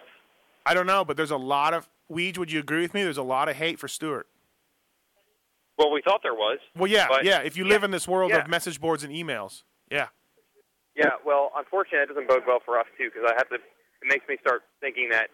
[0.65, 2.39] I don't know, but there's a lot of Weege.
[2.39, 3.03] Would you agree with me?
[3.03, 4.27] There's a lot of hate for Stewart.
[5.79, 6.59] Well, we thought there was.
[6.75, 7.41] Well, yeah, but- yeah.
[7.41, 8.39] If you live in this world yeah.
[8.43, 10.09] of message boards and emails, yeah.
[10.97, 13.57] Yeah, well, unfortunately, that doesn't bode well for us too, because I have to.
[13.57, 15.29] It makes me start thinking that,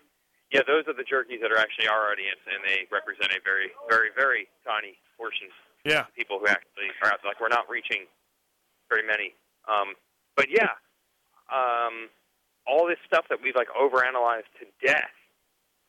[0.50, 3.70] yeah, those are the jerkies that are actually our audience, and they represent a very,
[3.88, 5.46] very, very tiny portion
[5.86, 6.10] Yeah.
[6.10, 7.22] of people who actually are out.
[7.22, 8.10] Like we're not reaching
[8.90, 9.34] very many.
[9.68, 9.94] Um,
[10.36, 10.70] but yeah,
[11.52, 12.08] um,
[12.66, 15.10] all this stuff that we've like overanalyzed to death.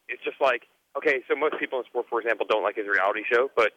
[0.10, 0.64] It's just like,
[0.98, 3.72] okay, so most people in sport, for example, don't like his reality show, but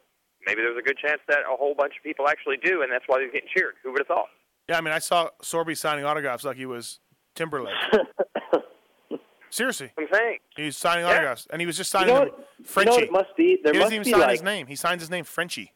[0.45, 3.05] maybe there's a good chance that a whole bunch of people actually do, and that's
[3.07, 3.75] why he's getting cheered.
[3.83, 4.27] Who would have thought?
[4.69, 6.99] Yeah, I mean, I saw Sorby signing autographs like he was
[7.35, 7.73] Timberlake.
[9.49, 9.91] Seriously.
[9.97, 10.37] I'm saying.
[10.57, 11.11] He was signing Yeah.
[11.11, 12.91] autographs, and he was just You signing know them what- you know Frenchie.
[12.91, 13.57] what it must be?
[13.63, 14.67] There he must doesn't even be sign like his name.
[14.67, 15.71] He signs his name Frenchie.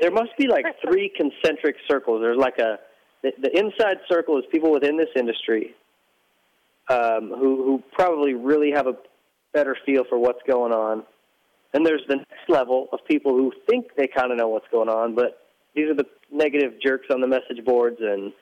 [0.00, 2.20] There must be like three concentric circles.
[2.20, 2.78] There's like a
[3.22, 5.74] the, the inside circle is people within this industry
[6.88, 8.94] um, who who probably really have a
[9.52, 11.02] better feel for what's going on.
[11.72, 14.88] Then there's the next level of people who think they kind of know what's going
[14.88, 18.32] on, but these are the negative jerks on the message boards, and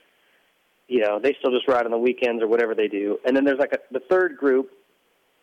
[0.89, 3.19] you know they still just ride on the weekends or whatever they do.
[3.25, 4.71] And then there's like a, the third group,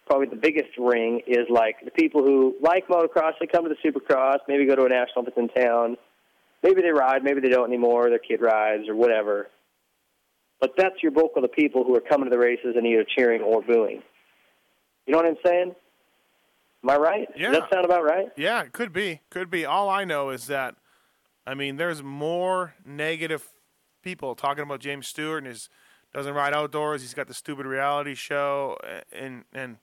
[0.05, 3.33] probably the biggest ring is like the people who like motocross.
[3.39, 5.97] They come to the Supercross, maybe go to a national that's in town.
[6.63, 8.09] Maybe they ride, maybe they don't anymore.
[8.09, 9.47] Their kid rides or whatever.
[10.59, 13.03] But that's your bulk of the people who are coming to the races and either
[13.03, 14.03] cheering or booing.
[15.07, 15.75] You know what I'm saying?
[16.83, 17.27] Am I right?
[17.35, 17.51] Yeah.
[17.51, 18.27] Does that sound about right?
[18.37, 19.21] Yeah, it could be.
[19.29, 19.65] Could be.
[19.65, 20.75] All I know is that,
[21.47, 23.49] I mean, there's more negative
[24.03, 25.69] people talking about James Stewart and his
[26.13, 27.01] doesn't ride outdoors.
[27.01, 28.77] He's got the stupid reality show,
[29.11, 29.77] and and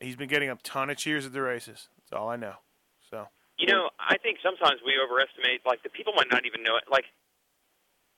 [0.00, 1.88] he's been getting a ton of cheers at the races.
[1.98, 2.54] That's all I know.
[3.10, 3.28] So
[3.58, 5.62] You know, I think sometimes we overestimate.
[5.64, 6.84] Like the people might not even know it.
[6.90, 7.04] Like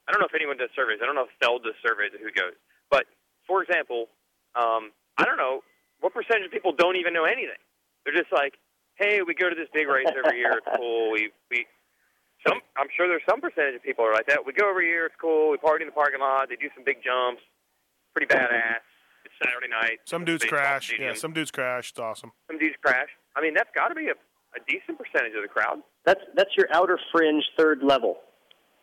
[0.08, 0.98] I don't know if anyone does surveys.
[1.02, 2.54] I don't know if Feld does surveys who goes.
[2.90, 3.06] But
[3.46, 4.08] for example,
[4.54, 5.62] um, I don't know
[6.00, 7.60] what percentage of people don't even know anything.
[8.04, 8.58] They're just like,
[8.96, 10.58] hey, we go to this big race every year.
[10.58, 11.12] It's cool.
[11.12, 11.66] We we
[12.46, 12.60] some.
[12.76, 14.44] I'm sure there's some percentage of people are like that.
[14.44, 15.06] We go every year.
[15.06, 15.50] It's cool.
[15.50, 16.48] We party in the parking lot.
[16.48, 17.42] They do some big jumps.
[18.12, 18.82] Pretty badass.
[19.42, 19.98] It's Saturday night.
[20.04, 20.86] some dudes Baseball crash.
[20.86, 21.08] stadium.
[21.08, 21.90] Yeah, some dudes crash.
[21.90, 22.32] It's awesome.
[22.46, 23.08] some dudes crash.
[23.36, 25.78] I mean, that's got to be a, a decent percentage of the crowd.
[26.04, 28.18] That's that's your outer fringe third level.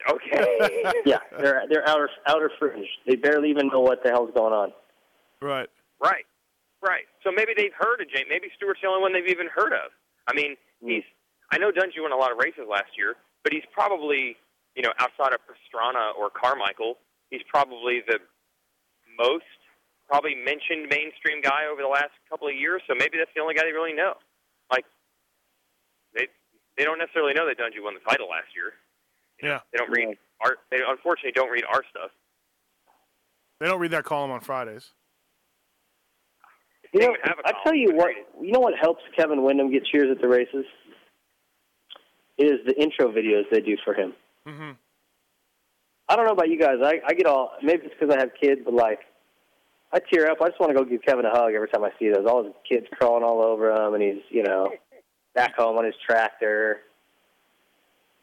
[0.10, 0.94] Okay.
[1.06, 2.88] yeah, they're they're outer outer fringe.
[3.08, 4.72] They barely even know what the hell's going on.
[5.42, 5.70] Right.
[6.02, 6.26] Right,
[6.82, 7.04] right.
[7.24, 8.28] So maybe they've heard of James.
[8.30, 9.92] Maybe Stewart's the only one they've even heard of.
[10.28, 10.90] I mean, hmm.
[10.90, 11.04] he's.
[11.52, 14.38] I know Dungey won a lot of races last year, but he's probably,
[14.76, 17.00] you know, outside of Pastrana or Carmichael,
[17.32, 18.20] he's probably the
[19.18, 19.59] most
[20.10, 22.82] probably mentioned mainstream guy over the last couple of years.
[22.88, 24.14] So maybe that's the only guy they really know.
[24.72, 24.86] Like,
[26.14, 26.28] they
[26.78, 28.74] they don't necessarily know that Dungey won the title last year.
[29.42, 29.60] Yeah.
[29.72, 30.58] They don't read our.
[30.72, 32.12] They unfortunately don't read our stuff.
[33.60, 34.92] They don't read that column on Fridays.
[36.94, 37.16] You know,
[37.46, 38.10] I tell you what.
[38.42, 40.66] You know what helps Kevin Windham get cheers at the races?
[42.38, 44.14] Is the intro videos they do for him.
[44.48, 44.72] Mm-hmm.
[46.08, 46.78] I don't know about you guys.
[46.84, 49.00] I, I get all maybe it's because I have kids, but like
[49.92, 50.38] I tear up.
[50.42, 52.26] I just want to go give Kevin a hug every time I see those.
[52.28, 54.72] All his kids crawling all over him, and he's you know
[55.36, 56.82] back home on his tractor.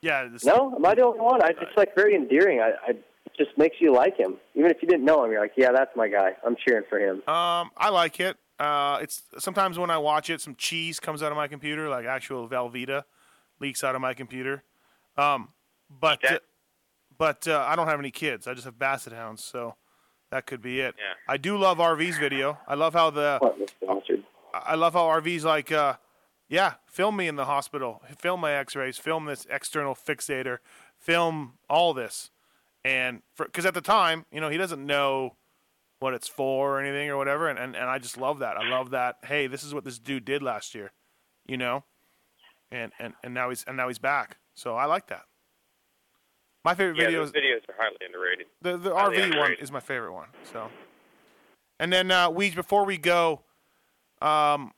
[0.01, 0.29] Yeah.
[0.29, 1.43] This, No, am I the only one?
[1.43, 2.61] I just like very endearing.
[2.61, 2.93] I, I
[3.37, 5.33] just makes you like him, even if you didn't know him.
[5.33, 6.33] You're like, yeah, that's my guy.
[6.45, 7.17] I'm cheering for him.
[7.29, 8.37] Um, I like it.
[8.59, 12.07] Uh, it's sometimes when I watch it, some cheese comes out of my computer, like
[12.07, 13.03] actual Velveeta
[13.61, 14.63] leaks out of my computer.
[15.19, 15.49] Um,
[15.91, 16.39] but uh,
[17.19, 18.47] but uh, I don't have any kids.
[18.47, 19.75] I just have basset hounds, so
[20.31, 20.95] that could be it.
[20.99, 21.15] Yeah.
[21.29, 22.59] I do love RV's video.
[22.67, 23.39] I love how the
[24.53, 25.95] I love how RV's like, uh,
[26.49, 30.59] yeah, film me in the hospital, film my X-rays, film this external fixator,
[30.99, 32.31] film all this,
[32.85, 35.37] and because at the time, you know, he doesn't know
[35.99, 38.57] what it's for or anything or whatever, and, and and I just love that.
[38.57, 39.17] I love that.
[39.25, 40.93] Hey, this is what this dude did last year,
[41.47, 41.85] you know,
[42.71, 44.39] and and and now he's and now he's back.
[44.55, 45.25] So I like that.
[46.67, 48.47] My favorite yeah, video those is videos are highly underrated.
[48.61, 50.27] the the Highly RV one is my favorite one.
[50.53, 50.69] So,
[51.79, 53.43] and then uh, we before we go,
[54.21, 54.73] um,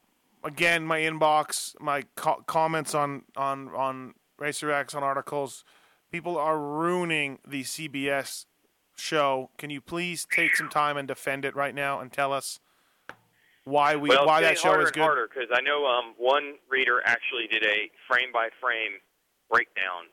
[0.45, 5.65] again my inbox, my co- comments on on on Racer X on articles,
[6.13, 8.45] people are ruining the CBS
[8.95, 9.49] show.
[9.57, 12.61] Can you please take some time and defend it right now and tell us
[13.65, 15.01] why we well, why that show harder is good?
[15.01, 19.01] harder because I know um, one reader actually did a frame by frame
[19.51, 20.13] breakdown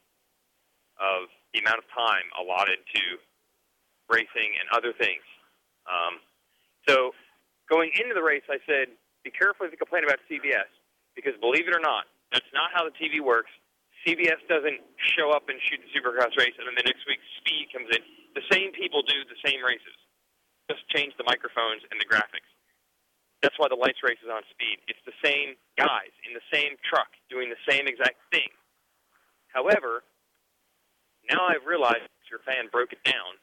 [1.01, 3.03] of the amount of time allotted to
[4.11, 5.23] racing and other things.
[5.87, 6.19] Um,
[6.83, 7.15] so
[7.71, 8.91] going into the race, I said,
[9.23, 10.67] be careful if you complain about CBS
[11.15, 13.49] because believe it or not, that's not how the TV works.
[14.03, 14.83] CBS doesn't
[15.15, 18.03] show up and shoot the Supercross race, and then the next week Speed comes in.
[18.35, 19.97] The same people do the same races,
[20.69, 22.45] just change the microphones and the graphics.
[23.41, 24.83] That's why the lights race is on Speed.
[24.91, 28.51] It's the same guys in the same truck doing the same exact thing.
[29.49, 30.03] However,
[31.31, 33.37] now I've realized your fan broke it down.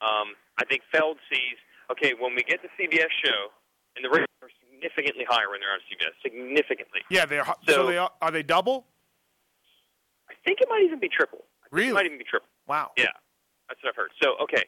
[0.00, 1.56] Um, I think Feld sees
[1.90, 3.52] okay when we get the CBS show,
[3.96, 7.00] and the rates are significantly higher when they're on CBS, significantly.
[7.10, 8.86] Yeah, they're so, So- they are, are they double?
[10.28, 11.44] I think it might even be triple.
[11.70, 11.90] Really?
[11.90, 12.48] It might even be triple.
[12.66, 12.92] Wow.
[12.96, 13.12] Yeah,
[13.68, 14.10] that's what I've heard.
[14.22, 14.64] So, okay,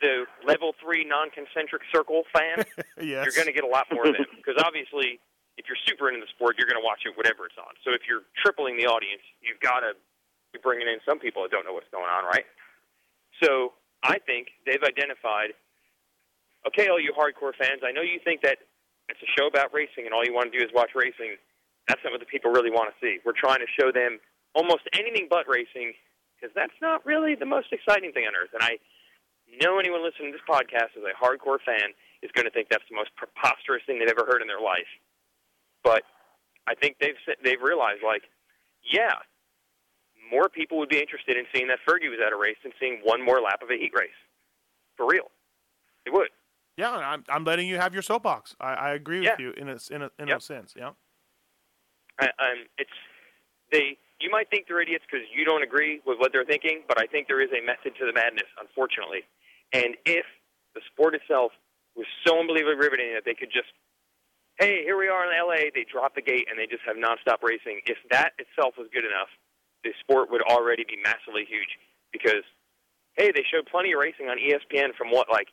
[0.00, 2.64] the level three non-concentric circle fan,
[3.00, 3.24] Yes.
[3.24, 5.18] you're going to get a lot more of them because obviously,
[5.56, 7.72] if you're super into the sport, you're going to watch it whatever it's on.
[7.84, 9.94] So, if you're tripling the audience, you've got to
[10.56, 12.48] be bringing in some people that don't know what's going on, right?
[13.42, 15.52] So, I think they've identified.
[16.66, 18.58] Okay, all you hardcore fans, I know you think that
[19.08, 21.38] it's a show about racing and all you want to do is watch racing.
[21.86, 23.22] That's not what the people really want to see.
[23.22, 24.18] We're trying to show them
[24.54, 25.94] almost anything but racing
[26.34, 28.50] because that's not really the most exciting thing on earth.
[28.52, 28.82] And I
[29.62, 32.86] know anyone listening to this podcast as a hardcore fan is going to think that's
[32.90, 34.90] the most preposterous thing they've ever heard in their life.
[35.84, 36.02] But
[36.66, 38.26] I think they've they've realized like,
[38.82, 39.22] yeah,
[40.30, 43.00] more people would be interested in seeing that Fergie was at a race than seeing
[43.02, 44.10] one more lap of a heat race.
[44.96, 45.30] For real,
[46.04, 46.28] they would.
[46.76, 48.54] Yeah, I'm, I'm letting you have your soapbox.
[48.60, 49.36] I, I agree with Yeah.
[49.38, 50.38] you in a in a in Yep.
[50.38, 50.74] a sense.
[50.76, 50.90] Yeah.
[52.20, 52.90] I, um, it's
[53.72, 53.98] they.
[54.20, 57.04] You might think they're idiots because you don't agree with what they're thinking, but I
[57.04, 59.24] think there is a method to the madness, unfortunately.
[59.74, 60.24] And if
[60.74, 61.52] the sport itself
[61.94, 63.68] was so unbelievably riveting that they could just,
[64.58, 67.42] hey, here we are in LA, they drop the gate and they just have nonstop
[67.44, 67.82] racing.
[67.84, 69.28] If that itself was good enough,
[69.86, 71.78] the sport would already be massively huge
[72.12, 72.42] because,
[73.14, 75.48] hey, they showed plenty of racing on ESPN from what like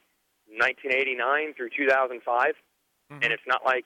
[0.50, 2.54] 1989 through 2005,
[3.22, 3.86] and it's not like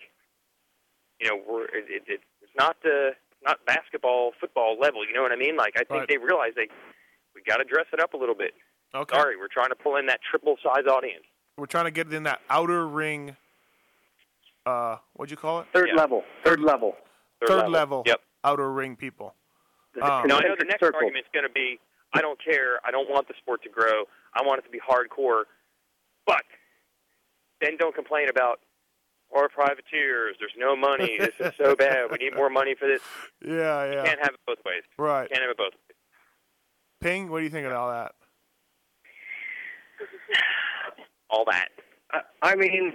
[1.19, 3.11] you know, we're it, it, it, it's not the
[3.43, 5.05] not basketball, football level.
[5.05, 5.57] You know what I mean?
[5.57, 6.07] Like I think Right.
[6.07, 6.69] they realize they
[7.35, 8.53] we got to dress it up a little bit.
[8.95, 9.15] Okay.
[9.17, 11.23] Sorry, we're trying to pull in that triple size audience.
[11.57, 13.35] We're trying to get in that outer ring.
[14.65, 15.67] Uh, what'd you call it?
[15.73, 16.23] Third level.
[16.43, 16.95] Third level.
[17.45, 18.03] Third, level.
[18.05, 18.21] Yep.
[18.43, 19.33] Outer ring people.
[19.97, 20.99] The Um, now I know the next circle.
[21.01, 21.79] argument's going to be,
[22.13, 22.79] I don't care.
[22.85, 24.05] I don't want the sport to grow.
[24.33, 25.43] I want it to be hardcore.
[26.27, 26.43] But
[27.61, 28.59] then don't complain about
[29.29, 30.35] or privateers.
[30.39, 31.17] There's no money.
[31.19, 32.11] This is so bad.
[32.11, 33.01] We need more money for this.
[33.43, 33.51] Yeah,
[33.85, 33.91] yeah.
[33.91, 34.83] You Can't have it both ways.
[34.97, 35.27] Right.
[35.29, 35.97] Can't have it both ways.
[37.01, 38.13] Ping, what do you think of all that?
[41.29, 41.69] All that.
[42.11, 42.93] I, I mean,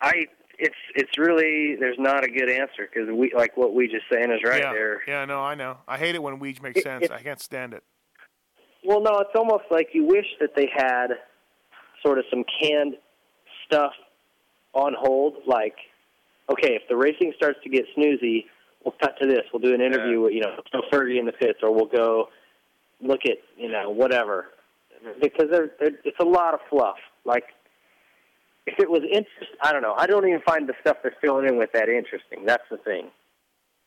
[0.00, 0.26] I
[0.62, 4.30] it's it's really there's not a good answer because we like what we just saying
[4.30, 4.72] is right yeah.
[4.72, 5.02] there.
[5.08, 5.78] Yeah, no, I know.
[5.88, 7.04] I hate it when Weege makes It- sense.
[7.04, 7.82] it- I can't stand it.
[8.84, 11.08] Well, no, it's almost like you wish that they had
[12.04, 12.96] sort of some canned
[13.66, 13.92] stuff
[14.72, 15.34] on hold.
[15.46, 15.76] Like,
[16.50, 18.46] okay, if the racing starts to get snoozy,
[18.84, 19.42] we'll cut to this.
[19.52, 20.60] We'll do an interview with you know
[20.92, 22.28] Fergie in the pits, or we'll go
[23.00, 24.46] look at you know whatever.
[25.20, 26.98] Because they're, they're, it's a lot of fluff.
[27.24, 27.44] Like,
[28.66, 29.94] if it was interest, I don't know.
[29.96, 32.44] I don't even find the stuff they're filling in with that interesting.
[32.46, 33.10] That's the thing.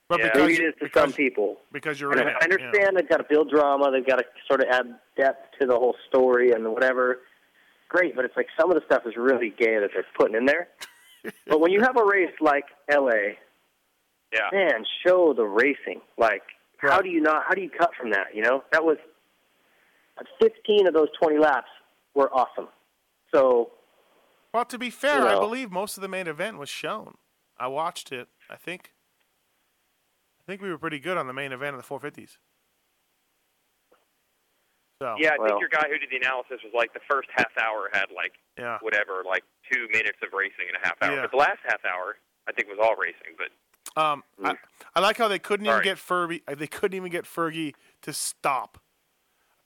[0.09, 0.25] But Yeah.
[0.33, 1.57] because, Maybe it is to some people.
[1.71, 2.43] because you're And in I it.
[2.43, 5.73] understand they've got to build drama, they've got to sort of add depth to the
[5.77, 7.21] whole story and whatever.
[7.89, 10.45] Great, but it's like some of the stuff is really gay that they're putting in
[10.45, 10.67] there.
[11.47, 13.35] but when you have a race like LA,
[14.33, 14.49] Yeah.
[14.51, 16.01] man, show the racing.
[16.17, 16.43] Like,
[16.77, 17.43] how do you not?
[17.47, 18.35] How do you cut from that?
[18.35, 18.97] You know, that was
[20.41, 21.69] 15 of those 20 laps
[22.13, 22.67] were awesome.
[23.33, 23.71] So
[24.55, 27.15] Well, to be fair, You I believe most of the main event was shown.
[27.59, 28.29] I watched it.
[28.49, 28.93] I think.
[30.39, 32.37] I think we were pretty good on the main event of the 450s.
[35.01, 37.27] So Yeah, I Well- think your guy who did the analysis was like the first
[37.35, 41.15] half hour had like yeah, whatever, like two minutes of racing in a half hour.
[41.15, 41.21] Yeah.
[41.23, 42.15] But the last half hour,
[42.47, 43.35] I think, was all racing.
[43.37, 44.55] But Um, I,
[44.95, 46.43] I like how they couldn't even get Furby.
[46.47, 48.77] uh, They couldn't even get Fergie to stop.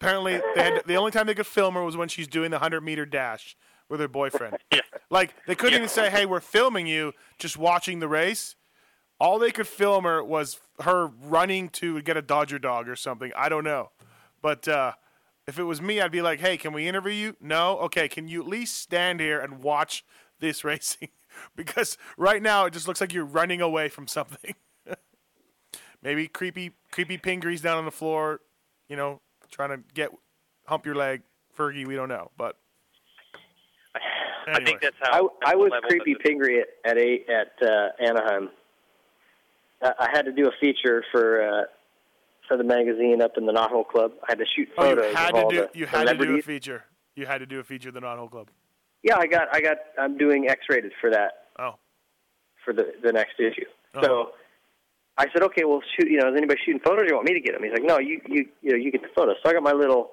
[0.01, 2.57] Apparently, they had the only time they could film her was when she's doing the
[2.59, 3.55] hundred meter dash
[3.89, 4.57] with her boyfriend.
[4.71, 4.81] yeah.
[5.09, 8.55] Like they couldn't even say, "Hey, we're filming you," just watching the race.
[9.19, 13.31] All they could film her was her running to get a Dodger dog or something.
[13.35, 13.91] I don't know,
[14.41, 14.93] but uh,
[15.47, 18.07] if it was me, I'd be like, "Hey, can we interview you?" No, okay.
[18.07, 20.05] Can you at least stand here and watch
[20.39, 21.09] this racing?
[21.55, 24.55] because right now it just looks like you're running away from something.
[26.01, 28.41] Maybe creepy, creepy Pingree's down on the floor,
[28.87, 29.21] you know,
[29.51, 30.11] trying to get
[30.65, 31.21] hump your leg.
[31.57, 32.55] Fergie, we don't know, but
[34.53, 35.31] I think that's how.
[35.43, 38.49] I, I was creepy Pingree at at, eight, at uh, Anaheim.
[39.81, 41.63] I, I had to do a feature for uh,
[42.47, 44.11] for the magazine up in the Knothole Club.
[44.23, 46.05] I had to shoot oh, photos you had of to all do the you had
[46.05, 46.84] to do a feature.
[47.15, 48.47] You had to do a feature of the Knothole Club.
[49.03, 51.45] Yeah, I got I got I'm doing X-rated for that.
[51.57, 51.76] Oh.
[52.65, 53.65] For the the next issue.
[53.95, 54.01] Oh.
[54.01, 54.31] So
[55.17, 56.09] I said, okay, well, shoot.
[56.09, 57.03] You know, is anybody shooting photos?
[57.03, 57.63] Or you want me to get them?
[57.63, 59.35] He's like, no, you you you know, you get the photos.
[59.43, 60.11] So I got my little,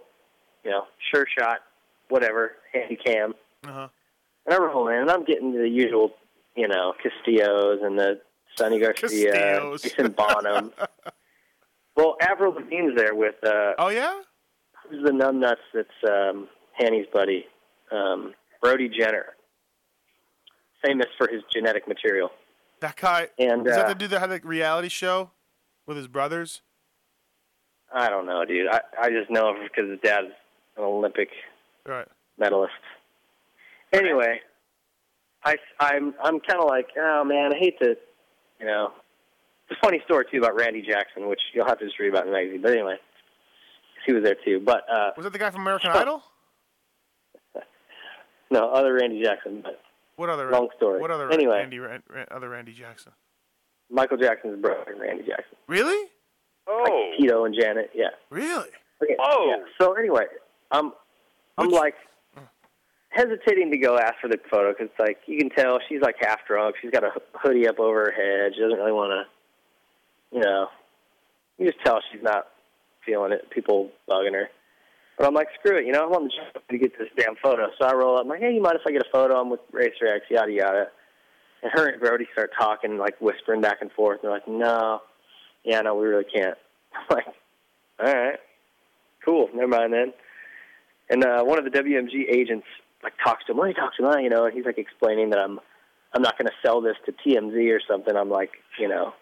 [0.64, 0.82] you know,
[1.12, 1.58] sure shot,
[2.08, 3.34] whatever, handy cam,
[3.66, 3.88] Uh-huh.
[4.47, 6.12] And I roll in, and I'm getting the usual,
[6.55, 8.20] you know, Castillos and the
[8.56, 9.82] Sonny Garcia, Castillos.
[9.82, 10.73] Jason Bonham.
[11.97, 13.35] well, Avril Lavigne's there with.
[13.44, 14.20] uh Oh yeah.
[14.89, 15.56] Who's the numbnuts?
[15.74, 17.47] That's um, Hanny's buddy,
[17.90, 19.35] um, Brody Jenner,
[20.85, 22.31] famous for his genetic material.
[22.81, 23.28] That guy.
[23.39, 25.31] And is that uh, the dude that had the reality show
[25.86, 26.62] with his brothers?
[27.93, 28.68] I don't know, dude.
[28.68, 30.28] I I just know him because his dad's
[30.77, 31.31] an Olympic
[31.86, 32.06] Right.
[32.39, 32.73] medalist.
[33.92, 34.40] Anyway,
[35.44, 37.96] I I'm I'm kind of like, oh man, I hate to,
[38.60, 38.92] you know.
[39.68, 42.26] It's a funny story too about Randy Jackson, which you'll have to just read about
[42.26, 42.62] in the magazine.
[42.62, 42.96] But anyway,
[44.06, 44.60] he was there too.
[44.64, 46.22] But uh, Was that the guy from American Idol?
[48.50, 49.62] no, other Randy Jackson.
[49.62, 49.80] But
[50.16, 51.00] What other Long story.
[51.00, 51.56] What other Anyway.
[51.56, 53.12] Randy Ran, Ran, other Randy Jackson?
[53.90, 55.56] Michael Jackson's brother, Randy Jackson.
[55.68, 56.10] Really?
[56.68, 57.12] Oh.
[57.18, 58.08] Tito and Janet, yeah.
[58.30, 58.68] Really?
[59.02, 59.46] Okay, Oh.
[59.48, 59.64] yeah.
[59.80, 60.24] So anyway,
[60.70, 60.92] I'm
[61.58, 61.94] I'm like
[63.16, 66.47] hesitating to go ask for the photo because like you can tell she's like half
[66.47, 66.76] drunk.
[66.80, 68.52] She's got a hoodie up over her head.
[68.55, 70.68] She doesn't really want to, you know.
[71.59, 72.48] You just tell she's not
[73.05, 73.48] feeling it.
[73.51, 74.48] People bugging her.
[75.16, 75.86] But I'm like, screw it.
[75.86, 77.68] You know, I'm to get this damn photo.
[77.78, 78.22] So I roll up.
[78.22, 79.40] I'm like, hey, you mind if I get a photo?
[79.40, 80.86] I'm with Racer X, yada yada.
[81.62, 84.20] And her and Brody start talking, like whispering back and forth.
[84.22, 85.01] And They're like, no,
[85.64, 86.59] yeah, no, we really can't.
[86.94, 87.26] I'm like,
[87.98, 88.38] all right,
[89.24, 90.12] cool, never mind then.
[91.09, 92.66] And uh, one of the WMG agents
[93.02, 93.59] like talks to him.
[93.59, 94.23] What are you talking about?
[94.23, 95.59] You know, and he's like explaining that I'm
[96.14, 98.16] I'm not going to sell this to TMZ or something.
[98.16, 99.12] I'm like, you know,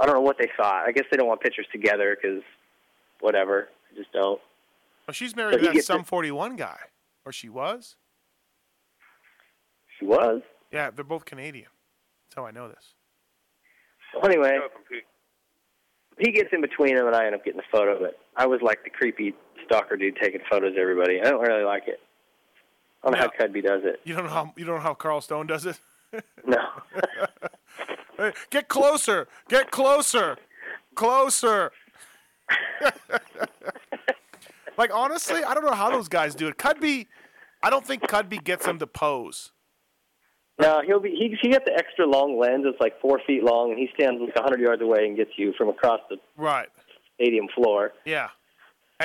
[0.00, 0.84] I don't know what they thought.
[0.86, 2.42] I guess they don't want pictures together because
[3.20, 3.68] whatever.
[3.92, 4.40] I just don't.
[5.08, 6.78] Oh, she's married So to he that gets Sum it- 41 guy,
[7.24, 7.96] or she was.
[9.98, 10.42] She was.
[10.70, 11.68] Yeah, they're both Canadian.
[12.28, 12.94] That's how I know this.
[14.14, 14.68] Well, anyway, oh,
[16.18, 17.98] he gets in between him and I end up getting the photo.
[18.00, 19.34] But I was like the creepy
[19.64, 21.20] stalker dude taking photos of everybody.
[21.20, 22.00] I don't really like it.
[23.04, 24.00] I don't know how Cudby does it.
[24.04, 25.78] You don't know how you don't know how Carl Stone does it.
[26.46, 26.58] No.
[28.50, 29.26] Get closer.
[29.48, 30.36] Get closer.
[30.94, 31.72] Closer.
[34.78, 36.58] like honestly, I don't know how those guys do it.
[36.58, 37.06] Cudby,
[37.62, 39.52] I don't think Cudby gets them to pose.
[40.60, 41.10] No, he'll be.
[41.10, 42.64] He he got the extra long lens.
[42.66, 45.30] It's like four feet long, and he stands like a hundred yards away and gets
[45.36, 46.68] you from across the Right.
[47.14, 47.92] stadium floor.
[48.04, 48.28] Yeah.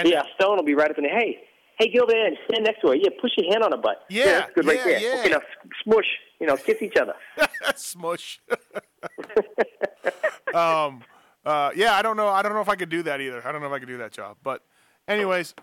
[0.04, 1.40] yeah, Stone will be right up in the hey,
[1.78, 2.96] hey Gildan, stand next to her.
[2.96, 4.04] Yeah, push your hand on her butt.
[4.10, 5.00] Yeah, that's good right yeah, there.
[5.00, 5.20] yeah.
[5.22, 5.42] Okay, now
[5.84, 6.06] smush.
[6.40, 7.16] You know, kiss each other.
[7.76, 8.40] Smush.
[10.54, 11.04] um.
[11.46, 11.72] Uh.
[11.76, 11.94] Yeah.
[11.94, 12.28] I don't know.
[12.28, 13.46] I don't know if I could do that either.
[13.48, 14.38] I don't know if I could do that job.
[14.44, 14.64] But,
[15.08, 15.56] anyways,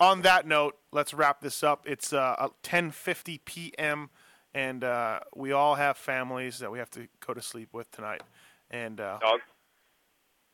[0.00, 1.86] on that note, let's wrap this up.
[1.86, 4.08] It's uh 10:50 p.m.
[4.54, 8.22] and uh, we all have families that we have to go to sleep with tonight.
[8.70, 9.40] And uh, Dog.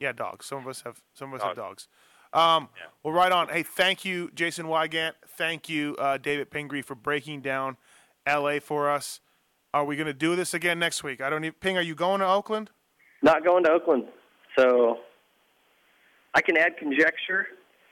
[0.00, 0.46] Yeah, dogs.
[0.46, 1.00] Some of us have.
[1.14, 1.86] Some of us have dogs.
[2.32, 2.68] Um,
[3.02, 3.48] Well, right on.
[3.48, 5.12] Hey, thank you, Jason Weigandt.
[5.36, 7.76] Thank you, uh, David Pingree, for breaking down
[8.26, 8.60] L.A.
[8.60, 9.20] for us.
[9.72, 11.20] Are we going to do this again next week?
[11.20, 11.54] I don't even.
[11.60, 12.70] Ping, are you going to Oakland?
[13.22, 14.04] Not going to Oakland,
[14.58, 14.98] so
[16.34, 17.46] I can add conjecture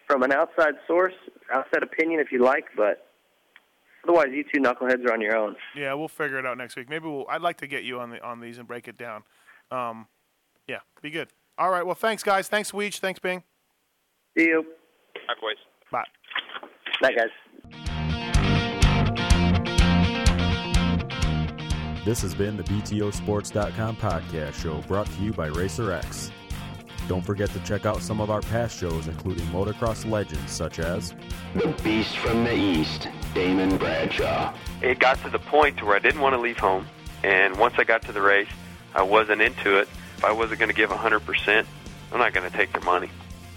[0.06, 1.14] from an outside source,
[1.52, 3.08] outside opinion if you like, but
[4.04, 5.56] otherwise, you two knuckleheads are on your own.
[5.74, 6.88] Yeah, we'll figure it out next week.
[6.88, 7.26] Maybe we'll.
[7.28, 9.22] I'd like to get you on the on these and break it down.
[9.70, 10.06] Um,
[10.66, 11.28] yeah, be good.
[11.58, 11.84] All right.
[11.84, 12.48] Well, thanks, guys.
[12.48, 12.98] Thanks, Weech.
[12.98, 13.42] Thanks, Bing.
[14.36, 14.66] See you.
[15.28, 15.56] Hi, boys.
[15.90, 16.04] Bye.
[17.02, 17.30] Night, guys.
[22.04, 26.30] This has been the BTOsports.com podcast show brought to you by Racer X.
[27.08, 31.14] Don't forget to check out some of our past shows, including motocross legends such as
[31.54, 34.52] The Beast from the East, Damon Bradshaw.
[34.82, 36.86] it got to the point to where I didn't want to leave home.
[37.24, 38.48] And once I got to the race,
[38.94, 39.88] I wasn't into it.
[40.18, 41.66] If I wasn't going to give 100%,
[42.12, 43.10] I'm not going to take their money.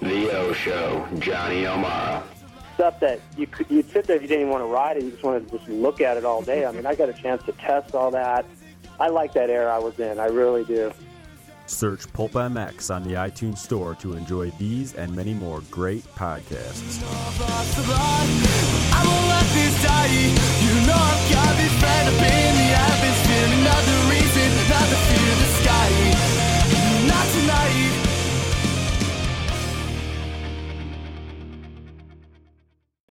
[0.00, 2.22] The O Show, Johnny O'Mara.
[2.74, 5.10] Stuff that you could you'd sit there if you didn't want to ride it, you
[5.10, 6.66] just wanted to just look at it all day.
[6.66, 8.44] I mean, I got a chance to test all that.
[9.00, 10.18] I like that era I was in.
[10.18, 10.92] I really do.
[11.66, 17.02] Search Pulp MX on the iTunes Store to enjoy these and many more great podcasts.
[20.62, 21.16] You know